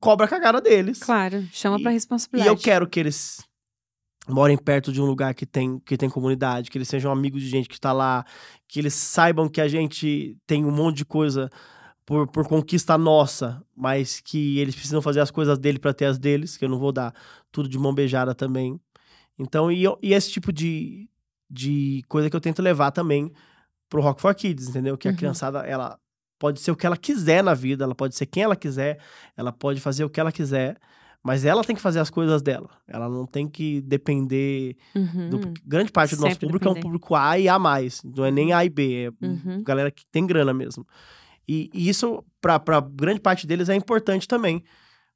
cobro 0.00 0.26
a 0.26 0.28
cagada 0.28 0.60
deles. 0.60 0.98
Claro, 0.98 1.46
chama 1.50 1.78
e, 1.78 1.82
pra 1.82 1.92
responsabilidade. 1.92 2.48
E 2.48 2.52
eu 2.52 2.62
quero 2.62 2.86
que 2.86 3.00
eles 3.00 3.47
morem 4.28 4.56
perto 4.56 4.92
de 4.92 5.00
um 5.00 5.06
lugar 5.06 5.34
que 5.34 5.46
tem, 5.46 5.78
que 5.80 5.96
tem 5.96 6.08
comunidade, 6.08 6.70
que 6.70 6.78
eles 6.78 6.88
sejam 6.88 7.10
amigos 7.10 7.42
de 7.42 7.48
gente 7.48 7.68
que 7.68 7.74
está 7.74 7.92
lá, 7.92 8.24
que 8.66 8.78
eles 8.78 8.94
saibam 8.94 9.48
que 9.48 9.60
a 9.60 9.68
gente 9.68 10.36
tem 10.46 10.64
um 10.64 10.70
monte 10.70 10.98
de 10.98 11.04
coisa 11.04 11.50
por, 12.04 12.26
por 12.28 12.46
conquista 12.46 12.96
nossa, 12.96 13.62
mas 13.76 14.20
que 14.20 14.58
eles 14.58 14.74
precisam 14.74 15.02
fazer 15.02 15.20
as 15.20 15.30
coisas 15.30 15.58
dele 15.58 15.78
para 15.78 15.92
ter 15.92 16.06
as 16.06 16.18
deles, 16.18 16.56
que 16.56 16.64
eu 16.64 16.68
não 16.68 16.78
vou 16.78 16.92
dar 16.92 17.14
tudo 17.50 17.68
de 17.68 17.78
mão 17.78 17.94
beijada 17.94 18.34
também. 18.34 18.80
Então, 19.38 19.70
e, 19.70 19.84
e 20.02 20.14
esse 20.14 20.30
tipo 20.30 20.52
de, 20.52 21.08
de 21.50 22.02
coisa 22.08 22.28
que 22.28 22.36
eu 22.36 22.40
tento 22.40 22.62
levar 22.62 22.90
também 22.90 23.32
pro 23.88 24.02
Rock 24.02 24.20
for 24.20 24.34
Kids, 24.34 24.68
entendeu? 24.68 24.96
Que 24.98 25.08
a 25.08 25.10
uhum. 25.10 25.16
criançada, 25.16 25.60
ela 25.60 25.98
pode 26.38 26.60
ser 26.60 26.70
o 26.70 26.76
que 26.76 26.86
ela 26.86 26.96
quiser 26.96 27.42
na 27.42 27.54
vida, 27.54 27.84
ela 27.84 27.94
pode 27.94 28.14
ser 28.14 28.26
quem 28.26 28.42
ela 28.42 28.56
quiser, 28.56 28.98
ela 29.36 29.52
pode 29.52 29.80
fazer 29.80 30.04
o 30.04 30.10
que 30.10 30.20
ela 30.20 30.32
quiser, 30.32 30.78
mas 31.28 31.44
ela 31.44 31.62
tem 31.62 31.76
que 31.76 31.82
fazer 31.82 32.00
as 32.00 32.08
coisas 32.08 32.40
dela. 32.40 32.70
Ela 32.88 33.06
não 33.06 33.26
tem 33.26 33.46
que 33.46 33.82
depender. 33.82 34.74
Uhum. 34.94 35.28
Do, 35.28 35.52
grande 35.62 35.92
parte 35.92 36.12
do 36.12 36.16
Sempre 36.16 36.28
nosso 36.30 36.40
público 36.40 36.64
depender. 36.64 36.78
é 36.78 36.80
um 36.80 36.82
público 36.82 37.14
A 37.14 37.38
e 37.38 37.50
A. 37.50 37.58
Não 38.16 38.24
é 38.24 38.30
nem 38.30 38.54
A 38.54 38.64
e 38.64 38.70
B. 38.70 39.04
É 39.04 39.26
uhum. 39.26 39.62
galera 39.62 39.90
que 39.90 40.06
tem 40.10 40.26
grana 40.26 40.54
mesmo. 40.54 40.86
E, 41.46 41.68
e 41.74 41.86
isso, 41.86 42.24
para 42.40 42.80
grande 42.80 43.20
parte 43.20 43.46
deles, 43.46 43.68
é 43.68 43.74
importante 43.74 44.26
também. 44.26 44.64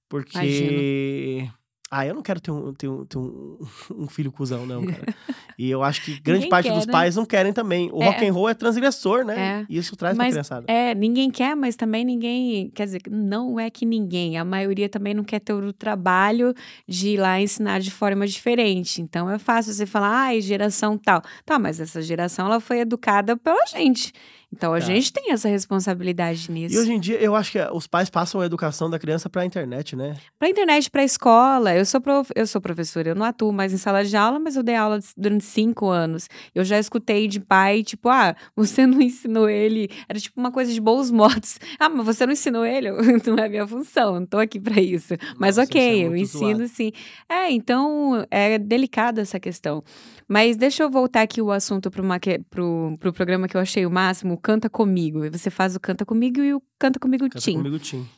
Porque. 0.07 0.37
Imagino. 0.37 1.55
Ah, 1.95 2.07
eu 2.07 2.15
não 2.15 2.23
quero 2.23 2.41
ter 2.41 2.51
um, 2.51 2.73
ter 2.73 2.89
um, 2.89 3.05
ter 3.05 3.19
um, 3.19 3.59
um 3.95 4.09
filho 4.09 4.33
cuzão, 4.33 4.65
não, 4.65 4.83
cara. 4.87 5.15
e 5.59 5.71
eu 5.71 5.83
acho 5.83 6.03
que 6.03 6.19
grande 6.19 6.49
parte 6.49 6.71
quer, 6.71 6.75
dos 6.75 6.87
né? 6.87 6.93
pais 6.93 7.17
não 7.17 7.27
querem 7.27 7.53
também. 7.53 7.91
O 7.93 8.03
é. 8.03 8.07
rock 8.07 8.27
and 8.27 8.33
roll 8.33 8.49
é 8.49 8.55
transgressor, 8.55 9.27
né? 9.27 9.39
É. 9.39 9.67
E 9.69 9.77
isso 9.77 9.95
traz 9.95 10.17
mas, 10.17 10.29
pra 10.29 10.33
criançada. 10.33 10.73
É, 10.73 10.95
ninguém 10.95 11.31
quer, 11.31 11.55
mas 11.55 11.77
também 11.77 12.03
ninguém. 12.03 12.71
Quer 12.71 12.87
dizer, 12.87 13.03
não 13.11 13.61
é 13.61 13.69
que 13.69 13.85
ninguém. 13.85 14.39
A 14.39 14.45
maioria 14.45 14.89
também 14.89 15.13
não 15.13 15.23
quer 15.23 15.41
ter 15.41 15.53
o 15.53 15.71
trabalho 15.71 16.55
de 16.89 17.11
ir 17.11 17.17
lá 17.19 17.39
ensinar 17.39 17.79
de 17.79 17.91
forma 17.91 18.27
diferente. 18.27 19.03
Então 19.03 19.29
é 19.29 19.39
fácil 19.39 19.75
você 19.75 19.85
falar, 19.85 20.09
ai, 20.09 20.41
geração 20.41 20.97
tal. 20.97 21.21
Tá, 21.45 21.59
mas 21.59 21.79
essa 21.79 22.01
geração 22.01 22.47
ela 22.47 22.59
foi 22.59 22.81
educada 22.81 23.37
pela 23.37 23.67
gente. 23.67 24.15
Então 24.53 24.75
a 24.75 24.79
tá. 24.79 24.85
gente 24.85 25.13
tem 25.13 25.33
essa 25.33 25.49
responsabilidade 25.49 26.51
nisso. 26.51 26.75
E 26.75 26.79
hoje 26.79 26.93
em 26.93 27.01
dia 27.01 27.19
eu 27.21 27.35
acho 27.35 27.53
que 27.53 27.59
os 27.73 27.87
pais 27.87 28.11
passam 28.11 28.41
a 28.41 28.47
educação 28.47 28.91
da 28.91 28.99
criança 28.99 29.31
para 29.31 29.43
a 29.43 29.47
internet, 29.47 29.97
né? 29.97 30.15
Para 30.39 30.49
a 30.49 30.51
internet, 30.51 30.91
para 30.91 31.01
a 31.01 31.05
escola. 31.05 31.75
Eu 31.75 31.87
sou 31.87 32.01
prof... 32.01 32.31
eu 32.35 32.47
sou 32.47 32.61
professora, 32.61 33.09
eu 33.09 33.15
não 33.15 33.25
atuo 33.25 33.53
mais 33.53 33.73
em 33.73 33.79
sala 33.79 34.05
de 34.05 34.15
aula, 34.15 34.39
mas 34.39 34.55
eu 34.55 34.63
dei 34.63 34.75
aula 34.75 34.99
durante 35.17 35.45
cinco 35.45 35.89
anos. 35.89 36.29
Eu 36.55 36.65
já 36.65 36.79
escutei 36.79 37.27
de 37.27 37.41
pai 37.41 37.83
tipo, 37.83 38.09
ah, 38.11 38.37
você 38.55 38.85
não 38.87 39.01
ensinou 39.01 39.49
ele. 39.49 39.89
Era 40.09 40.21
tipo 40.21 40.39
uma 40.39 40.53
coisa 40.53 40.73
de 40.73 40.81
bons 40.81 41.11
modos. 41.11 41.59
Ah, 41.79 41.89
mas 41.89 42.07
você 42.07 42.27
não 42.27 42.33
ensinou 42.33 42.65
ele? 42.65 42.91
não 43.27 43.39
é 43.39 43.49
minha 43.49 43.67
função, 43.67 44.21
não 44.21 44.27
tô 44.27 44.39
aqui 44.39 44.61
para 44.61 44.81
isso. 44.81 45.15
Mas 45.37 45.57
Nossa, 45.57 45.69
ok, 45.69 45.81
é 45.81 46.07
eu 46.07 46.15
ensino 46.15 46.59
zoado. 46.59 46.69
sim. 46.69 46.93
É, 47.29 47.51
então 47.51 48.25
é 48.31 48.59
delicada 48.59 49.21
essa 49.21 49.41
questão. 49.41 49.83
Mas 50.29 50.57
deixa 50.57 50.83
eu 50.83 50.91
voltar 50.91 51.23
aqui 51.23 51.43
o 51.43 51.51
assunto 51.51 51.91
para 51.91 52.03
pro, 52.49 52.97
pro 52.99 53.13
programa 53.13 53.49
que 53.49 53.57
eu 53.57 53.61
achei 53.61 53.85
o 53.85 53.91
máximo 53.91 54.39
Canta 54.43 54.69
Comigo. 54.69 55.25
E 55.25 55.31
você 55.31 55.51
faz 55.51 55.77
o 55.77 55.81
Canta 55.81 56.05
Comigo 56.05 56.41
e 56.41 56.55
o 56.55 56.63
Canta 56.79 56.99
Comigo 56.99 57.25
Canta 57.25 57.39
Tim. 57.39 57.57
Comigo 57.57 57.79
Tim. 57.79 58.09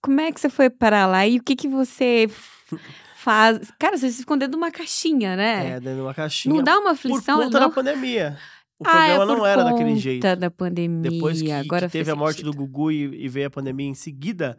Como 0.00 0.20
é 0.20 0.32
que 0.32 0.40
você 0.40 0.48
foi 0.48 0.70
parar 0.70 1.06
lá 1.06 1.26
e 1.26 1.38
o 1.38 1.42
que 1.42 1.54
que 1.54 1.68
você 1.68 2.28
faz? 3.16 3.72
Cara, 3.78 3.96
você 3.96 4.10
se 4.10 4.20
escondeu 4.20 4.48
dentro 4.48 4.58
de 4.58 4.64
uma 4.64 4.70
caixinha, 4.70 5.36
né? 5.36 5.72
É, 5.72 5.80
dentro 5.80 5.96
de 5.96 6.00
uma 6.00 6.14
caixinha. 6.14 6.54
Não 6.54 6.62
dá 6.62 6.78
uma 6.78 6.92
aflição? 6.92 7.38
Por 7.38 7.44
conta 7.44 7.60
não? 7.60 7.68
da 7.68 7.74
pandemia. 7.74 8.38
o 8.78 8.84
ah, 8.86 9.06
é 9.06 9.16
programa 9.16 9.26
não 9.26 9.40
por 9.40 9.48
era 9.48 9.64
daquele 9.64 9.90
conta 9.90 10.00
jeito. 10.00 10.36
da 10.36 10.50
pandemia. 10.50 11.10
Depois 11.10 11.40
que, 11.40 11.46
que 11.46 11.52
Agora 11.52 11.88
teve 11.88 12.04
fez 12.04 12.08
a 12.08 12.16
morte 12.16 12.42
do 12.42 12.52
sentido. 12.52 12.66
Gugu 12.66 12.90
e, 12.90 13.24
e 13.24 13.28
veio 13.28 13.46
a 13.46 13.50
pandemia 13.50 13.88
em 13.88 13.94
seguida, 13.94 14.58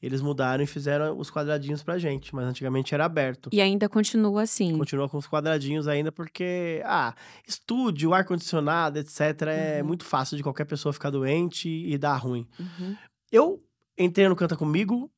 eles 0.00 0.20
mudaram 0.20 0.62
e 0.62 0.66
fizeram 0.66 1.18
os 1.18 1.30
quadradinhos 1.30 1.82
pra 1.82 1.98
gente. 1.98 2.34
Mas 2.34 2.46
antigamente 2.46 2.94
era 2.94 3.04
aberto. 3.04 3.50
E 3.52 3.60
ainda 3.60 3.88
continua 3.88 4.42
assim. 4.42 4.76
Continua 4.78 5.08
com 5.08 5.18
os 5.18 5.26
quadradinhos 5.26 5.88
ainda, 5.88 6.12
porque, 6.12 6.82
ah, 6.84 7.14
estúdio, 7.46 8.14
ar-condicionado, 8.14 8.98
etc., 8.98 9.20
é 9.48 9.80
Uhum. 9.82 9.88
muito 9.88 10.04
fácil 10.04 10.36
de 10.36 10.42
qualquer 10.42 10.64
pessoa 10.66 10.92
ficar 10.92 11.10
doente 11.10 11.68
e 11.68 11.96
dar 11.98 12.16
ruim. 12.16 12.46
Uhum. 12.58 12.96
Eu 13.32 13.62
entrei 13.98 14.28
no 14.28 14.36
Canta 14.36 14.56
Comigo 14.56 15.10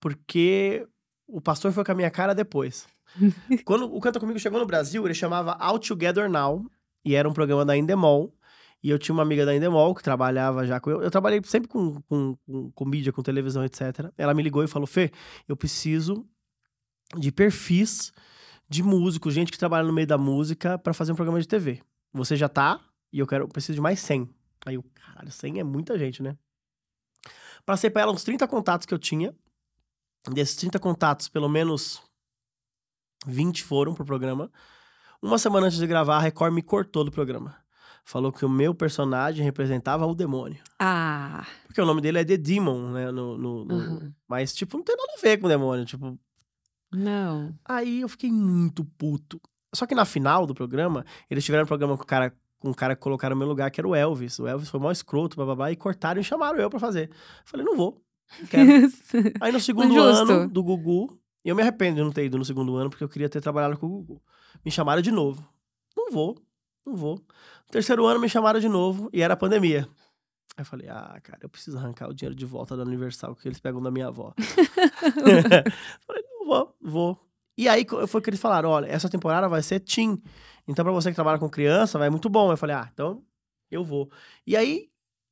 porque 0.00 0.86
o 1.26 1.40
pastor 1.40 1.72
foi 1.72 1.84
com 1.84 1.92
a 1.92 1.94
minha 1.94 2.10
cara 2.10 2.34
depois. 2.34 2.86
Quando 3.64 3.92
o 3.94 4.00
Canta 4.00 4.20
Comigo 4.20 4.38
chegou 4.38 4.60
no 4.60 4.66
Brasil, 4.66 5.04
ele 5.04 5.14
chamava 5.14 5.52
Out 5.58 5.88
Together 5.88 6.28
Now, 6.30 6.64
e 7.04 7.14
era 7.14 7.28
um 7.28 7.32
programa 7.32 7.64
da 7.64 7.76
Endemol. 7.76 8.32
E 8.86 8.90
eu 8.90 9.00
tinha 9.00 9.12
uma 9.12 9.24
amiga 9.24 9.44
da 9.44 9.52
Endemol 9.52 9.92
que 9.96 10.00
trabalhava 10.00 10.64
já 10.64 10.78
com 10.78 10.88
eu. 10.88 11.02
Eu 11.02 11.10
trabalhei 11.10 11.42
sempre 11.42 11.68
com, 11.68 12.00
com, 12.02 12.36
com, 12.36 12.70
com 12.70 12.84
mídia, 12.84 13.12
com 13.12 13.20
televisão, 13.20 13.64
etc. 13.64 14.12
Ela 14.16 14.32
me 14.32 14.44
ligou 14.44 14.62
e 14.62 14.68
falou: 14.68 14.86
Fê, 14.86 15.10
eu 15.48 15.56
preciso 15.56 16.24
de 17.18 17.32
perfis 17.32 18.12
de 18.68 18.84
músicos, 18.84 19.34
gente 19.34 19.50
que 19.50 19.58
trabalha 19.58 19.84
no 19.84 19.92
meio 19.92 20.06
da 20.06 20.16
música, 20.16 20.78
pra 20.78 20.94
fazer 20.94 21.10
um 21.10 21.16
programa 21.16 21.40
de 21.40 21.48
TV. 21.48 21.82
Você 22.12 22.36
já 22.36 22.48
tá, 22.48 22.80
e 23.12 23.18
eu 23.18 23.26
quero, 23.26 23.46
eu 23.46 23.48
preciso 23.48 23.74
de 23.74 23.80
mais 23.80 23.98
100. 23.98 24.32
Aí 24.64 24.76
eu, 24.76 24.84
caralho, 24.94 25.32
100 25.32 25.58
é 25.58 25.64
muita 25.64 25.98
gente, 25.98 26.22
né? 26.22 26.38
Passei 27.64 27.90
pra 27.90 28.02
ela 28.02 28.12
uns 28.12 28.22
30 28.22 28.46
contatos 28.46 28.86
que 28.86 28.94
eu 28.94 29.00
tinha. 29.00 29.34
Desses 30.30 30.54
30 30.54 30.78
contatos, 30.78 31.28
pelo 31.28 31.48
menos 31.48 32.00
20 33.26 33.64
foram 33.64 33.94
pro 33.94 34.04
programa. 34.04 34.48
Uma 35.20 35.38
semana 35.38 35.66
antes 35.66 35.78
de 35.80 35.86
gravar, 35.88 36.18
a 36.18 36.20
Record 36.20 36.54
me 36.54 36.62
cortou 36.62 37.02
do 37.02 37.10
programa. 37.10 37.65
Falou 38.08 38.30
que 38.30 38.44
o 38.44 38.48
meu 38.48 38.72
personagem 38.72 39.44
representava 39.44 40.06
o 40.06 40.14
demônio. 40.14 40.58
Ah. 40.78 41.44
Porque 41.66 41.80
o 41.80 41.84
nome 41.84 42.00
dele 42.00 42.20
é 42.20 42.24
The 42.24 42.36
Demon, 42.36 42.92
né? 42.92 43.10
No, 43.10 43.36
no- 43.36 43.64
no- 43.64 43.74
uhum. 43.74 44.12
Mas, 44.28 44.54
tipo, 44.54 44.76
não 44.76 44.84
tem 44.84 44.96
nada 44.96 45.12
a 45.18 45.20
ver 45.20 45.38
com 45.38 45.46
o 45.46 45.48
demônio. 45.48 45.84
Tipo, 45.84 46.16
Não. 46.92 47.52
Aí 47.64 48.00
eu 48.02 48.08
fiquei 48.08 48.30
muito 48.30 48.84
puto. 48.96 49.40
Só 49.74 49.86
que 49.86 49.94
na 49.94 50.04
final 50.04 50.46
do 50.46 50.54
programa, 50.54 51.04
eles 51.28 51.44
tiveram 51.44 51.64
um 51.64 51.66
programa 51.66 51.96
com 51.96 52.04
o 52.04 52.06
cara, 52.06 52.32
com 52.60 52.70
o 52.70 52.74
cara 52.74 52.94
que 52.94 53.02
colocaram 53.02 53.34
no 53.34 53.40
meu 53.40 53.48
lugar, 53.48 53.70
que 53.72 53.80
era 53.80 53.88
o 53.88 53.94
Elvis. 53.94 54.38
O 54.38 54.46
Elvis 54.46 54.68
foi 54.70 54.78
mó 54.78 54.90
escroto, 54.92 55.36
bababá, 55.36 55.72
e 55.72 55.76
cortaram 55.76 56.20
e 56.20 56.24
chamaram 56.24 56.58
eu 56.60 56.70
pra 56.70 56.78
fazer. 56.78 57.10
Falei, 57.44 57.66
não 57.66 57.76
vou. 57.76 58.00
Não 58.40 58.46
quero. 58.46 58.68
Aí 59.42 59.50
no 59.52 59.58
segundo 59.60 59.92
Justo. 59.92 60.32
ano 60.32 60.48
do 60.48 60.62
Gugu, 60.62 61.18
e 61.44 61.48
eu 61.48 61.56
me 61.56 61.62
arrependo 61.62 61.96
de 61.96 62.02
não 62.02 62.12
ter 62.12 62.24
ido 62.24 62.38
no 62.38 62.44
segundo 62.44 62.76
ano, 62.76 62.88
porque 62.88 63.02
eu 63.04 63.08
queria 63.08 63.28
ter 63.28 63.40
trabalhado 63.40 63.76
com 63.76 63.86
o 63.86 63.88
Gugu. 63.90 64.22
Me 64.64 64.70
chamaram 64.70 65.02
de 65.02 65.10
novo. 65.10 65.44
Não 65.96 66.10
vou, 66.12 66.36
não 66.86 66.94
vou. 66.96 67.20
No 67.66 67.72
terceiro 67.72 68.06
ano 68.06 68.20
me 68.20 68.28
chamaram 68.28 68.60
de 68.60 68.68
novo, 68.68 69.08
e 69.12 69.22
era 69.22 69.34
a 69.34 69.36
pandemia. 69.36 69.88
Aí 70.56 70.62
eu 70.62 70.64
falei, 70.64 70.88
ah, 70.88 71.18
cara, 71.22 71.40
eu 71.42 71.48
preciso 71.48 71.76
arrancar 71.76 72.08
o 72.08 72.14
dinheiro 72.14 72.34
de 72.34 72.46
volta 72.46 72.76
da 72.76 72.82
Universal 72.82 73.34
que 73.36 73.46
eles 73.46 73.60
pegam 73.60 73.82
da 73.82 73.90
minha 73.90 74.06
avó. 74.06 74.32
Falei, 76.06 76.22
não 76.32 76.46
vou, 76.46 76.76
vou. 76.80 77.26
E 77.58 77.68
aí 77.68 77.86
foi 78.06 78.20
que 78.20 78.30
eles 78.30 78.40
falaram: 78.40 78.68
olha, 78.68 78.86
essa 78.86 79.08
temporada 79.08 79.48
vai 79.48 79.62
ser 79.62 79.80
teen. 79.80 80.22
Então, 80.68 80.84
pra 80.84 80.92
você 80.92 81.10
que 81.10 81.14
trabalha 81.14 81.38
com 81.38 81.48
criança, 81.48 81.98
vai 81.98 82.10
muito 82.10 82.28
bom. 82.28 82.50
Eu 82.50 82.56
falei, 82.56 82.76
ah, 82.76 82.88
então 82.92 83.22
eu 83.70 83.82
vou. 83.84 84.10
E 84.46 84.56
aí 84.56 84.88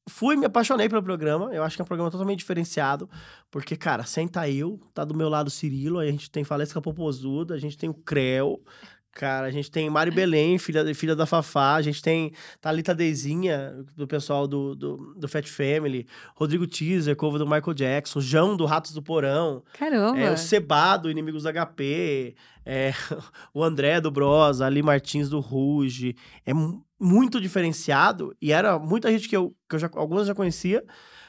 fui, 0.09 0.37
me 0.37 0.47
apaixonei 0.47 0.89
pelo 0.89 1.03
programa. 1.03 1.55
Eu 1.55 1.63
acho 1.63 1.77
que 1.77 1.83
é 1.83 1.85
um 1.85 1.87
programa 1.87 2.11
totalmente 2.11 2.39
diferenciado. 2.39 3.09
Porque, 3.51 3.77
cara, 3.77 4.05
senta 4.05 4.49
eu, 4.49 4.81
tá 4.95 5.05
do 5.05 5.15
meu 5.15 5.29
lado 5.29 5.49
o 5.49 5.51
Cirilo, 5.51 5.99
aí 5.99 6.09
a 6.09 6.13
gente 6.13 6.31
tem 6.31 6.45
Falesca 6.45 6.81
Popozuda, 6.81 7.55
a 7.55 7.59
gente 7.59 7.77
tem 7.77 7.91
o 7.91 7.95
Creu. 7.95 8.63
Cara, 9.15 9.47
a 9.47 9.51
gente 9.51 9.71
tem 9.71 9.89
Mari 9.89 10.11
Belém, 10.11 10.59
filha, 10.59 10.93
filha 10.95 11.15
da 11.15 11.25
Fafá. 11.25 11.75
A 11.77 11.83
gente 11.83 12.03
tem 12.03 12.33
Thalita 12.61 12.93
Dezinha, 12.93 13.85
do 13.97 14.09
pessoal 14.09 14.47
do, 14.49 14.75
do, 14.75 15.15
do 15.17 15.29
Fat 15.29 15.47
Family. 15.49 16.07
Rodrigo 16.35 16.67
Teaser, 16.67 17.15
cover 17.15 17.39
do 17.39 17.47
Michael 17.47 17.75
Jackson. 17.75 18.21
João, 18.21 18.57
do 18.57 18.65
Ratos 18.65 18.93
do 18.93 19.01
Porão. 19.01 19.63
Caramba. 19.79 20.19
É, 20.19 20.33
o 20.33 20.37
Seba 20.37 20.97
do 20.97 21.09
Inimigos 21.11 21.45
da 21.45 21.53
HP, 21.53 22.35
é, 22.67 22.93
o 23.55 23.63
André 23.63 24.01
do 24.01 24.11
Bros, 24.11 24.61
Ali 24.61 24.83
Martins 24.83 25.29
do 25.29 25.39
Ruge. 25.39 26.17
É 26.45 26.53
mu- 26.53 26.85
muito 26.99 27.41
diferenciado 27.41 28.35
e 28.43 28.51
era 28.51 28.79
muita 28.79 29.11
gente 29.13 29.29
que 29.29 29.37
eu, 29.37 29.55
que 29.69 29.77
eu 29.77 29.79
já, 29.79 29.91
algumas 29.95 30.27
já 30.27 30.35
conhecia, 30.35 30.83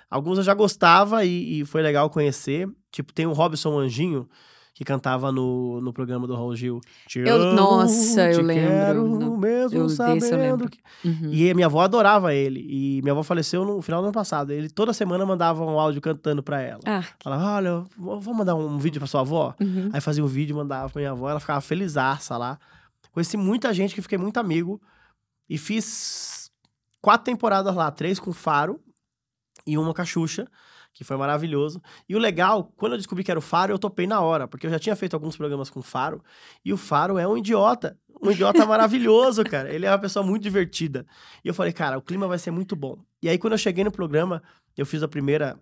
algumas 0.10 0.38
eu 0.40 0.44
já 0.44 0.54
gostava 0.54 1.24
e, 1.26 1.60
e 1.62 1.66
foi 1.66 1.82
legal 1.82 2.10
conhecer. 2.10 2.68
Tipo, 2.92 3.14
tem 3.14 3.26
o 3.28 3.34
Robson 3.34 3.78
Anjinho, 3.78 4.28
que 4.76 4.84
cantava 4.84 5.32
no, 5.32 5.80
no 5.80 5.93
programa 5.93 6.28
do 6.28 6.36
Raul 6.36 6.53
Gil. 6.55 6.82
Te 7.07 7.19
Eu- 7.19 7.41
amo, 7.41 7.53
nossa, 7.55 8.30
eu 8.30 8.39
te 8.39 8.41
lembro. 8.43 8.67
Quero, 8.69 9.07
No- 9.07 9.38
mesmo 9.38 9.78
eu- 9.80 9.88
desse 9.88 10.01
eu 10.01 10.19
sabendo 10.19 10.36
lembro. 10.38 10.69
que... 10.69 10.80
Uhum. 11.05 11.32
E 11.32 11.53
minha 11.53 11.67
avó 11.67 11.80
adorava 11.82 12.34
ele. 12.34 12.59
E 12.69 13.01
minha 13.01 13.13
avó 13.13 13.23
faleceu 13.23 13.63
no 13.63 13.82
final 13.82 14.01
do 14.01 14.07
ano 14.07 14.13
passado. 14.13 14.51
Ele 14.51 14.69
toda 14.69 14.91
semana 14.91 15.26
mandava 15.26 15.63
um 15.63 15.80
áudio 15.80 16.01
cantando 16.01 16.43
pra 16.43 16.61
ela. 16.61 16.82
Ah, 16.86 17.01
Falava, 17.23 17.55
olha, 17.55 17.84
vou 17.97 18.34
mandar 18.34 18.53
um 18.55 18.78
vídeo 18.78 18.99
pra 18.99 19.07
sua 19.07 19.21
avó. 19.21 19.55
uhum. 19.61 19.89
Aí 19.93 20.01
fazia 20.01 20.23
o 20.23 20.28
vídeo, 20.28 20.53
mandava 20.57 20.89
pra 20.91 20.99
minha 20.99 21.11
avó, 21.11 21.30
ela 21.30 21.39
ficava 21.39 21.61
felizaça 21.61 22.38
lá. 22.38 22.59
Conheci 23.13 23.38
muita 23.38 23.73
gente 23.73 23.95
que 23.95 24.01
fiquei 24.01 24.17
muito 24.17 24.38
amigo. 24.41 24.82
E 25.49 25.57
fiz 25.57 26.51
quatro 27.01 27.23
temporadas 27.23 27.73
lá, 27.73 27.89
três 27.91 28.19
com 28.19 28.34
Faro 28.34 28.78
e 29.65 29.78
uma 29.78 29.93
com 29.93 30.01
a 30.01 30.05
Xuxa, 30.05 30.47
que 30.96 31.04
foi 31.04 31.18
maravilhoso. 31.18 31.82
E 32.08 32.16
o 32.16 32.20
legal, 32.20 32.72
quando 32.78 32.93
eu 32.93 32.98
descobri 32.98 33.22
que 33.22 33.30
era 33.30 33.38
o 33.38 33.41
Faro, 33.41 33.74
eu 33.74 33.78
topei 33.78 34.08
na 34.08 34.22
hora, 34.22 34.48
porque 34.48 34.66
eu 34.66 34.72
já 34.72 34.80
tinha 34.80 34.96
feito 34.96 35.14
alguns 35.14 35.36
programas 35.36 35.70
com 35.70 35.82
o 35.82 35.84
Faro, 35.84 36.24
e 36.64 36.72
o 36.72 36.78
Faro 36.78 37.20
é 37.20 37.28
um 37.28 37.38
idiota. 37.38 38.00
Um 38.24 38.32
idiota 38.32 38.66
maravilhoso, 38.66 39.43
cara. 39.43 39.72
Ele 39.72 39.86
é 39.86 39.91
uma 39.91 40.00
pessoa 40.00 40.26
muito 40.26 40.41
divertida. 40.41 41.06
E 41.43 41.50
eu 41.50 41.54
falei, 41.54 41.74
cara, 41.74 41.98
o 41.98 42.02
clima 42.02 42.28
vai 42.30 42.39
ser 42.39 42.50
muito 42.50 42.78
bom. 42.78 42.98
E 43.22 43.28
aí, 43.28 43.38
quando 43.38 43.54
eu 43.54 43.58
cheguei 43.58 43.84
no 43.84 43.91
programa, 43.91 44.41
eu 44.78 44.86
fiz 44.86 45.04
a 45.04 45.08
primeira. 45.08 45.60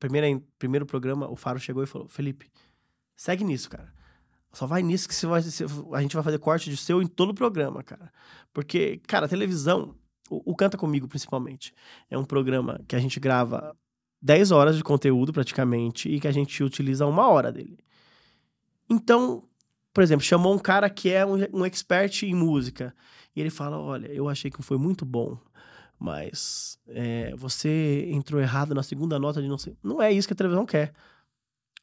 primeira 0.00 0.42
primeiro 0.58 0.84
programa, 0.84 1.30
o 1.30 1.36
Faro 1.36 1.60
chegou 1.60 1.84
e 1.84 1.86
falou: 1.86 2.08
Felipe, 2.08 2.50
segue 3.16 3.44
nisso, 3.44 3.70
cara. 3.70 3.94
Só 4.52 4.66
vai 4.66 4.82
nisso 4.82 5.08
que 5.08 5.14
você 5.14 5.28
vai, 5.28 5.40
a 5.92 6.02
gente 6.02 6.14
vai 6.16 6.24
fazer 6.24 6.38
corte 6.40 6.68
de 6.68 6.76
seu 6.76 7.00
em 7.00 7.06
todo 7.06 7.30
o 7.30 7.34
programa, 7.34 7.84
cara. 7.84 8.12
Porque, 8.52 9.00
cara, 9.06 9.26
a 9.26 9.28
televisão, 9.28 9.94
o, 10.28 10.50
o 10.50 10.56
Canta 10.56 10.76
Comigo 10.76 11.06
principalmente, 11.06 11.72
é 12.10 12.18
um 12.18 12.24
programa 12.24 12.80
que 12.88 12.96
a 12.96 12.98
gente 12.98 13.20
grava 13.20 13.76
10 14.22 14.50
horas 14.50 14.76
de 14.76 14.84
conteúdo 14.84 15.32
praticamente 15.32 16.08
e 16.08 16.20
que 16.20 16.28
a 16.28 16.32
gente 16.32 16.62
utiliza 16.62 17.06
uma 17.06 17.28
hora 17.28 17.50
dele. 17.50 17.78
Então, 18.88 19.44
por 19.92 20.02
exemplo, 20.02 20.24
chamou 20.24 20.54
um 20.54 20.58
cara 20.58 20.90
que 20.90 21.10
é 21.10 21.24
um, 21.24 21.36
um 21.52 21.64
expert 21.64 22.22
em 22.22 22.34
música 22.34 22.94
e 23.34 23.40
ele 23.40 23.50
fala: 23.50 23.78
Olha, 23.78 24.08
eu 24.08 24.28
achei 24.28 24.50
que 24.50 24.62
foi 24.62 24.78
muito 24.78 25.04
bom, 25.04 25.38
mas 25.98 26.78
é, 26.88 27.34
você 27.36 28.08
entrou 28.10 28.40
errado 28.40 28.74
na 28.74 28.82
segunda 28.82 29.18
nota 29.18 29.40
de 29.40 29.48
não 29.48 29.58
sei. 29.58 29.76
Não 29.82 30.02
é 30.02 30.12
isso 30.12 30.28
que 30.28 30.34
a 30.34 30.36
televisão 30.36 30.66
quer. 30.66 30.92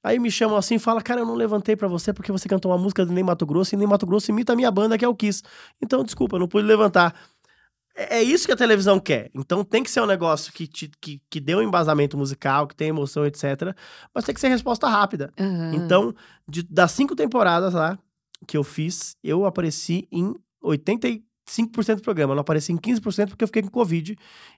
Aí 0.04 0.20
me 0.20 0.32
chamam 0.32 0.56
assim 0.56 0.76
e 0.76 0.80
falam, 0.80 1.02
cara, 1.02 1.22
eu 1.22 1.26
não 1.26 1.36
levantei 1.36 1.76
pra 1.76 1.88
você 1.88 2.14
porque 2.14 2.32
você 2.32 2.48
cantou 2.48 2.72
uma 2.72 2.78
música 2.78 3.06
do 3.06 3.12
Ney 3.12 3.24
Mato 3.24 3.46
Grosso 3.46 3.76
e 3.76 3.78
Ney 3.78 3.88
Mato 3.88 4.06
Grosso 4.06 4.32
imita 4.32 4.54
a 4.54 4.56
minha 4.56 4.72
banda, 4.72 4.98
que 4.98 5.04
é 5.04 5.08
o 5.08 5.16
Kiss. 5.16 5.44
Então, 5.82 6.04
desculpa, 6.04 6.36
eu 6.36 6.40
não 6.40 6.48
pude 6.48 6.66
levantar. 6.66 7.14
É, 7.98 8.18
é 8.20 8.24
isso 8.24 8.46
que 8.46 8.52
a 8.54 8.56
televisão 8.58 9.00
quer. 9.00 9.32
Então 9.34 9.64
tem 9.64 9.82
que 9.84 9.90
ser 9.90 10.02
um 10.02 10.06
negócio 10.06 10.54
que, 10.54 10.68
te, 10.68 10.90
que, 11.02 11.20
que 11.30 11.40
dê 11.40 11.56
um 11.56 11.62
embasamento 11.62 12.16
musical, 12.18 12.68
que 12.68 12.76
tem 12.76 12.90
emoção, 12.90 13.26
etc. 13.26 13.76
Mas 14.14 14.24
tem 14.24 14.36
que 14.36 14.40
ser 14.42 14.50
resposta 14.50 14.88
rápida. 14.88 15.32
Aham. 15.40 15.74
Então, 15.76 16.14
de- 16.48 16.64
das 16.64 16.92
cinco 16.92 17.16
temporadas 17.16 17.74
lá 17.74 17.98
que 18.48 18.56
eu 18.56 18.64
fiz, 18.64 19.16
eu 19.24 19.46
apareci 19.46 20.08
em 20.12 20.34
85% 20.64 21.96
do 21.96 22.02
programa. 22.02 22.32
Eu 22.34 22.36
não 22.36 22.42
apareci 22.42 22.72
em 22.72 22.78
15% 22.78 23.30
porque 23.30 23.44
eu 23.44 23.48
fiquei 23.48 23.62
com 23.64 23.70
Covid 23.70 24.16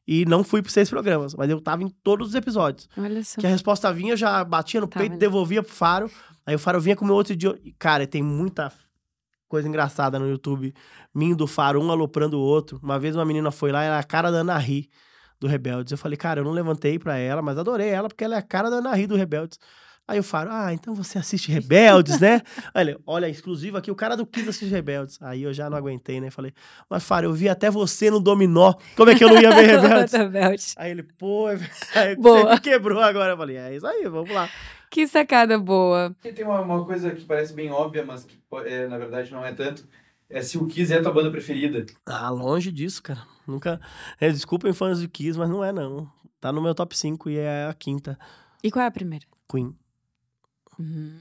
e 0.08 0.26
não 0.26 0.44
fui 0.44 0.62
para 0.62 0.72
seis 0.72 0.90
programas. 0.90 1.34
Mas 1.36 1.50
eu 1.50 1.62
tava 1.62 1.84
em 1.84 1.90
todos 2.04 2.30
os 2.30 2.36
episódios. 2.36 2.90
Olha 2.98 3.24
só. 3.24 3.40
Que 3.40 3.48
a 3.48 3.50
resposta 3.50 3.92
vinha, 3.94 4.16
já 4.18 4.44
batia 4.44 4.82
no 4.82 4.88
Tá 4.88 5.00
peito, 5.00 5.12
vendo? 5.14 5.20
devolvia 5.20 5.64
pro 5.64 5.72
Faro. 5.72 6.12
Aí 6.46 6.56
o 6.56 6.60
Faro 6.60 6.82
vinha 6.82 6.96
com 6.96 7.04
o 7.06 7.08
meu 7.08 7.16
outro 7.16 7.34
idioma. 7.34 7.58
E, 7.64 7.72
Cara, 7.74 8.06
tem 8.08 8.22
muita 8.24 8.72
coisa 9.50 9.68
engraçada 9.68 10.18
no 10.18 10.30
YouTube. 10.30 10.74
Minho 11.14 11.36
do 11.36 11.48
Faro, 11.48 11.82
um 11.82 11.92
aloprando 11.92 12.38
o 12.38 12.42
outro. 12.42 12.80
Uma 12.82 12.98
vez 12.98 13.16
uma 13.16 13.26
menina 13.26 13.52
foi 13.52 13.72
lá, 13.72 13.84
era 13.84 14.00
a 14.00 14.04
cara 14.04 14.32
da 14.32 14.38
Ana 14.38 14.58
Ri, 14.58 14.90
do 15.40 15.48
Rebeldes. 15.48 15.92
Eu 15.92 15.98
falei, 15.98 16.16
cara, 16.16 16.40
eu 16.40 16.46
não 16.46 16.52
levantei 16.52 16.98
pra 16.98 17.18
ela, 17.18 17.42
mas 17.42 17.58
adorei 17.58 17.90
ela, 17.90 18.08
porque 18.08 18.24
ela 18.24 18.36
é 18.36 18.38
a 18.38 18.44
cara 18.44 18.70
da 18.70 18.78
Ana 18.78 18.94
Ri, 18.94 19.08
do 19.08 19.18
Rebeldes. 19.18 19.60
Aí 20.08 20.18
o 20.18 20.24
Faro, 20.24 20.50
ah, 20.52 20.74
então 20.74 20.96
você 20.96 21.20
assiste 21.20 21.52
Rebeldes, 21.52 22.20
né? 22.20 22.42
Olha, 22.74 22.98
olha, 23.06 23.30
exclusivo 23.30 23.78
aqui, 23.78 23.92
o 23.92 23.96
cara 23.96 24.18
do 24.18 24.26
Kiss 24.26 24.50
assiste 24.50 24.72
Rebeldes. 24.72 25.20
Aí 25.22 25.44
eu 25.44 25.54
já 25.54 25.70
não 25.70 25.78
aguentei, 25.78 26.20
né? 26.20 26.32
Falei, 26.32 26.52
mas 26.90 27.04
Faro, 27.04 27.28
eu 27.28 27.34
vi 27.34 27.48
até 27.48 27.70
você 27.70 28.10
no 28.10 28.20
Dominó. 28.20 28.74
Como 28.96 29.12
é 29.12 29.16
que 29.16 29.24
eu 29.24 29.30
não 29.30 29.40
ia 29.40 29.52
ver 29.52 29.68
Rebeldes? 29.78 30.14
Rebelde. 30.14 30.66
Aí 30.78 30.90
ele, 30.90 31.04
pô, 31.04 31.48
é 31.48 31.60
aí 31.94 32.16
Boa. 32.16 32.42
você 32.42 32.54
me 32.54 32.60
quebrou 32.60 33.00
agora. 33.00 33.34
Eu 33.34 33.38
falei, 33.38 33.58
é 33.58 33.76
isso 33.76 33.86
aí, 33.86 34.08
vamos 34.10 34.32
lá. 34.32 34.50
Que 34.90 35.08
sacada 35.08 35.58
boa. 35.60 36.16
E 36.24 36.32
tem 36.32 36.44
uma, 36.46 36.62
uma 36.62 36.86
coisa 36.86 37.12
que 37.12 37.24
parece 37.24 37.54
bem 37.54 37.72
óbvia, 37.72 38.04
mas 38.06 38.24
que 38.24 38.38
é, 38.66 38.88
na 38.88 38.98
verdade 38.98 39.32
não 39.32 39.46
é 39.46 39.54
tanto. 39.54 39.88
É 40.30 40.42
se 40.42 40.58
o 40.58 40.68
Kiss 40.68 40.94
é 40.94 40.98
a 40.98 41.02
tua 41.02 41.12
banda 41.12 41.32
preferida. 41.32 41.86
Ah, 42.06 42.30
longe 42.30 42.72
disso, 42.72 43.02
cara. 43.02 43.26
Nunca. 43.48 43.82
É, 44.20 44.30
desculpem 44.30 44.74
fãs 44.74 45.02
do 45.02 45.10
Kiss, 45.10 45.38
mas 45.38 45.50
não 45.50 45.64
é, 45.64 45.72
não. 45.72 46.12
Tá 46.40 46.52
no 46.52 46.62
meu 46.62 46.76
top 46.76 46.96
5 46.96 47.30
e 47.30 47.38
é 47.38 47.68
a 47.68 47.74
quinta. 47.74 48.18
E 48.64 48.70
qual 48.70 48.84
é 48.84 48.88
a 48.88 48.92
primeira? 48.92 49.26
Queen. 49.50 49.76
Uhum. 50.78 51.20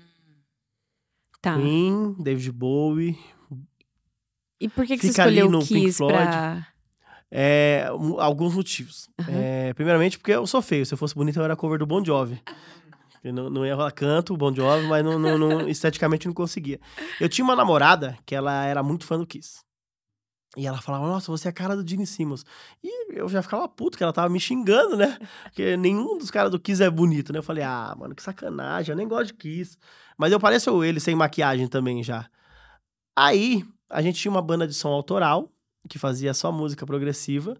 Tá. 1.40 1.56
Queen, 1.56 2.14
David 2.18 2.52
Bowie. 2.52 3.18
E 4.60 4.68
por 4.68 4.86
que, 4.86 4.96
que 4.96 5.06
você 5.06 5.08
Fica 5.08 5.22
ali 5.22 5.38
escolheu 5.38 5.50
no 5.50 5.58
o 5.58 5.66
Pink 5.66 5.86
Kiss 5.86 5.98
Floyd. 5.98 6.14
pra... 6.14 6.66
É, 7.30 7.86
alguns 8.18 8.54
motivos. 8.54 9.08
Aham. 9.20 9.32
É, 9.32 9.74
primeiramente, 9.74 10.18
porque 10.18 10.32
eu 10.32 10.46
sou 10.46 10.62
feio. 10.62 10.84
Se 10.86 10.94
eu 10.94 10.98
fosse 10.98 11.14
bonito, 11.14 11.38
eu 11.38 11.44
era 11.44 11.56
cover 11.56 11.78
do 11.78 11.86
Bon 11.86 12.04
Jovi. 12.04 12.42
Eu 13.22 13.32
não, 13.32 13.50
não 13.50 13.66
ia 13.66 13.74
rolar 13.74 13.90
canto, 13.92 14.36
Bon 14.36 14.54
Jovi, 14.54 14.86
mas 14.86 15.04
não, 15.04 15.18
não- 15.18 15.36
não- 15.38 15.68
esteticamente 15.68 16.26
não 16.26 16.34
conseguia. 16.34 16.80
Eu 17.20 17.28
tinha 17.28 17.44
uma 17.44 17.56
namorada 17.56 18.16
que 18.24 18.34
ela 18.34 18.64
era 18.64 18.82
muito 18.82 19.04
fã 19.04 19.18
do 19.18 19.26
Kiss. 19.26 19.60
E 20.56 20.66
ela 20.66 20.80
falava, 20.80 21.06
nossa, 21.06 21.30
você 21.30 21.46
é 21.48 21.50
a 21.50 21.52
cara 21.52 21.76
do 21.76 21.88
Gene 21.88 22.06
Simmons. 22.06 22.44
E 22.82 23.12
eu 23.18 23.28
já 23.28 23.42
ficava 23.42 23.68
puto, 23.68 23.96
que 23.98 24.02
ela 24.02 24.12
tava 24.12 24.28
me 24.28 24.40
xingando, 24.40 24.96
né? 24.96 25.18
Porque 25.44 25.76
nenhum 25.76 26.16
dos 26.16 26.30
caras 26.30 26.50
do 26.50 26.58
Kiss 26.58 26.82
é 26.82 26.88
bonito, 26.90 27.32
né? 27.32 27.38
Eu 27.38 27.42
falei, 27.42 27.62
ah, 27.62 27.94
mano, 27.98 28.14
que 28.14 28.22
sacanagem, 28.22 28.92
eu 28.92 28.96
nem 28.96 29.06
gosto 29.06 29.26
de 29.28 29.34
Kiss. 29.34 29.76
Mas 30.16 30.32
eu 30.32 30.40
pareço 30.40 30.82
ele 30.82 30.98
sem 31.00 31.14
maquiagem 31.14 31.68
também 31.68 32.02
já. 32.02 32.28
Aí, 33.16 33.64
a 33.90 34.00
gente 34.00 34.18
tinha 34.20 34.30
uma 34.32 34.40
banda 34.42 34.66
de 34.66 34.74
som 34.74 34.88
autoral, 34.88 35.52
que 35.88 35.98
fazia 35.98 36.32
só 36.32 36.50
música 36.50 36.86
progressiva. 36.86 37.56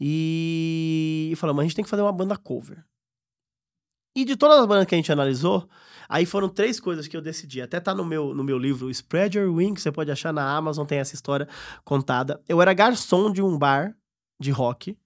E 0.00 1.32
falamos, 1.36 1.60
a 1.60 1.64
gente 1.64 1.76
tem 1.76 1.84
que 1.84 1.90
fazer 1.90 2.02
uma 2.02 2.12
banda 2.12 2.36
cover. 2.36 2.84
E 4.16 4.24
de 4.24 4.36
todas 4.36 4.60
as 4.60 4.66
bandas 4.66 4.86
que 4.86 4.94
a 4.94 4.98
gente 4.98 5.10
analisou, 5.10 5.68
aí 6.08 6.24
foram 6.24 6.48
três 6.48 6.78
coisas 6.78 7.08
que 7.08 7.16
eu 7.16 7.20
decidi. 7.20 7.60
Até 7.60 7.80
tá 7.80 7.94
no 7.94 8.04
meu, 8.04 8.34
no 8.34 8.44
meu 8.44 8.56
livro, 8.58 8.90
Spread 8.90 9.36
Your 9.36 9.52
Wings, 9.52 9.82
você 9.82 9.90
pode 9.90 10.10
achar 10.10 10.32
na 10.32 10.56
Amazon, 10.56 10.86
tem 10.86 10.98
essa 10.98 11.14
história 11.14 11.48
contada. 11.84 12.40
Eu 12.48 12.62
era 12.62 12.72
garçom 12.72 13.32
de 13.32 13.42
um 13.42 13.58
bar 13.58 13.96
de 14.38 14.50
rock. 14.50 14.96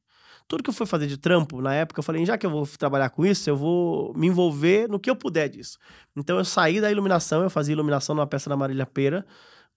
Tudo 0.47 0.63
que 0.63 0.71
eu 0.71 0.75
fui 0.75 0.87
fazer 0.87 1.07
de 1.07 1.19
trampo, 1.19 1.61
na 1.61 1.75
época, 1.75 2.01
eu 2.01 2.03
falei, 2.03 2.25
já 2.25 2.39
que 2.39 2.47
eu 2.47 2.51
vou 2.51 2.67
trabalhar 2.67 3.11
com 3.11 3.25
isso, 3.25 3.49
eu 3.49 3.57
vou 3.57 4.15
me 4.15 4.27
envolver 4.27 4.89
no 4.89 4.99
que 4.99 5.11
eu 5.11 5.17
puder 5.17 5.49
disso. 5.49 5.79
Então 6.17 6.39
eu 6.39 6.45
saí 6.45 6.81
da 6.81 6.91
iluminação, 6.91 7.43
eu 7.43 7.51
fazia 7.51 7.73
iluminação 7.73 8.15
numa 8.15 8.27
peça 8.27 8.49
da 8.49 8.57
Marília 8.57 8.87
Pera, 8.87 9.27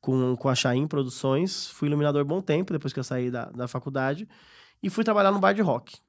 com, 0.01 0.35
com 0.35 0.49
a 0.49 0.55
Chaim 0.55 0.87
Produções. 0.87 1.67
Fui 1.67 1.87
iluminador 1.87 2.25
bom 2.25 2.41
tempo, 2.41 2.73
depois 2.73 2.93
que 2.93 2.99
eu 2.99 3.03
saí 3.03 3.29
da, 3.29 3.45
da 3.45 3.67
faculdade. 3.67 4.27
E 4.81 4.89
fui 4.89 5.03
trabalhar 5.03 5.31
no 5.31 5.39
bar 5.39 5.53
de 5.53 5.61
rock. 5.61 5.99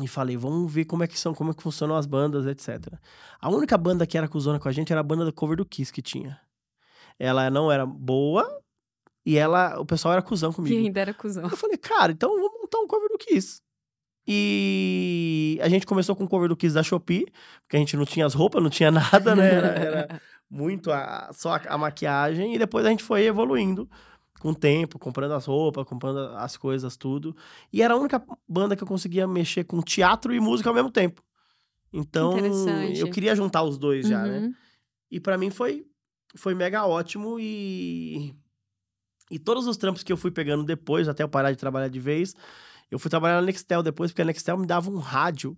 E 0.00 0.08
falei, 0.08 0.36
vamos 0.36 0.72
ver 0.72 0.86
como 0.86 1.02
é 1.02 1.06
que 1.06 1.18
são, 1.18 1.34
como 1.34 1.50
é 1.50 1.54
que 1.54 1.62
funcionam 1.62 1.96
as 1.96 2.06
bandas, 2.06 2.46
etc. 2.46 2.94
A 3.40 3.50
única 3.50 3.76
banda 3.76 4.06
que 4.06 4.16
era 4.16 4.26
cuzona 4.26 4.58
com 4.58 4.68
a 4.68 4.72
gente 4.72 4.90
era 4.90 5.00
a 5.00 5.04
banda 5.04 5.24
do 5.24 5.32
cover 5.32 5.56
do 5.56 5.66
Kiss 5.66 5.92
que 5.92 6.00
tinha. 6.00 6.40
Ela 7.18 7.50
não 7.50 7.70
era 7.70 7.84
boa 7.84 8.62
e 9.24 9.36
ela, 9.36 9.78
o 9.78 9.84
pessoal 9.84 10.12
era 10.12 10.22
cuzão 10.22 10.52
comigo. 10.52 10.74
ainda 10.76 11.00
era 11.00 11.12
cuzão. 11.12 11.44
Eu 11.44 11.56
falei, 11.56 11.76
cara, 11.76 12.10
então 12.12 12.30
vamos 12.30 12.60
montar 12.60 12.78
um 12.78 12.86
cover 12.86 13.08
do 13.08 13.18
Kiss. 13.18 13.60
E 14.26 15.58
a 15.60 15.68
gente 15.68 15.86
começou 15.86 16.16
com 16.16 16.24
o 16.24 16.28
cover 16.28 16.48
do 16.48 16.56
Kiss 16.56 16.74
da 16.74 16.82
Shopee, 16.82 17.26
porque 17.62 17.76
a 17.76 17.78
gente 17.78 17.96
não 17.96 18.04
tinha 18.04 18.24
as 18.24 18.34
roupas, 18.34 18.62
não 18.62 18.70
tinha 18.70 18.90
nada, 18.90 19.36
né? 19.36 19.54
Era, 19.54 19.66
era 19.68 20.20
muito 20.50 20.90
a, 20.90 21.30
só 21.34 21.56
a, 21.56 21.62
a 21.68 21.78
maquiagem. 21.78 22.54
E 22.54 22.58
depois 22.58 22.86
a 22.86 22.88
gente 22.88 23.04
foi 23.04 23.24
evoluindo 23.26 23.88
com 24.42 24.48
o 24.48 24.54
tempo, 24.54 24.98
comprando 24.98 25.34
as 25.34 25.46
roupas, 25.46 25.86
comprando 25.86 26.18
as 26.36 26.56
coisas, 26.56 26.96
tudo. 26.96 27.34
E 27.72 27.80
era 27.80 27.94
a 27.94 27.96
única 27.96 28.20
banda 28.48 28.74
que 28.74 28.82
eu 28.82 28.88
conseguia 28.88 29.24
mexer 29.24 29.62
com 29.62 29.80
teatro 29.80 30.34
e 30.34 30.40
música 30.40 30.68
ao 30.68 30.74
mesmo 30.74 30.90
tempo. 30.90 31.22
Então, 31.92 32.36
eu 32.92 33.08
queria 33.08 33.36
juntar 33.36 33.62
os 33.62 33.78
dois 33.78 34.08
já, 34.08 34.26
né? 34.26 34.40
Uhum. 34.40 34.54
E 35.08 35.20
pra 35.20 35.38
mim 35.38 35.48
foi, 35.48 35.86
foi 36.34 36.56
mega 36.56 36.84
ótimo 36.84 37.38
e. 37.38 38.34
E 39.30 39.38
todos 39.38 39.68
os 39.68 39.76
trampos 39.76 40.02
que 40.02 40.12
eu 40.12 40.16
fui 40.16 40.32
pegando 40.32 40.64
depois, 40.64 41.06
até 41.06 41.22
eu 41.22 41.28
parar 41.28 41.52
de 41.52 41.56
trabalhar 41.56 41.88
de 41.88 42.00
vez, 42.00 42.34
eu 42.90 42.98
fui 42.98 43.08
trabalhar 43.08 43.36
na 43.36 43.46
Nextel 43.46 43.82
depois, 43.82 44.10
porque 44.10 44.22
a 44.22 44.24
Nextel 44.24 44.58
me 44.58 44.66
dava 44.66 44.90
um 44.90 44.98
rádio 44.98 45.56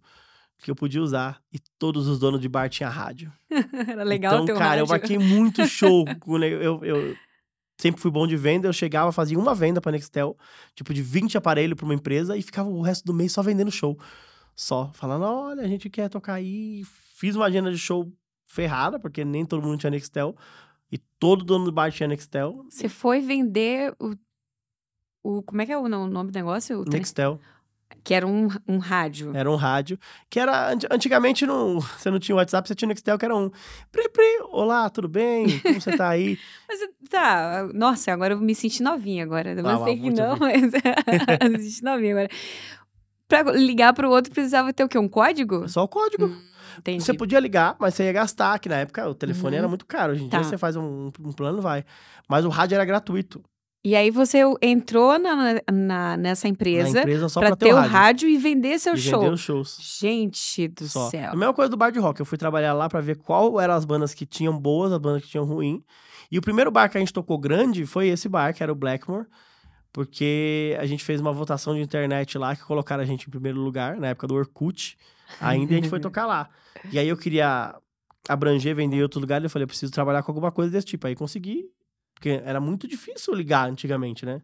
que 0.59 0.71
eu 0.71 0.75
podia 0.75 1.03
usar. 1.03 1.41
E 1.51 1.59
todos 1.79 2.07
os 2.07 2.19
donos 2.19 2.39
de 2.39 2.49
bar 2.51 2.69
tinham 2.69 2.91
rádio. 2.91 3.33
Era 3.89 4.05
legal 4.05 4.35
então, 4.35 4.45
ter 4.45 4.53
um 4.53 4.59
cara, 4.59 4.81
eu 4.81 4.87
rádio. 4.87 4.89
marquei 4.89 5.19
muito 5.19 5.67
show. 5.67 6.05
com 6.21 6.39
eu, 6.39 6.85
eu 6.85 7.17
sempre 7.85 8.01
fui 8.01 8.11
bom 8.11 8.27
de 8.27 8.35
venda, 8.37 8.67
eu 8.67 8.73
chegava, 8.73 9.13
fazia 9.13 9.39
uma 9.39 9.55
venda 9.55 9.79
pra 9.81 9.93
Nextel, 9.93 10.37
tipo 10.75 10.95
de 10.95 11.03
20 11.03 11.37
aparelhos 11.37 11.77
pra 11.77 11.85
uma 11.85 11.95
empresa, 11.95 12.35
e 12.37 12.41
ficava 12.43 12.69
o 12.69 12.81
resto 12.81 13.05
do 13.05 13.13
mês 13.13 13.31
só 13.33 13.43
vendendo 13.43 13.71
show. 13.71 13.99
Só, 14.57 14.91
falando, 14.95 15.25
olha, 15.25 15.63
a 15.63 15.69
gente 15.69 15.91
quer 15.91 16.09
tocar 16.09 16.35
aí. 16.35 16.83
Fiz 17.17 17.37
uma 17.37 17.45
agenda 17.47 17.71
de 17.71 17.77
show 17.79 18.11
ferrada, 18.47 18.99
porque 18.99 19.23
nem 19.25 19.45
todo 19.45 19.63
mundo 19.63 19.79
tinha 19.79 19.91
Nextel. 19.91 20.35
E 20.91 20.97
todo 21.19 21.45
dono 21.45 21.65
do 21.67 21.73
bar 21.73 21.91
tinha 21.93 22.09
Nextel. 22.09 22.65
Você 22.71 22.89
foi 22.89 23.21
vender 23.21 23.95
o, 24.01 24.15
o. 25.23 25.43
Como 25.43 25.61
é 25.61 25.67
que 25.67 25.73
é 25.73 25.77
o 25.79 25.89
no- 25.89 26.07
nome 26.07 26.31
do 26.31 26.35
negócio? 26.37 26.81
O 26.81 26.85
Nextel. 26.85 27.39
Que 28.03 28.13
era 28.13 28.27
um, 28.27 28.49
um 28.69 28.77
rádio. 28.79 29.35
Era 29.35 29.51
um 29.51 29.57
rádio. 29.57 29.99
Que 30.29 30.39
era. 30.39 30.71
anti- 30.73 30.87
Antigamente 30.91 31.47
não, 31.47 31.81
você 31.97 32.11
não 32.11 32.19
tinha 32.19 32.37
WhatsApp, 32.37 32.69
você 32.69 32.75
tinha 32.75 32.87
Nextel, 32.89 33.17
que 33.19 33.25
era 33.25 33.35
um. 33.35 33.51
Pri, 33.91 34.09
pri, 34.11 34.41
olá, 34.51 34.91
tudo 34.91 35.09
bem? 35.09 35.59
Como 35.61 35.81
você 35.81 35.97
tá 35.97 36.11
aí? 36.11 36.39
Mas 36.69 36.81
tá, 37.09 37.67
nossa, 37.73 38.13
agora 38.13 38.35
eu 38.35 38.39
me 38.41 38.55
senti 38.55 38.83
novinha 38.83 39.23
agora. 39.25 39.53
Eu 39.53 39.67
Ah, 39.67 39.85
sei 39.85 39.99
que 39.99 40.11
não, 40.11 40.37
mas 40.37 40.63
me 41.51 41.59
senti 41.63 41.83
novinha 41.83 42.13
agora. 42.13 42.29
Pra 43.27 43.43
ligar 43.53 43.95
pro 43.95 44.11
outro 44.11 44.31
precisava 44.33 44.71
ter 44.73 44.85
o 44.85 44.89
quê? 44.89 44.99
Um 44.99 45.09
código? 45.09 45.67
Só 45.69 45.83
o 45.85 45.89
código. 45.89 46.31
Entendi. 46.79 47.03
Você 47.03 47.15
podia 47.15 47.41
ligar, 47.41 47.75
mas 47.79 47.95
você 47.95 48.05
ia 48.05 48.13
gastar, 48.13 48.59
que 48.59 48.69
na 48.69 48.77
época 48.77 49.09
o 49.09 49.15
telefone 49.15 49.55
Uhum. 49.55 49.59
era 49.61 49.69
muito 49.69 49.87
caro. 49.87 50.13
Hoje 50.13 50.25
em 50.25 50.29
Tá. 50.29 50.41
dia 50.41 50.49
você 50.49 50.59
faz 50.59 50.77
um, 50.77 51.11
um 51.21 51.33
plano 51.33 51.63
vai. 51.63 51.85
Mas 52.29 52.45
o 52.45 52.49
rádio 52.51 52.75
era 52.75 52.85
gratuito. 52.85 53.43
E 53.85 53.95
aí 53.95 54.11
você 54.11 54.39
entrou 54.63 55.19
na, 55.19 55.61
na- 55.71 56.17
nessa 56.17 56.49
empresa, 56.49 57.01
empresa 57.01 57.29
só 57.29 57.39
pra 57.41 57.51
pra, 57.51 57.57
ter 57.57 57.75
o 57.75 57.77
rádio 57.79 58.27
e 58.29 58.39
vender 58.39 58.79
seu 58.79 58.95
e 58.95 58.99
show. 58.99 59.21
vender 59.21 59.35
os 59.35 59.41
shows. 59.41 59.79
Gente 60.01 60.69
do 60.69 60.89
Só. 60.89 61.11
céu. 61.11 61.33
A 61.33 61.37
mesma 61.37 61.53
coisa 61.53 61.69
do 61.69 61.77
bar 61.77 61.91
de 61.91 61.99
rock. 61.99 62.19
Eu 62.19 62.25
fui 62.25 62.39
trabalhar 62.39 62.73
lá 62.73 62.89
pra 62.89 63.03
ver 63.03 63.17
qual 63.19 63.61
eram 63.61 63.75
as 63.75 63.85
bandas 63.85 64.15
que 64.15 64.25
tinham 64.25 64.59
boas, 64.59 64.91
as 64.91 64.99
bandas 64.99 65.23
que 65.23 65.29
tinham 65.29 65.45
ruim. 65.45 65.85
E 66.33 66.39
o 66.39 66.43
primeiro 66.43 66.71
bar 66.71 66.89
que 66.89 66.97
a 66.97 67.01
gente 67.01 67.13
tocou 67.13 67.37
grande 67.37 67.85
foi 67.85 68.09
esse 68.09 68.27
bar, 68.27 68.55
que 68.55 68.63
era 68.63 68.73
o 68.73 68.75
Blackmore. 68.75 69.27
Porque 69.93 70.77
a 70.81 70.87
gente 70.87 71.05
fez 71.05 71.21
uma 71.21 71.33
votação 71.33 71.75
de 71.75 71.81
internet 71.81 72.37
lá 72.39 72.57
que 72.57 72.65
colocaram 72.65 73.03
a 73.03 73.07
gente 73.07 73.29
em 73.29 73.31
primeiro 73.31 73.61
lugar, 73.61 73.97
na 73.97 74.09
época 74.09 74.27
do 74.27 74.35
Orkut. 74.35 74.97
Ainda 75.41 75.73
a 75.73 75.77
gente 75.77 75.89
foi 75.91 76.01
tocar 76.01 76.25
lá. 76.27 76.49
E 76.91 76.99
aí 76.99 77.07
eu 77.09 77.17
queria 77.17 77.75
abranger, 78.29 78.75
vender 78.75 78.97
em 78.97 79.03
outro 79.03 79.21
lugar. 79.21 79.43
E 79.43 79.45
eu 79.45 79.51
falei, 79.51 79.65
eu 79.65 79.69
preciso 79.69 79.93
trabalhar 79.93 80.23
com 80.23 80.33
alguma 80.33 80.51
coisa 80.51 80.73
desse 80.73 80.87
tipo. 80.87 81.07
Aí 81.07 81.15
consegui. 81.15 81.67
Porque 82.15 82.41
era 82.45 82.61
muito 82.61 82.87
difícil 82.89 83.35
ligar 83.35 83.69
antigamente, 83.69 84.25
né? 84.25 84.41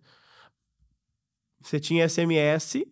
Você 1.61 1.79
tinha 1.79 2.05
SMS, 2.09 2.87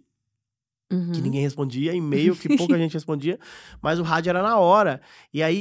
Uhum. 0.90 1.12
que 1.12 1.20
ninguém 1.20 1.42
respondia, 1.42 1.92
e-mail 1.94 2.34
que 2.34 2.56
pouca 2.56 2.76
gente 2.78 2.94
respondia, 2.94 3.38
mas 3.82 3.98
o 3.98 4.02
rádio 4.02 4.30
era 4.30 4.42
na 4.42 4.56
hora. 4.58 5.02
E 5.32 5.42
aí 5.42 5.58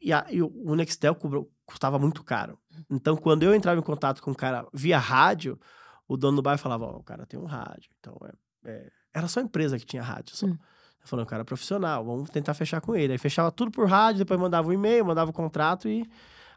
e, 0.00 0.08
e 0.08 0.12
a- 0.12 0.26
e 0.30 0.40
o 0.40 0.74
Nextel 0.76 1.14
cobrou- 1.16 1.50
custava 1.66 1.98
muito 1.98 2.22
caro. 2.22 2.56
Então, 2.88 3.16
quando 3.16 3.42
eu 3.42 3.52
entrava 3.54 3.80
em 3.80 3.82
contato 3.82 4.22
com 4.22 4.30
o 4.30 4.34
cara 4.36 4.64
via 4.72 4.98
rádio, 4.98 5.58
o 6.06 6.16
dono 6.16 6.36
do 6.36 6.42
bar 6.42 6.58
falava: 6.58 6.84
Ó, 6.84 6.96
o 6.98 7.02
cara 7.02 7.26
tem 7.26 7.38
um 7.40 7.44
rádio. 7.44 7.90
Então, 7.98 8.16
é, 8.24 8.70
é- 8.70 8.90
era 9.12 9.26
só 9.26 9.40
a 9.40 9.42
empresa 9.42 9.78
que 9.78 9.84
tinha 9.86 10.02
rádio. 10.02 10.36
Só. 10.36 10.46
Hum. 10.46 10.56
Eu 11.00 11.06
falei: 11.08 11.24
o 11.24 11.28
cara 11.28 11.42
é 11.42 11.44
profissional, 11.44 12.04
vamos 12.04 12.30
tentar 12.30 12.54
fechar 12.54 12.80
com 12.80 12.94
ele. 12.94 13.12
Aí 13.12 13.18
fechava 13.18 13.50
tudo 13.50 13.72
por 13.72 13.88
rádio, 13.88 14.18
depois 14.20 14.38
mandava 14.38 14.68
um 14.68 14.72
e-mail, 14.72 15.04
mandava 15.04 15.30
o 15.30 15.34
contrato 15.34 15.88
e. 15.88 16.08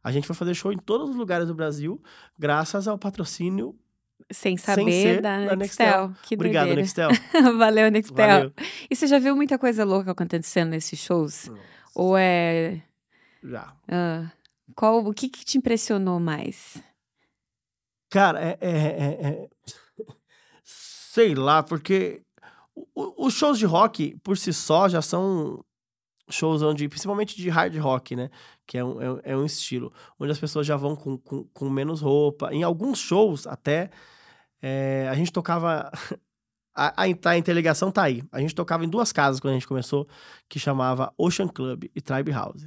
A 0.03 0.11
gente 0.11 0.25
foi 0.27 0.35
fazer 0.35 0.53
show 0.55 0.71
em 0.71 0.77
todos 0.77 1.09
os 1.11 1.15
lugares 1.15 1.47
do 1.47 1.53
Brasil, 1.55 2.01
graças 2.37 2.87
ao 2.87 2.97
patrocínio. 2.97 3.75
Sem 4.31 4.55
Sem 4.55 4.75
saber 4.75 4.91
ser 4.91 5.21
da 5.21 5.45
da 5.47 5.55
Nextel. 5.55 6.07
Nextel. 6.07 6.15
Que 6.23 6.35
Obrigado, 6.35 6.67
doideira. 6.67 6.81
Nextel. 6.81 7.09
Valeu, 7.57 7.91
Nextel. 7.91 8.15
Valeu. 8.27 8.53
E 8.89 8.95
você 8.95 9.07
já 9.07 9.19
viu 9.19 9.35
muita 9.35 9.57
coisa 9.59 9.83
louca 9.83 10.11
acontecendo 10.11 10.69
nesses 10.69 10.99
shows? 10.99 11.49
Ou 11.95 12.17
é. 12.17 12.81
Já. 13.43 13.75
ah, 13.89 14.31
qual, 14.75 15.03
o 15.05 15.13
que, 15.13 15.27
que 15.27 15.43
te 15.43 15.57
impressionou 15.57 16.19
mais? 16.19 16.81
Cara, 18.09 18.39
é, 18.41 18.57
é- 18.61 18.69
é- 18.69 19.27
é- 19.27 19.49
Sei 20.63 21.35
lá, 21.35 21.61
porque 21.61 22.21
os 22.95 23.33
shows 23.33 23.57
de 23.59 23.65
rock, 23.65 24.17
por 24.23 24.37
si 24.37 24.53
só, 24.53 24.87
já 24.87 25.01
são 25.01 25.63
shows 26.31 26.61
onde, 26.61 26.87
principalmente 26.87 27.35
de 27.35 27.49
hard 27.49 27.75
rock, 27.77 28.15
né? 28.15 28.29
Que 28.65 28.77
é 28.77 28.83
um, 28.83 29.01
é 29.01 29.21
é 29.23 29.37
um 29.37 29.45
estilo, 29.45 29.91
onde 30.19 30.31
as 30.31 30.39
pessoas 30.39 30.65
já 30.65 30.75
vão 30.75 30.95
com, 30.95 31.17
com, 31.17 31.43
com 31.45 31.69
menos 31.69 32.01
roupa. 32.01 32.53
Em 32.53 32.63
alguns 32.63 32.99
shows, 32.99 33.45
até, 33.47 33.89
é, 34.61 35.07
a 35.09 35.15
gente 35.15 35.31
tocava. 35.31 35.91
A, 36.73 37.03
a, 37.03 37.29
a 37.31 37.37
interligação 37.37 37.91
tá 37.91 38.03
aí. 38.03 38.23
A 38.31 38.39
gente 38.39 38.55
tocava 38.55 38.85
em 38.85 38.87
duas 38.87 39.11
casas 39.11 39.41
quando 39.41 39.51
a 39.51 39.55
gente 39.55 39.67
começou, 39.67 40.07
que 40.47 40.57
chamava 40.57 41.13
Ocean 41.17 41.49
Club 41.49 41.83
e 41.93 41.99
Tribe 41.99 42.31
House. 42.31 42.65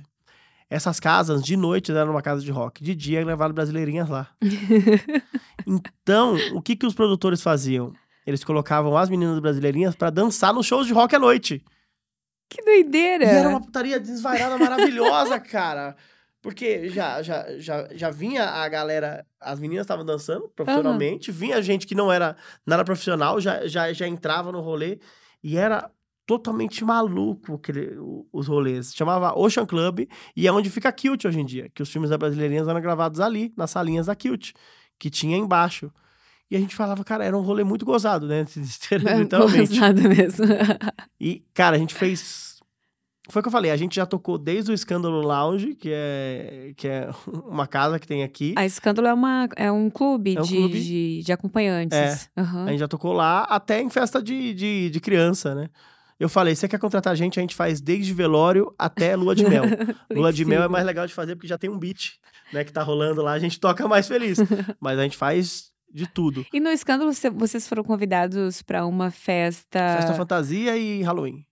Essas 0.69 1.01
casas, 1.01 1.43
de 1.43 1.57
noite, 1.57 1.91
eram 1.91 2.11
uma 2.11 2.21
casa 2.21 2.43
de 2.43 2.51
rock. 2.51 2.85
De 2.85 2.95
dia, 2.95 3.25
levaram 3.25 3.55
brasileirinhas 3.55 4.11
lá. 4.11 4.29
Então, 5.67 6.37
o 6.53 6.61
que, 6.61 6.77
que 6.77 6.85
os 6.85 6.95
produtores 6.95 7.41
faziam? 7.41 7.93
Eles 8.27 8.45
colocavam 8.45 8.97
as 8.97 9.09
meninas 9.09 9.39
brasileirinhas 9.39 9.95
pra 9.95 10.11
dançar 10.11 10.53
nos 10.53 10.67
shows 10.67 10.87
de 10.87 10.93
rock 10.93 11.15
à 11.15 11.19
noite. 11.19 11.65
Que 12.55 12.63
doideira! 12.63 13.25
E 13.25 13.29
era 13.29 13.49
uma 13.49 13.61
putaria 13.61 13.99
desvairada 13.99 14.57
maravilhosa, 14.57 15.39
cara. 15.41 15.97
Porque 16.41 16.89
já, 16.89 17.21
já, 17.23 17.59
já, 17.59 17.89
já 17.93 18.11
vinha 18.11 18.45
a 18.45 18.69
galera, 18.69 19.27
as 19.41 19.59
meninas 19.59 19.85
estavam 19.85 20.05
dançando 20.05 20.49
profissionalmente, 20.55 21.33
vinha 21.33 21.61
gente 21.63 21.87
que 21.87 21.95
não 21.95 22.13
era 22.13 22.37
nada 22.67 22.85
profissional, 22.85 23.41
já, 23.41 23.67
já, 23.67 23.93
já 23.93 24.07
entrava 24.07 24.53
no 24.53 24.61
rolê 24.61 25.01
e 25.43 25.57
era 25.57 25.91
totalmente 26.27 26.85
maluco 26.85 27.55
aquele, 27.55 27.97
os 28.31 28.47
rolês. 28.47 28.95
Chamava 28.95 29.37
Ocean 29.37 29.67
Club 29.67 30.07
e 30.37 30.47
é 30.47 30.53
onde 30.53 30.71
fica 30.71 30.91
a 30.91 30.93
Kilt 30.93 31.25
hoje 31.25 31.41
em 31.41 31.45
dia, 31.47 31.71
que 31.75 31.83
os 31.83 31.91
filmes 31.91 32.11
da 32.11 32.19
Brasileirinhas 32.19 32.69
eram 32.69 32.81
gravados 32.81 33.21
ali, 33.21 33.53
nas 33.57 33.71
salinhas 33.71 34.07
da 34.07 34.15
Kilt, 34.15 34.53
que 34.99 35.11
tinha 35.11 35.37
embaixo. 35.37 35.91
E 36.55 36.57
a 36.57 36.61
gente 36.61 36.77
falava, 36.77 37.03
cara, 37.03 37.25
era 37.25 37.37
um 37.37 37.41
rolê 37.41 37.65
muito 37.65 37.85
gozado, 37.85 38.29
né? 38.29 38.45
É, 38.93 39.19
Literalmente. 39.19 39.75
gozado 39.75 40.03
mesmo. 40.03 40.47
E, 41.21 41.43
cara, 41.53 41.75
a 41.75 41.79
gente 41.79 41.95
fez. 41.95 42.61
Foi 43.29 43.41
o 43.41 43.43
que 43.43 43.49
eu 43.49 43.53
falei, 43.53 43.71
a 43.71 43.77
gente 43.77 43.97
já 43.97 44.07
tocou 44.07 44.39
desde 44.39 44.71
o 44.71 44.75
Escândalo 44.75 45.21
Lounge, 45.21 45.75
que 45.75 45.91
é, 45.93 46.73
que 46.77 46.87
é 46.87 47.11
uma 47.49 47.67
casa 47.67 47.99
que 47.99 48.07
tem 48.07 48.23
aqui. 48.23 48.55
A 48.57 48.65
Escândalo 48.65 49.09
é, 49.09 49.13
uma, 49.15 49.49
é 49.57 49.73
um 49.73 49.91
clube, 49.91 50.37
É 50.37 50.41
um 50.41 50.45
de, 50.45 50.57
clube. 50.57 50.81
De, 50.81 51.23
de 51.25 51.33
acompanhantes. 51.33 52.31
Aham. 52.37 52.67
A 52.67 52.71
gente 52.71 52.81
já 52.81 52.89
tocou 52.89 53.13
lá 53.13 53.43
até 53.45 53.81
em 53.81 53.91
festa 53.91 54.23
de, 54.23 54.55
de, 54.55 54.91
de 54.91 55.01
criança, 55.01 55.57
né? 55.57 55.69
Eu 56.21 56.29
falei, 56.29 56.55
você 56.55 56.69
quer 56.69 56.79
contratar 56.79 57.13
a 57.13 57.17
gente? 57.17 57.41
A 57.41 57.43
gente 57.43 57.57
faz 57.57 57.81
desde 57.81 58.13
velório 58.15 58.73
até 58.79 59.17
lua 59.17 59.35
de 59.35 59.45
mel. 59.49 59.65
lua 60.09 60.33
de 60.33 60.45
mel 60.45 60.63
é 60.63 60.69
mais 60.69 60.87
legal 60.87 61.05
de 61.05 61.15
fazer 61.15 61.35
porque 61.35 61.49
já 61.49 61.59
tem 61.59 61.69
um 61.69 61.79
beat, 61.79 62.13
né? 62.53 62.63
Que 62.63 62.73
tá 62.73 62.83
rolando 62.85 63.23
lá, 63.23 63.33
a 63.33 63.39
gente 63.41 63.59
toca 63.59 63.89
mais 63.89 64.07
feliz. 64.07 64.39
Mas 64.81 64.97
a 64.99 65.03
gente 65.03 65.17
faz 65.17 65.74
de 65.95 66.07
tudo. 66.09 66.45
E 66.53 66.59
no 66.61 66.69
Escândalo, 66.71 67.15
cê- 67.15 67.31
vocês 67.31 67.69
foram 67.69 67.85
convidados 67.85 68.61
para 68.63 68.85
uma 68.85 69.11
festa... 69.11 69.79
Festa 69.97 70.15
fantasia 70.15 70.77
e 70.77 71.01
Halloween. 71.03 71.47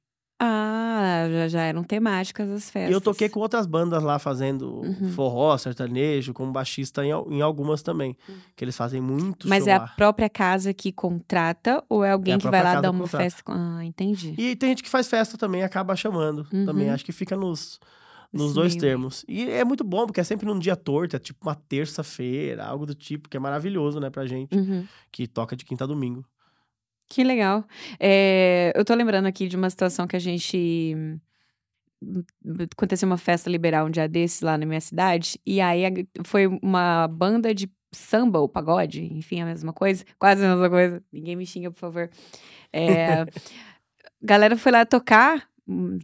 Ah, 0.45 1.29
já, 1.31 1.49
já 1.49 1.61
eram 1.63 1.85
temáticas 1.85 2.51
as 2.51 2.69
festas. 2.69 2.91
E 2.91 2.93
eu 2.93 3.01
toquei 3.01 3.29
com 3.29 3.39
outras 3.39 3.65
bandas 3.65 4.03
lá 4.03 4.19
fazendo 4.19 4.81
Uhum. 4.81 5.13
forró, 5.13 5.57
sertanejo, 5.57 6.35
como 6.35 6.51
baixista 6.51 7.05
em, 7.05 7.11
em 7.31 7.41
algumas 7.41 7.81
também. 7.81 8.17
Que 8.57 8.65
eles 8.65 8.77
fazem 8.77 9.01
muito 9.01 9.45
Uhum. 9.45 9.51
Mas 9.51 9.69
é 9.69 9.73
a 9.75 9.81
própria 9.87 10.29
casa 10.29 10.75
que 10.75 10.91
contrata 10.91 11.83
ou 11.89 12.05
é 12.05 12.11
alguém 12.11 12.35
É 12.35 12.39
que 12.39 12.49
vai 12.51 12.61
lá 12.61 12.71
casa 12.71 12.83
dar 12.83 12.91
uma 12.91 13.05
contrata. 13.05 13.23
festa? 13.25 13.43
Ah, 13.47 13.85
entendi. 13.85 14.35
E 14.37 14.57
tem 14.57 14.71
gente 14.71 14.83
que 14.83 14.91
faz 14.91 15.07
festa 15.09 15.39
também, 15.39 15.63
acaba 15.63 15.95
chamando 15.95 16.45
Uhum. 16.53 16.67
também. 16.67 16.91
Acho 16.91 17.05
que 17.05 17.13
fica 17.13 17.37
nos, 17.37 17.79
nos 18.33 18.55
dois 18.55 18.73
meio. 18.75 18.81
termos. 18.81 19.25
E 19.29 19.49
é 19.51 19.65
muito 19.65 19.85
bom, 19.85 20.07
porque 20.07 20.21
é 20.21 20.25
sempre 20.25 20.47
num 20.47 20.59
dia 20.59 20.75
torto, 20.77 21.17
é 21.17 21.19
tipo 21.19 21.47
uma 21.47 21.55
terça-feira, 21.55 22.65
algo 22.65 22.87
do 22.87 22.95
tipo, 22.95 23.29
que 23.29 23.37
é 23.37 23.41
maravilhoso, 23.41 24.01
né, 24.01 24.09
pra 24.11 24.25
gente, 24.27 24.57
Uhum. 24.57 24.87
que 25.11 25.27
toca 25.27 25.55
de 25.57 25.65
quinta 25.65 25.85
a 25.85 25.87
domingo. 25.87 26.25
Que 27.09 27.23
legal. 27.23 27.65
É, 28.01 28.73
eu 28.75 28.85
tô 28.85 28.95
lembrando 28.95 29.27
aqui 29.27 29.47
de 29.47 29.57
uma 29.57 29.69
situação 29.69 30.07
que 30.07 30.17
a 30.17 30.19
gente. 30.19 30.95
hum, 30.97 31.21
Aconteceu 32.73 33.07
uma 33.07 33.17
festa 33.19 33.49
liberal 33.49 33.87
um 33.87 33.91
dia 33.91 34.09
desse 34.09 34.45
lá 34.45 34.59
na 34.59 34.67
minha 34.67 34.81
cidade, 34.81 35.39
e 35.47 35.61
aí 35.61 35.85
foi 36.25 36.47
uma 36.61 37.07
banda 37.07 37.55
de 37.55 37.71
samba 37.93 38.41
ou 38.41 38.49
pagode, 38.49 39.05
enfim, 39.05 39.41
a 39.41 39.47
mesma 39.47 39.73
coisa, 39.73 40.05
quase 40.19 40.45
a 40.45 40.49
mesma 40.49 40.69
coisa. 40.69 41.01
Ninguém 41.13 41.37
me 41.37 41.47
xinga, 41.47 41.71
por 41.71 41.79
favor. 41.79 42.11
É, 42.73 43.21
a 43.23 43.27
galera 44.21 44.57
foi 44.57 44.73
lá 44.73 44.85
tocar 44.85 45.49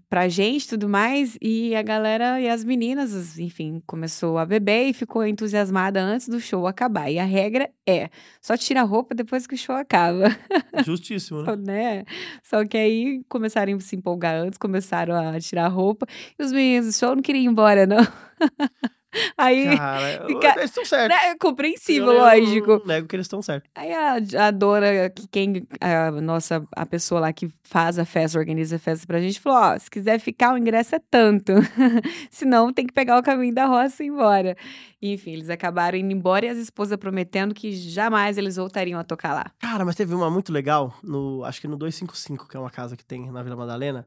pra 0.08 0.28
gente 0.28 0.68
tudo 0.68 0.88
mais, 0.88 1.36
e 1.40 1.74
a 1.74 1.82
galera 1.82 2.40
e 2.40 2.48
as 2.48 2.64
meninas, 2.64 3.38
enfim, 3.38 3.82
começou 3.86 4.38
a 4.38 4.46
beber 4.46 4.88
e 4.88 4.92
ficou 4.92 5.26
entusiasmada 5.26 6.00
antes 6.00 6.28
do 6.28 6.40
show 6.40 6.66
acabar. 6.66 7.10
E 7.10 7.18
a 7.18 7.24
regra 7.24 7.70
é: 7.86 8.10
só 8.40 8.56
tira 8.56 8.80
a 8.80 8.84
roupa 8.84 9.14
depois 9.14 9.46
que 9.46 9.54
o 9.54 9.58
show 9.58 9.74
acaba. 9.74 10.24
Justíssimo, 10.84 11.42
né? 11.42 11.44
Só, 11.44 11.56
né? 11.56 12.04
Só 12.42 12.64
que 12.64 12.76
aí 12.76 13.22
começaram 13.28 13.74
a 13.74 13.80
se 13.80 13.96
empolgar 13.96 14.34
antes, 14.34 14.58
começaram 14.58 15.14
a 15.14 15.38
tirar 15.40 15.66
a 15.66 15.68
roupa. 15.68 16.06
E 16.38 16.42
os 16.42 16.52
meninos 16.52 16.86
do 16.86 16.98
show 16.98 17.14
não 17.14 17.22
queriam 17.22 17.44
ir 17.44 17.46
embora, 17.46 17.86
não. 17.86 17.98
aí, 19.36 19.76
Cara, 19.76 20.26
Fica- 20.26 20.52
eles 20.56 20.64
estão 20.70 20.84
certos. 20.84 21.16
né, 21.16 21.28
é 21.30 21.34
compreensível, 21.36 22.12
Eu 22.12 22.18
lógico. 22.18 22.78
Não 22.78 22.86
nego 22.86 23.06
que 23.08 23.16
eles 23.16 23.24
estão 23.24 23.40
certos. 23.42 23.70
Aí 23.74 23.92
a, 23.92 24.14
a 24.46 24.50
dona, 24.50 24.86
que 25.10 25.26
quem, 25.28 25.66
a 25.80 26.10
nossa, 26.10 26.62
a 26.76 26.84
pessoa 26.86 27.20
lá 27.20 27.32
que 27.32 27.48
faz 27.62 27.98
a 27.98 28.04
festa, 28.04 28.38
organiza 28.38 28.76
a 28.76 28.78
festa 28.78 29.06
pra 29.06 29.20
gente, 29.20 29.40
falou: 29.40 29.58
ó, 29.58 29.78
se 29.78 29.90
quiser 29.90 30.18
ficar, 30.20 30.54
o 30.54 30.58
ingresso 30.58 30.94
é 30.94 31.00
tanto. 31.10 31.52
Senão 32.30 32.72
tem 32.72 32.86
que 32.86 32.92
pegar 32.92 33.18
o 33.18 33.22
caminho 33.22 33.54
da 33.54 33.66
roça 33.66 34.02
e 34.02 34.06
ir 34.06 34.10
embora. 34.10 34.56
Enfim, 35.00 35.32
eles 35.32 35.48
acabaram 35.48 35.96
indo 35.96 36.12
embora 36.12 36.46
e 36.46 36.48
as 36.48 36.58
esposas 36.58 36.96
prometendo 36.98 37.54
que 37.54 37.72
jamais 37.72 38.36
eles 38.36 38.56
voltariam 38.56 38.98
a 38.98 39.04
tocar 39.04 39.32
lá. 39.32 39.46
Cara, 39.60 39.84
mas 39.84 39.94
teve 39.94 40.12
uma 40.14 40.28
muito 40.30 40.52
legal, 40.52 40.92
no, 41.02 41.44
acho 41.44 41.60
que 41.60 41.68
no 41.68 41.76
255, 41.76 42.48
que 42.48 42.56
é 42.56 42.60
uma 42.60 42.70
casa 42.70 42.96
que 42.96 43.04
tem 43.04 43.30
na 43.30 43.42
Vila 43.42 43.56
Madalena. 43.56 44.06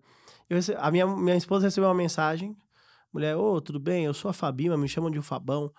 Eu 0.49 0.59
a 0.77 0.91
minha, 0.91 1.07
minha 1.07 1.37
esposa 1.37 1.67
recebeu 1.67 1.87
uma 1.87 1.95
mensagem. 1.95 2.55
Mulher, 3.13 3.35
ô, 3.35 3.59
tudo 3.59 3.79
bem? 3.79 4.05
Eu 4.05 4.13
sou 4.13 4.29
a 4.29 4.33
Fabima, 4.33 4.77
me 4.77 4.87
chamam 4.87 5.11
de 5.11 5.19
o 5.19 5.23
Fabão. 5.23 5.71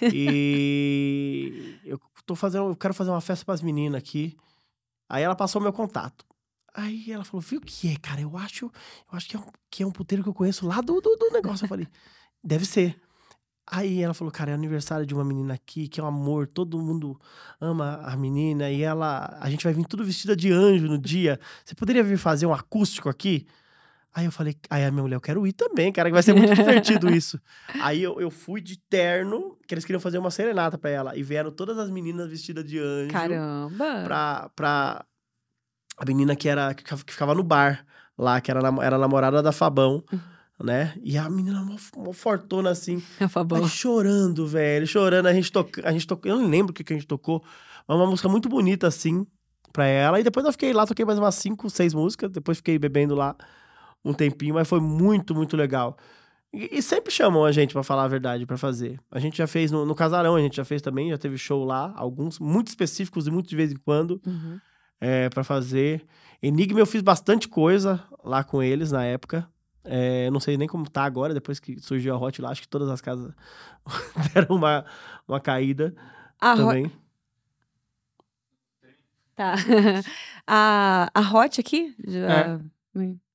E 0.12 1.78
eu 1.84 1.98
tô 2.26 2.34
fazendo, 2.34 2.68
eu 2.68 2.76
quero 2.76 2.92
fazer 2.92 3.10
uma 3.10 3.20
festa 3.20 3.44
pras 3.44 3.62
meninas 3.62 3.98
aqui. 3.98 4.36
Aí 5.08 5.22
ela 5.22 5.34
passou 5.34 5.60
meu 5.60 5.72
contato. 5.72 6.24
Aí 6.74 7.10
ela 7.10 7.24
falou, 7.24 7.40
viu 7.40 7.60
o 7.60 7.62
que 7.62 7.92
é, 7.92 7.96
cara? 7.96 8.20
Eu 8.20 8.36
acho, 8.36 8.66
eu 8.66 9.16
acho 9.16 9.28
que 9.28 9.36
é, 9.36 9.38
um, 9.38 9.44
que 9.70 9.82
é 9.82 9.86
um 9.86 9.92
puteiro 9.92 10.22
que 10.22 10.28
eu 10.28 10.34
conheço 10.34 10.66
lá 10.66 10.80
do, 10.80 11.00
do, 11.00 11.16
do 11.16 11.30
negócio. 11.30 11.64
Eu 11.64 11.68
falei, 11.68 11.88
deve 12.42 12.64
ser. 12.66 13.00
Aí 13.66 14.02
ela 14.02 14.12
falou, 14.12 14.30
cara, 14.30 14.50
é 14.50 14.54
aniversário 14.54 15.06
de 15.06 15.14
uma 15.14 15.24
menina 15.24 15.54
aqui, 15.54 15.88
que 15.88 16.00
é 16.00 16.02
um 16.02 16.06
amor, 16.06 16.46
todo 16.46 16.78
mundo 16.78 17.18
ama 17.60 18.00
a 18.04 18.16
menina, 18.16 18.70
e 18.70 18.82
ela. 18.82 19.38
A 19.40 19.48
gente 19.48 19.64
vai 19.64 19.72
vir 19.72 19.86
tudo 19.86 20.04
vestida 20.04 20.36
de 20.36 20.52
anjo 20.52 20.86
no 20.86 20.98
dia. 20.98 21.40
Você 21.64 21.74
poderia 21.74 22.02
vir 22.02 22.18
fazer 22.18 22.44
um 22.44 22.52
acústico 22.52 23.08
aqui? 23.08 23.46
Aí 24.14 24.26
eu 24.26 24.30
falei, 24.32 24.56
aí 24.70 24.84
a 24.84 24.90
minha 24.92 25.02
mulher, 25.02 25.16
eu 25.16 25.20
quero 25.20 25.44
ir 25.44 25.52
também, 25.52 25.92
cara, 25.92 26.08
que 26.08 26.12
vai 26.14 26.22
ser 26.22 26.34
muito 26.34 26.54
divertido 26.54 27.10
isso. 27.12 27.40
Aí 27.80 28.00
eu, 28.00 28.20
eu 28.20 28.30
fui 28.30 28.60
de 28.60 28.78
terno, 28.78 29.58
que 29.66 29.74
eles 29.74 29.84
queriam 29.84 30.00
fazer 30.00 30.18
uma 30.18 30.30
serenata 30.30 30.78
pra 30.78 30.88
ela. 30.90 31.16
E 31.18 31.22
vieram 31.22 31.50
todas 31.50 31.76
as 31.78 31.90
meninas 31.90 32.28
vestidas 32.30 32.64
de 32.64 32.78
anjo 32.78 33.10
Caramba! 33.12 34.02
pra, 34.04 34.50
pra 34.54 35.04
a 35.96 36.04
menina 36.04 36.36
que 36.36 36.48
era 36.48 36.72
que 36.74 36.84
ficava- 37.12 37.34
no 37.34 37.42
bar 37.42 37.84
lá, 38.16 38.40
que 38.40 38.50
era, 38.52 38.60
era 38.82 38.96
namorada 38.98 39.42
da 39.42 39.50
Fabão, 39.50 40.04
né? 40.62 40.94
E 41.02 41.18
a 41.18 41.28
menina 41.28 41.60
mó, 41.64 41.74
mó 41.96 42.12
fortona 42.12 42.70
assim, 42.70 43.02
A 43.18 43.28
Fabão. 43.28 43.60
mas 43.62 43.72
chorando, 43.72 44.46
velho, 44.46 44.86
chorando. 44.86 45.26
A 45.26 45.32
gente 45.34 45.50
toca, 45.50 45.86
a 45.88 45.90
gente 45.90 46.06
tocou, 46.06 46.30
eu 46.30 46.38
não 46.38 46.48
lembro 46.48 46.70
o 46.70 46.74
que, 46.74 46.84
que 46.84 46.92
a 46.92 46.96
gente 46.96 47.08
tocou, 47.08 47.42
mas 47.88 47.96
uma 47.98 48.06
música 48.06 48.28
muito 48.28 48.48
bonita 48.48 48.86
assim 48.86 49.26
pra 49.72 49.86
ela. 49.86 50.20
E 50.20 50.22
depois 50.22 50.46
eu 50.46 50.52
fiquei 50.52 50.72
lá, 50.72 50.86
toquei 50.86 51.04
mais 51.04 51.18
umas 51.18 51.34
cinco, 51.34 51.68
seis 51.68 51.92
músicas, 51.92 52.30
depois 52.30 52.58
fiquei 52.58 52.78
bebendo 52.78 53.16
lá 53.16 53.34
um 54.04 54.12
tempinho, 54.12 54.54
mas 54.54 54.68
foi 54.68 54.80
muito, 54.80 55.34
muito 55.34 55.56
legal. 55.56 55.96
E, 56.52 56.78
e 56.78 56.82
sempre 56.82 57.12
chamam 57.12 57.44
a 57.44 57.50
gente 57.52 57.72
pra 57.72 57.82
falar 57.82 58.04
a 58.04 58.08
verdade, 58.08 58.46
pra 58.46 58.56
fazer. 58.56 59.00
A 59.10 59.18
gente 59.18 59.38
já 59.38 59.46
fez 59.46 59.70
no, 59.70 59.84
no 59.84 59.94
Casarão, 59.94 60.36
a 60.36 60.40
gente 60.40 60.56
já 60.56 60.64
fez 60.64 60.80
também, 60.82 61.10
já 61.10 61.18
teve 61.18 61.36
show 61.38 61.64
lá, 61.64 61.92
alguns 61.96 62.38
muito 62.38 62.68
específicos 62.68 63.26
e 63.26 63.30
muito 63.30 63.48
de 63.48 63.56
vez 63.56 63.72
em 63.72 63.76
quando 63.76 64.20
Uhum. 64.26 64.60
é, 65.00 65.28
para 65.30 65.42
fazer. 65.42 66.04
Enigma 66.42 66.78
eu 66.78 66.86
fiz 66.86 67.02
bastante 67.02 67.48
coisa 67.48 68.02
lá 68.22 68.44
com 68.44 68.62
eles 68.62 68.92
na 68.92 69.04
época. 69.04 69.48
É, 69.86 70.30
não 70.30 70.40
sei 70.40 70.56
nem 70.56 70.66
como 70.68 70.88
tá 70.88 71.04
agora, 71.04 71.34
depois 71.34 71.58
que 71.60 71.78
surgiu 71.80 72.14
a 72.14 72.18
Hot 72.18 72.40
lá, 72.40 72.50
acho 72.50 72.62
que 72.62 72.68
todas 72.68 72.88
as 72.88 73.00
casas 73.00 73.34
deram 74.32 74.56
uma, 74.56 74.84
uma 75.28 75.40
caída 75.40 75.94
A 76.40 76.54
também. 76.56 76.90
Tá. 79.34 79.54
a, 80.46 81.10
a 81.12 81.20
Hot 81.34 81.60
aqui? 81.60 81.94
já- 82.06 82.60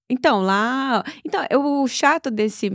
Então, 0.09 0.41
lá. 0.41 1.03
Então, 1.23 1.45
eu- 1.49 1.63
o 1.83 1.87
chato 1.87 2.31
desse. 2.31 2.69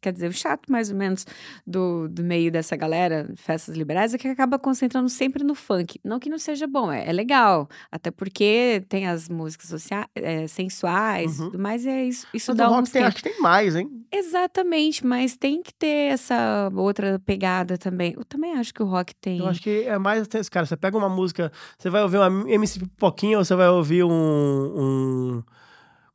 Quer 0.00 0.12
dizer, 0.12 0.28
o 0.28 0.32
chato 0.32 0.70
mais 0.70 0.90
ou 0.90 0.96
menos 0.96 1.26
do, 1.66 2.08
do 2.08 2.22
meio 2.22 2.50
dessa 2.52 2.76
galera, 2.76 3.30
festas 3.36 3.76
liberais, 3.76 4.14
é 4.14 4.18
que 4.18 4.28
acaba 4.28 4.58
concentrando 4.58 5.08
sempre 5.08 5.42
no 5.44 5.54
funk. 5.54 6.00
Não 6.04 6.18
que 6.18 6.30
não 6.30 6.38
seja 6.38 6.66
bom, 6.66 6.90
é, 6.90 7.08
é 7.08 7.12
legal. 7.12 7.68
Até 7.90 8.10
porque 8.10 8.84
tem 8.88 9.06
as 9.08 9.28
músicas 9.28 9.68
sociais, 9.68 10.06
é, 10.14 10.46
sensuais 10.46 11.38
Uhum. 11.38 11.46
tudo 11.50 11.58
mais, 11.58 11.84
é 11.84 12.04
isso, 12.04 12.26
isso 12.32 12.52
Mas 12.52 12.58
dá 12.58 12.68
o 12.68 12.72
um 12.72 12.76
rock 12.76 12.90
tem, 12.90 13.02
acho 13.02 13.16
que 13.16 13.22
tem 13.22 13.40
mais, 13.40 13.74
hein? 13.76 13.90
Exatamente, 14.10 15.04
mas 15.04 15.36
tem 15.36 15.62
que 15.62 15.74
ter 15.74 16.12
essa 16.12 16.70
outra 16.74 17.18
pegada 17.26 17.76
também. 17.76 18.14
Eu 18.16 18.24
também 18.24 18.54
acho 18.54 18.72
que 18.72 18.82
o 18.82 18.86
rock 18.86 19.14
tem. 19.16 19.38
Eu 19.40 19.46
acho 19.48 19.60
que 19.60 19.82
é 19.82 19.98
mais 19.98 20.26
cara. 20.50 20.64
Você 20.64 20.76
pega 20.76 20.96
uma 20.96 21.08
música, 21.08 21.50
você 21.78 21.90
vai 21.90 22.02
ouvir 22.02 22.18
uma 22.18 22.48
MC 22.50 22.78
Pipoquinha 22.80 23.36
ou 23.38 23.44
você 23.44 23.54
vai 23.54 23.68
ouvir 23.68 24.04
um. 24.04 24.10
um- 24.10 25.42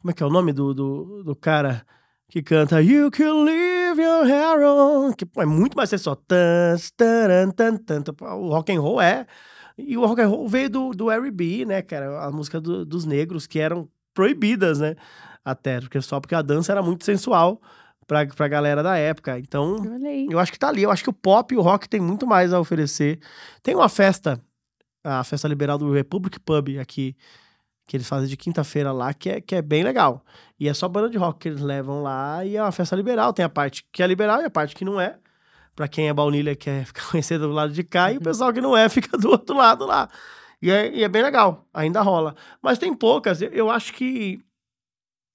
como 0.03 0.11
é 0.11 0.13
que 0.13 0.21
é 0.21 0.25
o 0.25 0.29
nome 0.29 0.51
do, 0.51 0.73
do, 0.73 1.23
do 1.23 1.35
cara 1.35 1.85
que 2.27 2.43
canta 2.43 2.81
You 2.81 3.09
can 3.09 3.43
leave 3.45 4.01
your 4.01 4.25
hair 4.25 4.59
on? 4.67 5.13
Que 5.13 5.25
pô, 5.25 5.41
é 5.41 5.45
muito 5.45 5.77
mais 5.77 5.89
ser 5.89 5.97
só. 5.97 6.13
Tan, 6.13 6.75
tan, 6.97 7.51
tan, 7.51 7.77
tan. 8.01 8.03
O 8.35 8.49
rock 8.49 8.71
and 8.73 8.81
roll 8.81 8.99
é. 9.01 9.25
E 9.77 9.97
o 9.97 10.05
rock 10.05 10.21
and 10.21 10.27
roll 10.27 10.47
veio 10.47 10.69
do, 10.69 10.91
do 10.91 11.09
R&B, 11.09 11.63
né, 11.65 11.81
cara? 11.81 12.25
A 12.25 12.31
música 12.31 12.59
do- 12.59 12.85
dos 12.85 13.05
negros 13.05 13.47
que 13.47 13.59
eram 13.59 13.87
proibidas, 14.13 14.79
né? 14.79 14.95
Até, 15.45 15.79
porque 15.79 16.01
só 16.01 16.19
porque 16.19 16.35
a 16.35 16.41
dança 16.41 16.71
era 16.73 16.81
muito 16.83 17.05
sensual 17.05 17.61
pra, 18.05 18.25
pra 18.27 18.47
galera 18.49 18.83
da 18.83 18.97
época. 18.97 19.39
Então, 19.39 19.77
Olha 19.81 20.09
aí. 20.09 20.27
eu 20.29 20.37
acho 20.37 20.51
que 20.51 20.59
tá 20.59 20.67
ali. 20.67 20.83
Eu 20.83 20.91
acho 20.91 21.01
que 21.03 21.09
o 21.09 21.13
pop 21.13 21.53
e 21.53 21.57
o 21.57 21.61
rock 21.61 21.87
tem 21.87 22.01
muito 22.01 22.27
mais 22.27 22.51
a 22.53 22.59
oferecer. 22.59 23.19
Tem 23.63 23.73
uma 23.73 23.87
festa, 23.89 24.39
a 25.03 25.23
festa 25.23 25.47
liberal 25.47 25.77
do 25.77 25.91
Republic 25.93 26.39
Pub 26.39 26.77
aqui, 26.79 27.15
que 27.85 27.97
eles 27.97 28.07
fazem 28.07 28.27
de 28.29 28.37
quinta-feira 28.37 28.91
lá, 28.91 29.13
que 29.13 29.29
é, 29.29 29.41
que 29.41 29.55
é 29.55 29.61
bem 29.61 29.83
legal. 29.83 30.23
E 30.59 30.69
é 30.69 30.73
só 30.73 30.87
banda 30.87 31.09
de 31.09 31.17
rock 31.17 31.39
que 31.39 31.49
eles 31.49 31.61
levam 31.61 32.01
lá 32.01 32.45
e 32.45 32.55
é 32.55 32.61
uma 32.61 32.71
festa 32.71 32.95
liberal. 32.95 33.33
Tem 33.33 33.43
a 33.43 33.49
parte 33.49 33.85
que 33.91 34.01
é 34.01 34.07
liberal 34.07 34.41
e 34.41 34.45
a 34.45 34.49
parte 34.49 34.75
que 34.75 34.85
não 34.85 34.99
é. 35.01 35.17
Pra 35.75 35.87
quem 35.87 36.07
é 36.07 36.13
baunilha 36.13 36.55
quer 36.55 36.85
ficar 36.87 37.09
conhecendo 37.09 37.47
do 37.47 37.53
lado 37.53 37.73
de 37.73 37.83
cá, 37.83 38.11
e 38.11 38.15
o 38.15 38.17
Uhum. 38.19 38.23
pessoal 38.23 38.53
que 38.53 38.61
não 38.61 38.75
é 38.77 38.87
fica 38.89 39.17
do 39.17 39.29
outro 39.29 39.55
lado 39.57 39.85
lá. 39.85 40.07
E 40.61 40.71
é, 40.71 40.93
e 40.95 41.03
é 41.03 41.09
bem 41.09 41.21
legal, 41.21 41.67
ainda 41.73 42.01
rola. 42.01 42.35
Mas 42.61 42.77
tem 42.79 42.93
poucas, 42.93 43.41
eu, 43.41 43.49
eu 43.49 43.69
acho 43.71 43.91
que 43.93 44.39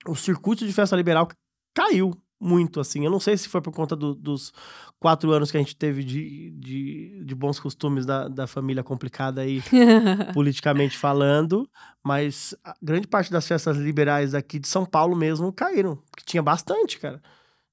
o 0.06 0.14
circuito 0.14 0.66
de 0.66 0.72
festa 0.72 0.96
liberal 0.96 1.28
caiu 1.74 2.14
muito, 2.40 2.78
assim. 2.80 3.04
Eu 3.04 3.10
não 3.10 3.18
sei 3.20 3.36
se 3.36 3.48
foi 3.48 3.60
por 3.60 3.72
conta 3.72 3.96
do- 3.96 4.14
dos 4.14 4.52
quatro 5.00 5.32
anos 5.32 5.50
que 5.50 5.56
a 5.56 5.60
gente 5.60 5.74
teve 5.76 6.04
de, 6.04 6.50
de, 6.52 7.24
de 7.24 7.34
bons 7.34 7.58
costumes 7.58 8.04
da, 8.06 8.28
da 8.28 8.46
família 8.46 8.82
complicada 8.82 9.40
aí, 9.40 9.62
politicamente 10.34 10.96
falando, 10.96 11.68
mas 12.02 12.54
grande 12.82 13.06
parte 13.06 13.30
das 13.30 13.46
festas 13.46 13.76
liberais 13.76 14.34
aqui 14.34 14.58
de 14.58 14.68
São 14.68 14.84
Paulo 14.84 15.16
mesmo 15.16 15.52
caíram, 15.52 15.96
porque 16.10 16.24
tinha 16.24 16.42
bastante, 16.42 16.98
cara. 16.98 17.20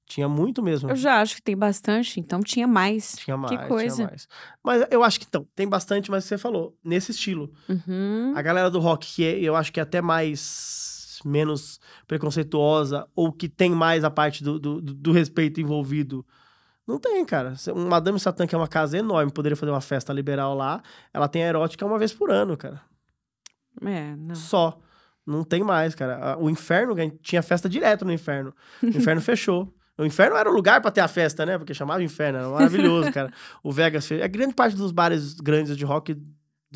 Tinha 0.08 0.28
muito 0.28 0.62
mesmo. 0.62 0.88
Eu 0.88 0.94
já 0.94 1.20
acho 1.20 1.34
que 1.34 1.42
tem 1.42 1.56
bastante, 1.56 2.20
então 2.20 2.40
tinha 2.40 2.64
mais. 2.66 3.16
Tinha 3.16 3.36
mais, 3.36 3.50
que 3.60 3.66
coisa. 3.66 3.96
tinha 3.96 4.06
mais. 4.06 4.28
Mas 4.62 4.86
eu 4.88 5.02
acho 5.02 5.18
que 5.18 5.26
então, 5.28 5.44
tem 5.52 5.68
bastante, 5.68 6.12
mas 6.12 6.24
você 6.24 6.38
falou, 6.38 6.76
nesse 6.84 7.10
estilo. 7.10 7.52
Uhum. 7.68 8.32
A 8.36 8.40
galera 8.40 8.70
do 8.70 8.78
rock, 8.78 9.04
que 9.16 9.24
é- 9.24 9.40
eu 9.40 9.56
acho 9.56 9.72
que 9.72 9.80
é 9.80 9.82
até 9.82 10.00
mais 10.00 10.95
menos 11.26 11.80
preconceituosa, 12.06 13.06
ou 13.14 13.32
que 13.32 13.48
tem 13.48 13.70
mais 13.70 14.04
a 14.04 14.10
parte 14.10 14.42
do, 14.44 14.58
do, 14.58 14.80
do- 14.80 15.12
respeito 15.12 15.60
envolvido. 15.60 16.24
Não 16.86 16.98
tem, 16.98 17.24
cara. 17.24 17.56
Se- 17.56 17.72
Um 17.72 17.88
Madame 17.88 18.18
Satã, 18.20 18.46
que 18.46 18.54
é 18.54 18.58
uma 18.58 18.68
casa 18.68 18.96
enorme, 18.96 19.32
poderia 19.32 19.56
fazer 19.56 19.72
uma 19.72 19.80
festa 19.80 20.12
liberal 20.12 20.54
lá. 20.54 20.82
Ela 21.12 21.28
tem 21.28 21.42
a 21.44 21.48
erótica 21.48 21.84
uma 21.84 21.98
vez 21.98 22.12
por 22.12 22.30
ano, 22.30 22.56
cara. 22.56 22.80
É, 23.82 24.14
não. 24.16 24.34
Só. 24.34 24.78
Não 25.26 25.42
tem 25.42 25.62
mais, 25.64 25.94
cara. 25.94 26.38
O 26.38 26.48
inferno 26.48 26.94
tinha 27.20 27.42
festa 27.42 27.68
direto 27.68 28.04
no 28.04 28.12
inferno. 28.12 28.54
O 28.82 28.86
inferno 28.86 29.20
fechou. 29.20 29.74
O 29.98 30.04
inferno 30.04 30.36
era 30.36 30.48
o 30.48 30.52
lugar 30.52 30.80
pra 30.80 30.90
ter 30.90 31.00
a 31.00 31.08
festa, 31.08 31.44
né? 31.44 31.56
Porque 31.58 31.74
chamava 31.74 32.02
inferno, 32.02 32.38
era 32.38 32.48
maravilhoso, 32.48 33.10
cara. 33.12 33.32
O 33.62 33.72
Vegas 33.72 34.06
fechou. 34.06 34.24
A 34.24 34.28
grande 34.28 34.54
parte 34.54 34.76
dos 34.76 34.92
bares 34.92 35.34
grandes 35.34 35.76
de 35.76 35.84
rock 35.84 36.14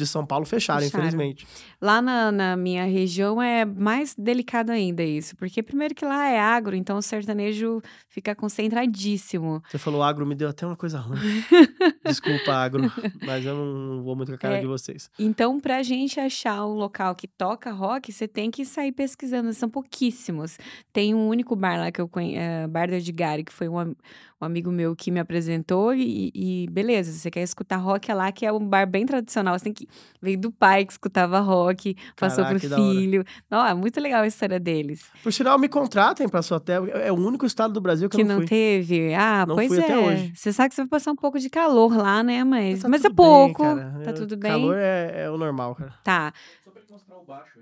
de 0.00 0.06
São 0.06 0.24
Paulo 0.26 0.44
fecharam, 0.44 0.80
Fecharam. 0.80 1.04
infelizmente. 1.04 1.46
Lá 1.80 2.02
na, 2.02 2.32
na 2.32 2.56
minha 2.56 2.84
região 2.84 3.40
é 3.40 3.64
mais 3.64 4.14
delicado 4.16 4.70
ainda 4.72 5.02
isso, 5.02 5.36
porque 5.36 5.62
primeiro 5.62 5.94
que 5.94 6.04
lá 6.04 6.26
é 6.28 6.38
agro, 6.40 6.74
então 6.74 6.96
o 6.98 7.02
sertanejo 7.02 7.80
fica 8.08 8.34
concentradíssimo. 8.34 9.62
Você 9.68 9.78
falou 9.78 10.02
agro, 10.02 10.26
me 10.26 10.34
deu 10.34 10.48
até 10.48 10.66
uma 10.66 10.76
coisa 10.76 10.98
ruim. 10.98 11.18
Desculpa, 12.04 12.52
agro, 12.52 12.90
mas 13.24 13.44
eu 13.44 13.54
não 13.54 14.02
vou 14.02 14.16
muito 14.16 14.28
com 14.30 14.34
a 14.34 14.38
cara 14.38 14.56
É. 14.56 14.60
de 14.60 14.66
vocês. 14.66 15.10
Então, 15.18 15.60
pra 15.60 15.82
gente 15.82 16.18
achar 16.18 16.64
um 16.66 16.74
local 16.74 17.14
que 17.14 17.28
toca 17.28 17.70
rock, 17.72 18.12
você 18.12 18.26
tem 18.26 18.50
que 18.50 18.64
sair 18.64 18.92
pesquisando, 18.92 19.52
são 19.52 19.68
pouquíssimos. 19.68 20.58
Tem 20.92 21.14
um 21.14 21.28
único 21.28 21.54
bar 21.54 21.78
lá 21.78 21.92
que 21.92 22.00
eu 22.00 22.08
conheço, 22.08 22.40
Bar 22.70 22.88
do 22.88 22.94
Edgari, 22.94 23.44
que 23.44 23.52
foi 23.52 23.68
um, 23.68 23.78
am- 23.78 23.94
um 24.40 24.44
amigo 24.46 24.72
meu 24.72 24.96
que 24.96 25.10
me 25.10 25.20
apresentou, 25.20 25.92
e, 25.94 26.30
e 26.34 26.66
beleza, 26.70 27.12
você 27.12 27.30
quer 27.30 27.42
escutar 27.42 27.76
rock 27.76 28.10
é 28.10 28.14
lá, 28.14 28.32
que 28.32 28.46
é 28.46 28.52
um 28.52 28.58
bar 28.66 28.86
bem 28.86 29.04
tradicional, 29.04 29.58
você 29.58 29.64
tem 29.64 29.72
que 29.72 29.86
veio 30.20 30.38
do 30.38 30.50
pai 30.50 30.84
que 30.86 30.92
escutava 30.92 31.38
rock, 31.40 31.94
passou 32.18 32.44
Caraca, 32.44 32.66
pro 32.66 32.76
filho. 32.76 33.22
Não, 33.50 33.64
é 33.66 33.74
muito 33.74 34.00
legal 34.00 34.22
a 34.22 34.26
história 34.26 34.58
deles. 34.58 35.10
Por 35.22 35.32
sinal, 35.32 35.58
me 35.58 35.68
contratem 35.68 36.28
pra 36.28 36.40
sua 36.40 36.58
terra. 36.58 36.88
É 36.90 37.12
o 37.12 37.16
único 37.16 37.44
estado 37.44 37.74
do 37.74 37.80
Brasil 37.80 38.08
que, 38.08 38.16
Que 38.16 38.22
eu 38.22 38.26
não, 38.26 38.34
não 38.36 38.40
fui. 38.42 38.48
teve. 38.48 39.12
Ah, 39.14 39.44
Não 39.46 39.54
pois 39.56 39.68
fui 39.68 39.78
é. 39.78 39.84
até 39.84 39.98
hoje. 39.98 40.32
Você 40.34 40.52
sabe 40.52 40.70
que 40.70 40.74
você 40.74 40.82
vai 40.82 40.88
passar 40.88 41.12
um 41.12 41.16
pouco 41.16 41.38
de 41.38 41.50
calor 41.50 41.94
lá, 41.96 42.22
né? 42.22 42.42
Mas, 42.42 42.80
Tá 42.80 42.88
mas 42.88 43.04
é 43.04 43.08
tudo 43.08 43.16
bem, 43.22 43.26
pouco. 43.26 43.62
cara. 43.62 44.00
Tá 44.04 44.10
Eu- 44.10 44.14
tudo 44.14 44.36
bem. 44.38 44.50
Calor 44.52 44.76
é, 44.78 45.22
é 45.24 45.30
o 45.30 45.36
normal, 45.36 45.74
cara. 45.74 45.94
Tá, 46.02 46.32
Só 46.64 46.70
pra 46.70 46.80
ele 46.80 46.90
mostrar 46.90 47.16
o 47.18 47.24
baixo. 47.24 47.60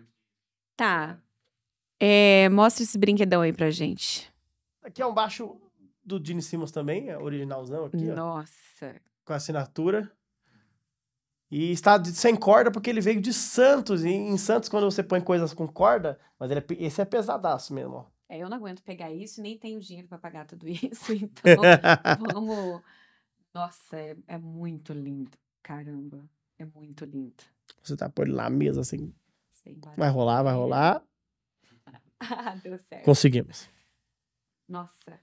tá. 0.76 1.18
É, 2.00 2.48
mostra 2.50 2.84
esse 2.84 2.96
brinquedão 2.96 3.40
aí 3.40 3.52
pra 3.52 3.70
gente. 3.70 4.30
Aqui 4.84 5.02
é 5.02 5.06
um 5.06 5.12
baixo 5.12 5.56
do 6.09 6.24
Gene 6.24 6.42
Simmons 6.42 6.72
também, 6.72 7.09
é 7.09 7.18
originalzão 7.18 7.84
aqui, 7.84 8.11
ó, 8.11 8.14
Nossa. 8.14 9.00
com 9.24 9.32
a 9.32 9.36
assinatura. 9.36 10.11
E 11.50 11.70
está 11.72 12.02
sem 12.04 12.36
corda 12.36 12.70
porque 12.70 12.90
ele 12.90 13.00
veio 13.00 13.20
de 13.20 13.32
Santos. 13.32 14.04
E 14.04 14.11
em 14.11 14.36
Santos, 14.36 14.68
quando 14.68 14.90
você 14.90 15.02
põe 15.02 15.20
coisas 15.20 15.54
com 15.54 15.66
corda, 15.66 16.18
mas 16.38 16.50
é 16.50 16.62
esse 16.78 17.00
é 17.00 17.04
pesadaço 17.04 17.72
mesmo, 17.72 17.94
ó. 17.94 18.06
É, 18.28 18.38
eu 18.38 18.50
não 18.50 18.59
aguento 18.59 18.82
pegar 18.82 19.11
isso, 19.11 19.40
nem 19.40 19.56
tenho 19.56 19.80
dinheiro 19.80 20.06
pra 20.06 20.18
pagar 20.18 20.46
tudo 20.46 20.68
isso, 20.68 21.12
então 21.14 21.56
vamos. 22.20 22.82
Nossa, 23.54 23.96
é, 23.96 24.16
é 24.26 24.36
muito 24.36 24.92
lindo. 24.92 25.30
Caramba, 25.62 26.28
é 26.59 26.64
muito 26.66 27.04
lindo. 27.06 27.42
Você 27.82 27.96
tá 27.96 28.09
por 28.09 28.28
lá 28.28 28.50
mesa 28.50 28.82
assim. 28.82 29.14
Sem 29.50 29.80
Vai 29.96 30.11
rolar, 30.11 30.42
vai 30.42 30.54
rolar. 30.54 31.02
Ah, 32.20 32.56
deu 32.56 32.76
certo. 32.76 33.04
Conseguimos. 33.04 33.70
Nossa. 34.68 35.20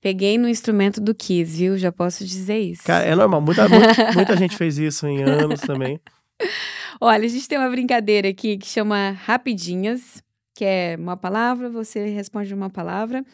Peguei 0.00 0.38
no 0.38 0.48
instrumento 0.48 1.00
do 1.00 1.14
Kiss, 1.14 1.56
viu? 1.56 1.76
Já 1.76 1.92
posso 1.92 2.24
dizer 2.24 2.58
isso. 2.58 2.82
Cara, 2.84 3.04
é 3.04 3.14
normal. 3.14 3.40
Muita, 3.40 3.68
muita, 3.68 4.12
muita 4.14 4.36
gente 4.36 4.56
fez 4.56 4.78
isso 4.78 5.06
em 5.06 5.22
anos 5.22 5.60
também. 5.60 6.00
Olha, 7.00 7.24
a 7.24 7.28
gente 7.28 7.46
tem 7.46 7.58
uma 7.58 7.68
brincadeira 7.68 8.28
aqui 8.28 8.56
que 8.56 8.66
chama 8.66 9.10
Rapidinhas, 9.10 10.22
que 10.54 10.64
é 10.64 10.96
uma 10.98 11.16
palavra, 11.16 11.68
você 11.68 12.06
responde 12.06 12.52
uma 12.54 12.70
palavra. 12.70 13.24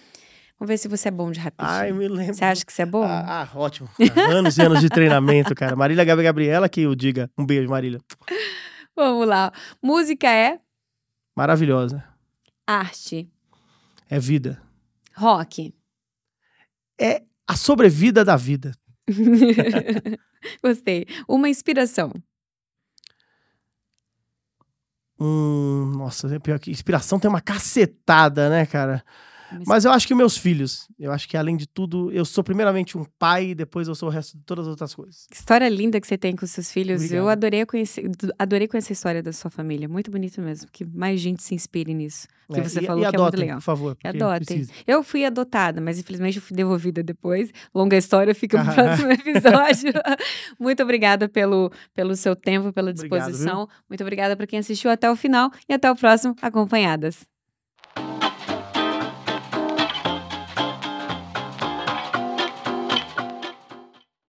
Vamos 0.58 0.68
ver 0.70 0.78
se 0.78 0.88
você 0.88 1.08
é 1.08 1.10
bom 1.10 1.30
de 1.30 1.38
rapidinho. 1.38 1.70
Ai, 1.70 1.92
me 1.92 2.08
lembro. 2.08 2.34
Você 2.34 2.44
acha 2.44 2.64
que 2.64 2.72
você 2.72 2.82
é 2.82 2.86
bom? 2.86 3.04
Ah, 3.04 3.46
ah, 3.52 3.58
ótimo. 3.58 3.88
Anos 4.30 4.56
e 4.56 4.62
anos 4.62 4.80
de 4.80 4.88
treinamento, 4.88 5.54
cara. 5.54 5.76
Marília 5.76 6.02
Gabriela 6.04 6.66
que 6.68 6.86
o 6.86 6.96
diga. 6.96 7.30
Um 7.36 7.44
beijo, 7.44 7.68
Marília. 7.68 8.00
Vamos 8.96 9.28
lá. 9.28 9.52
Música 9.82 10.28
é 10.28 10.58
Maravilhosa. 11.36 12.02
arte. 12.66 13.28
É 14.08 14.18
vida. 14.18 14.62
Rock. 15.14 15.74
É 17.01 17.22
a 17.47 17.57
sobrevida 17.57 18.24
da 18.24 18.36
vida. 18.36 18.72
Gostei. 20.62 21.07
Uma 21.28 21.49
inspiração. 21.49 22.12
Hum, 25.18 25.92
nossa, 25.97 26.34
é 26.34 26.38
pior 26.38 26.59
que 26.59 26.70
inspiração 26.70 27.18
tem 27.18 27.28
uma 27.28 27.40
cacetada, 27.40 28.51
né, 28.51 28.66
cara? 28.66 29.03
Mas 29.66 29.84
eu 29.84 29.92
acho 29.92 30.07
que 30.07 30.14
meus 30.14 30.36
filhos, 30.36 30.88
eu 30.99 31.12
acho 31.12 31.28
que 31.28 31.36
além 31.36 31.57
de 31.57 31.66
tudo, 31.66 32.11
eu 32.12 32.24
sou 32.24 32.42
primeiramente 32.42 32.97
um 32.99 33.05
pai 33.18 33.51
e 33.51 33.55
depois 33.55 33.88
eu 33.88 33.94
sou 33.94 34.09
o 34.09 34.12
resto 34.12 34.36
de 34.36 34.44
todas 34.44 34.66
as 34.66 34.70
outras 34.70 34.94
coisas. 34.94 35.26
Que 35.30 35.36
história 35.36 35.68
linda 35.68 36.01
que 36.01 36.07
você 36.07 36.18
tem 36.18 36.34
com 36.34 36.47
seus 36.47 36.70
filhos. 36.72 37.03
Eu 37.03 37.24
Obrigado. 37.24 37.28
adorei 37.30 37.66
conhecer, 37.66 38.11
adorei 38.38 38.68
conhecer 38.68 38.92
a 38.92 38.94
história 38.94 39.22
da 39.22 39.32
sua 39.32 39.51
família. 39.51 39.88
Muito 39.88 40.11
bonito 40.11 40.40
mesmo. 40.40 40.68
Que 40.72 40.84
mais 40.84 41.20
gente 41.20 41.42
se 41.42 41.55
inspire 41.55 41.92
nisso. 41.94 42.26
Que 42.53 42.61
É, 42.61 42.62
você 42.62 42.80
e, 42.80 42.86
falou 42.86 43.03
e 43.03 43.09
que 43.09 43.16
é 43.16 43.18
muito 43.18 43.22
adotem, 43.22 43.40
legal. 43.40 43.57
por 43.59 43.64
favor. 43.64 43.97
Adotem. 44.05 44.47
precisa. 44.47 44.72
Eu 44.86 45.03
fui 45.03 45.24
adotada, 45.24 45.80
mas 45.80 45.99
infelizmente 45.99 46.36
eu 46.36 46.42
fui 46.42 46.57
devolvida 46.57 47.03
depois. 47.03 47.51
Longa 47.74 47.97
história, 47.97 48.34
fica 48.34 48.62
pro 48.62 48.72
próximo 48.74 49.11
episódio. 49.12 49.92
Muito 50.59 50.82
obrigada 50.82 51.28
pelo, 51.28 51.72
pelo 51.94 52.14
seu 52.14 52.36
tempo, 52.36 52.72
pela 52.72 52.90
Obrigado, 52.90 53.18
disposição. 53.26 53.68
Muito 53.88 54.01
obrigada 54.03 54.36
para 54.36 54.47
quem 54.47 54.59
assistiu 54.59 54.90
até 54.90 55.11
o 55.11 55.16
final 55.16 55.51
e 55.68 55.72
até 55.74 55.90
o 55.90 55.97
próximo 55.97 56.34
Acompanhadas. 56.40 57.26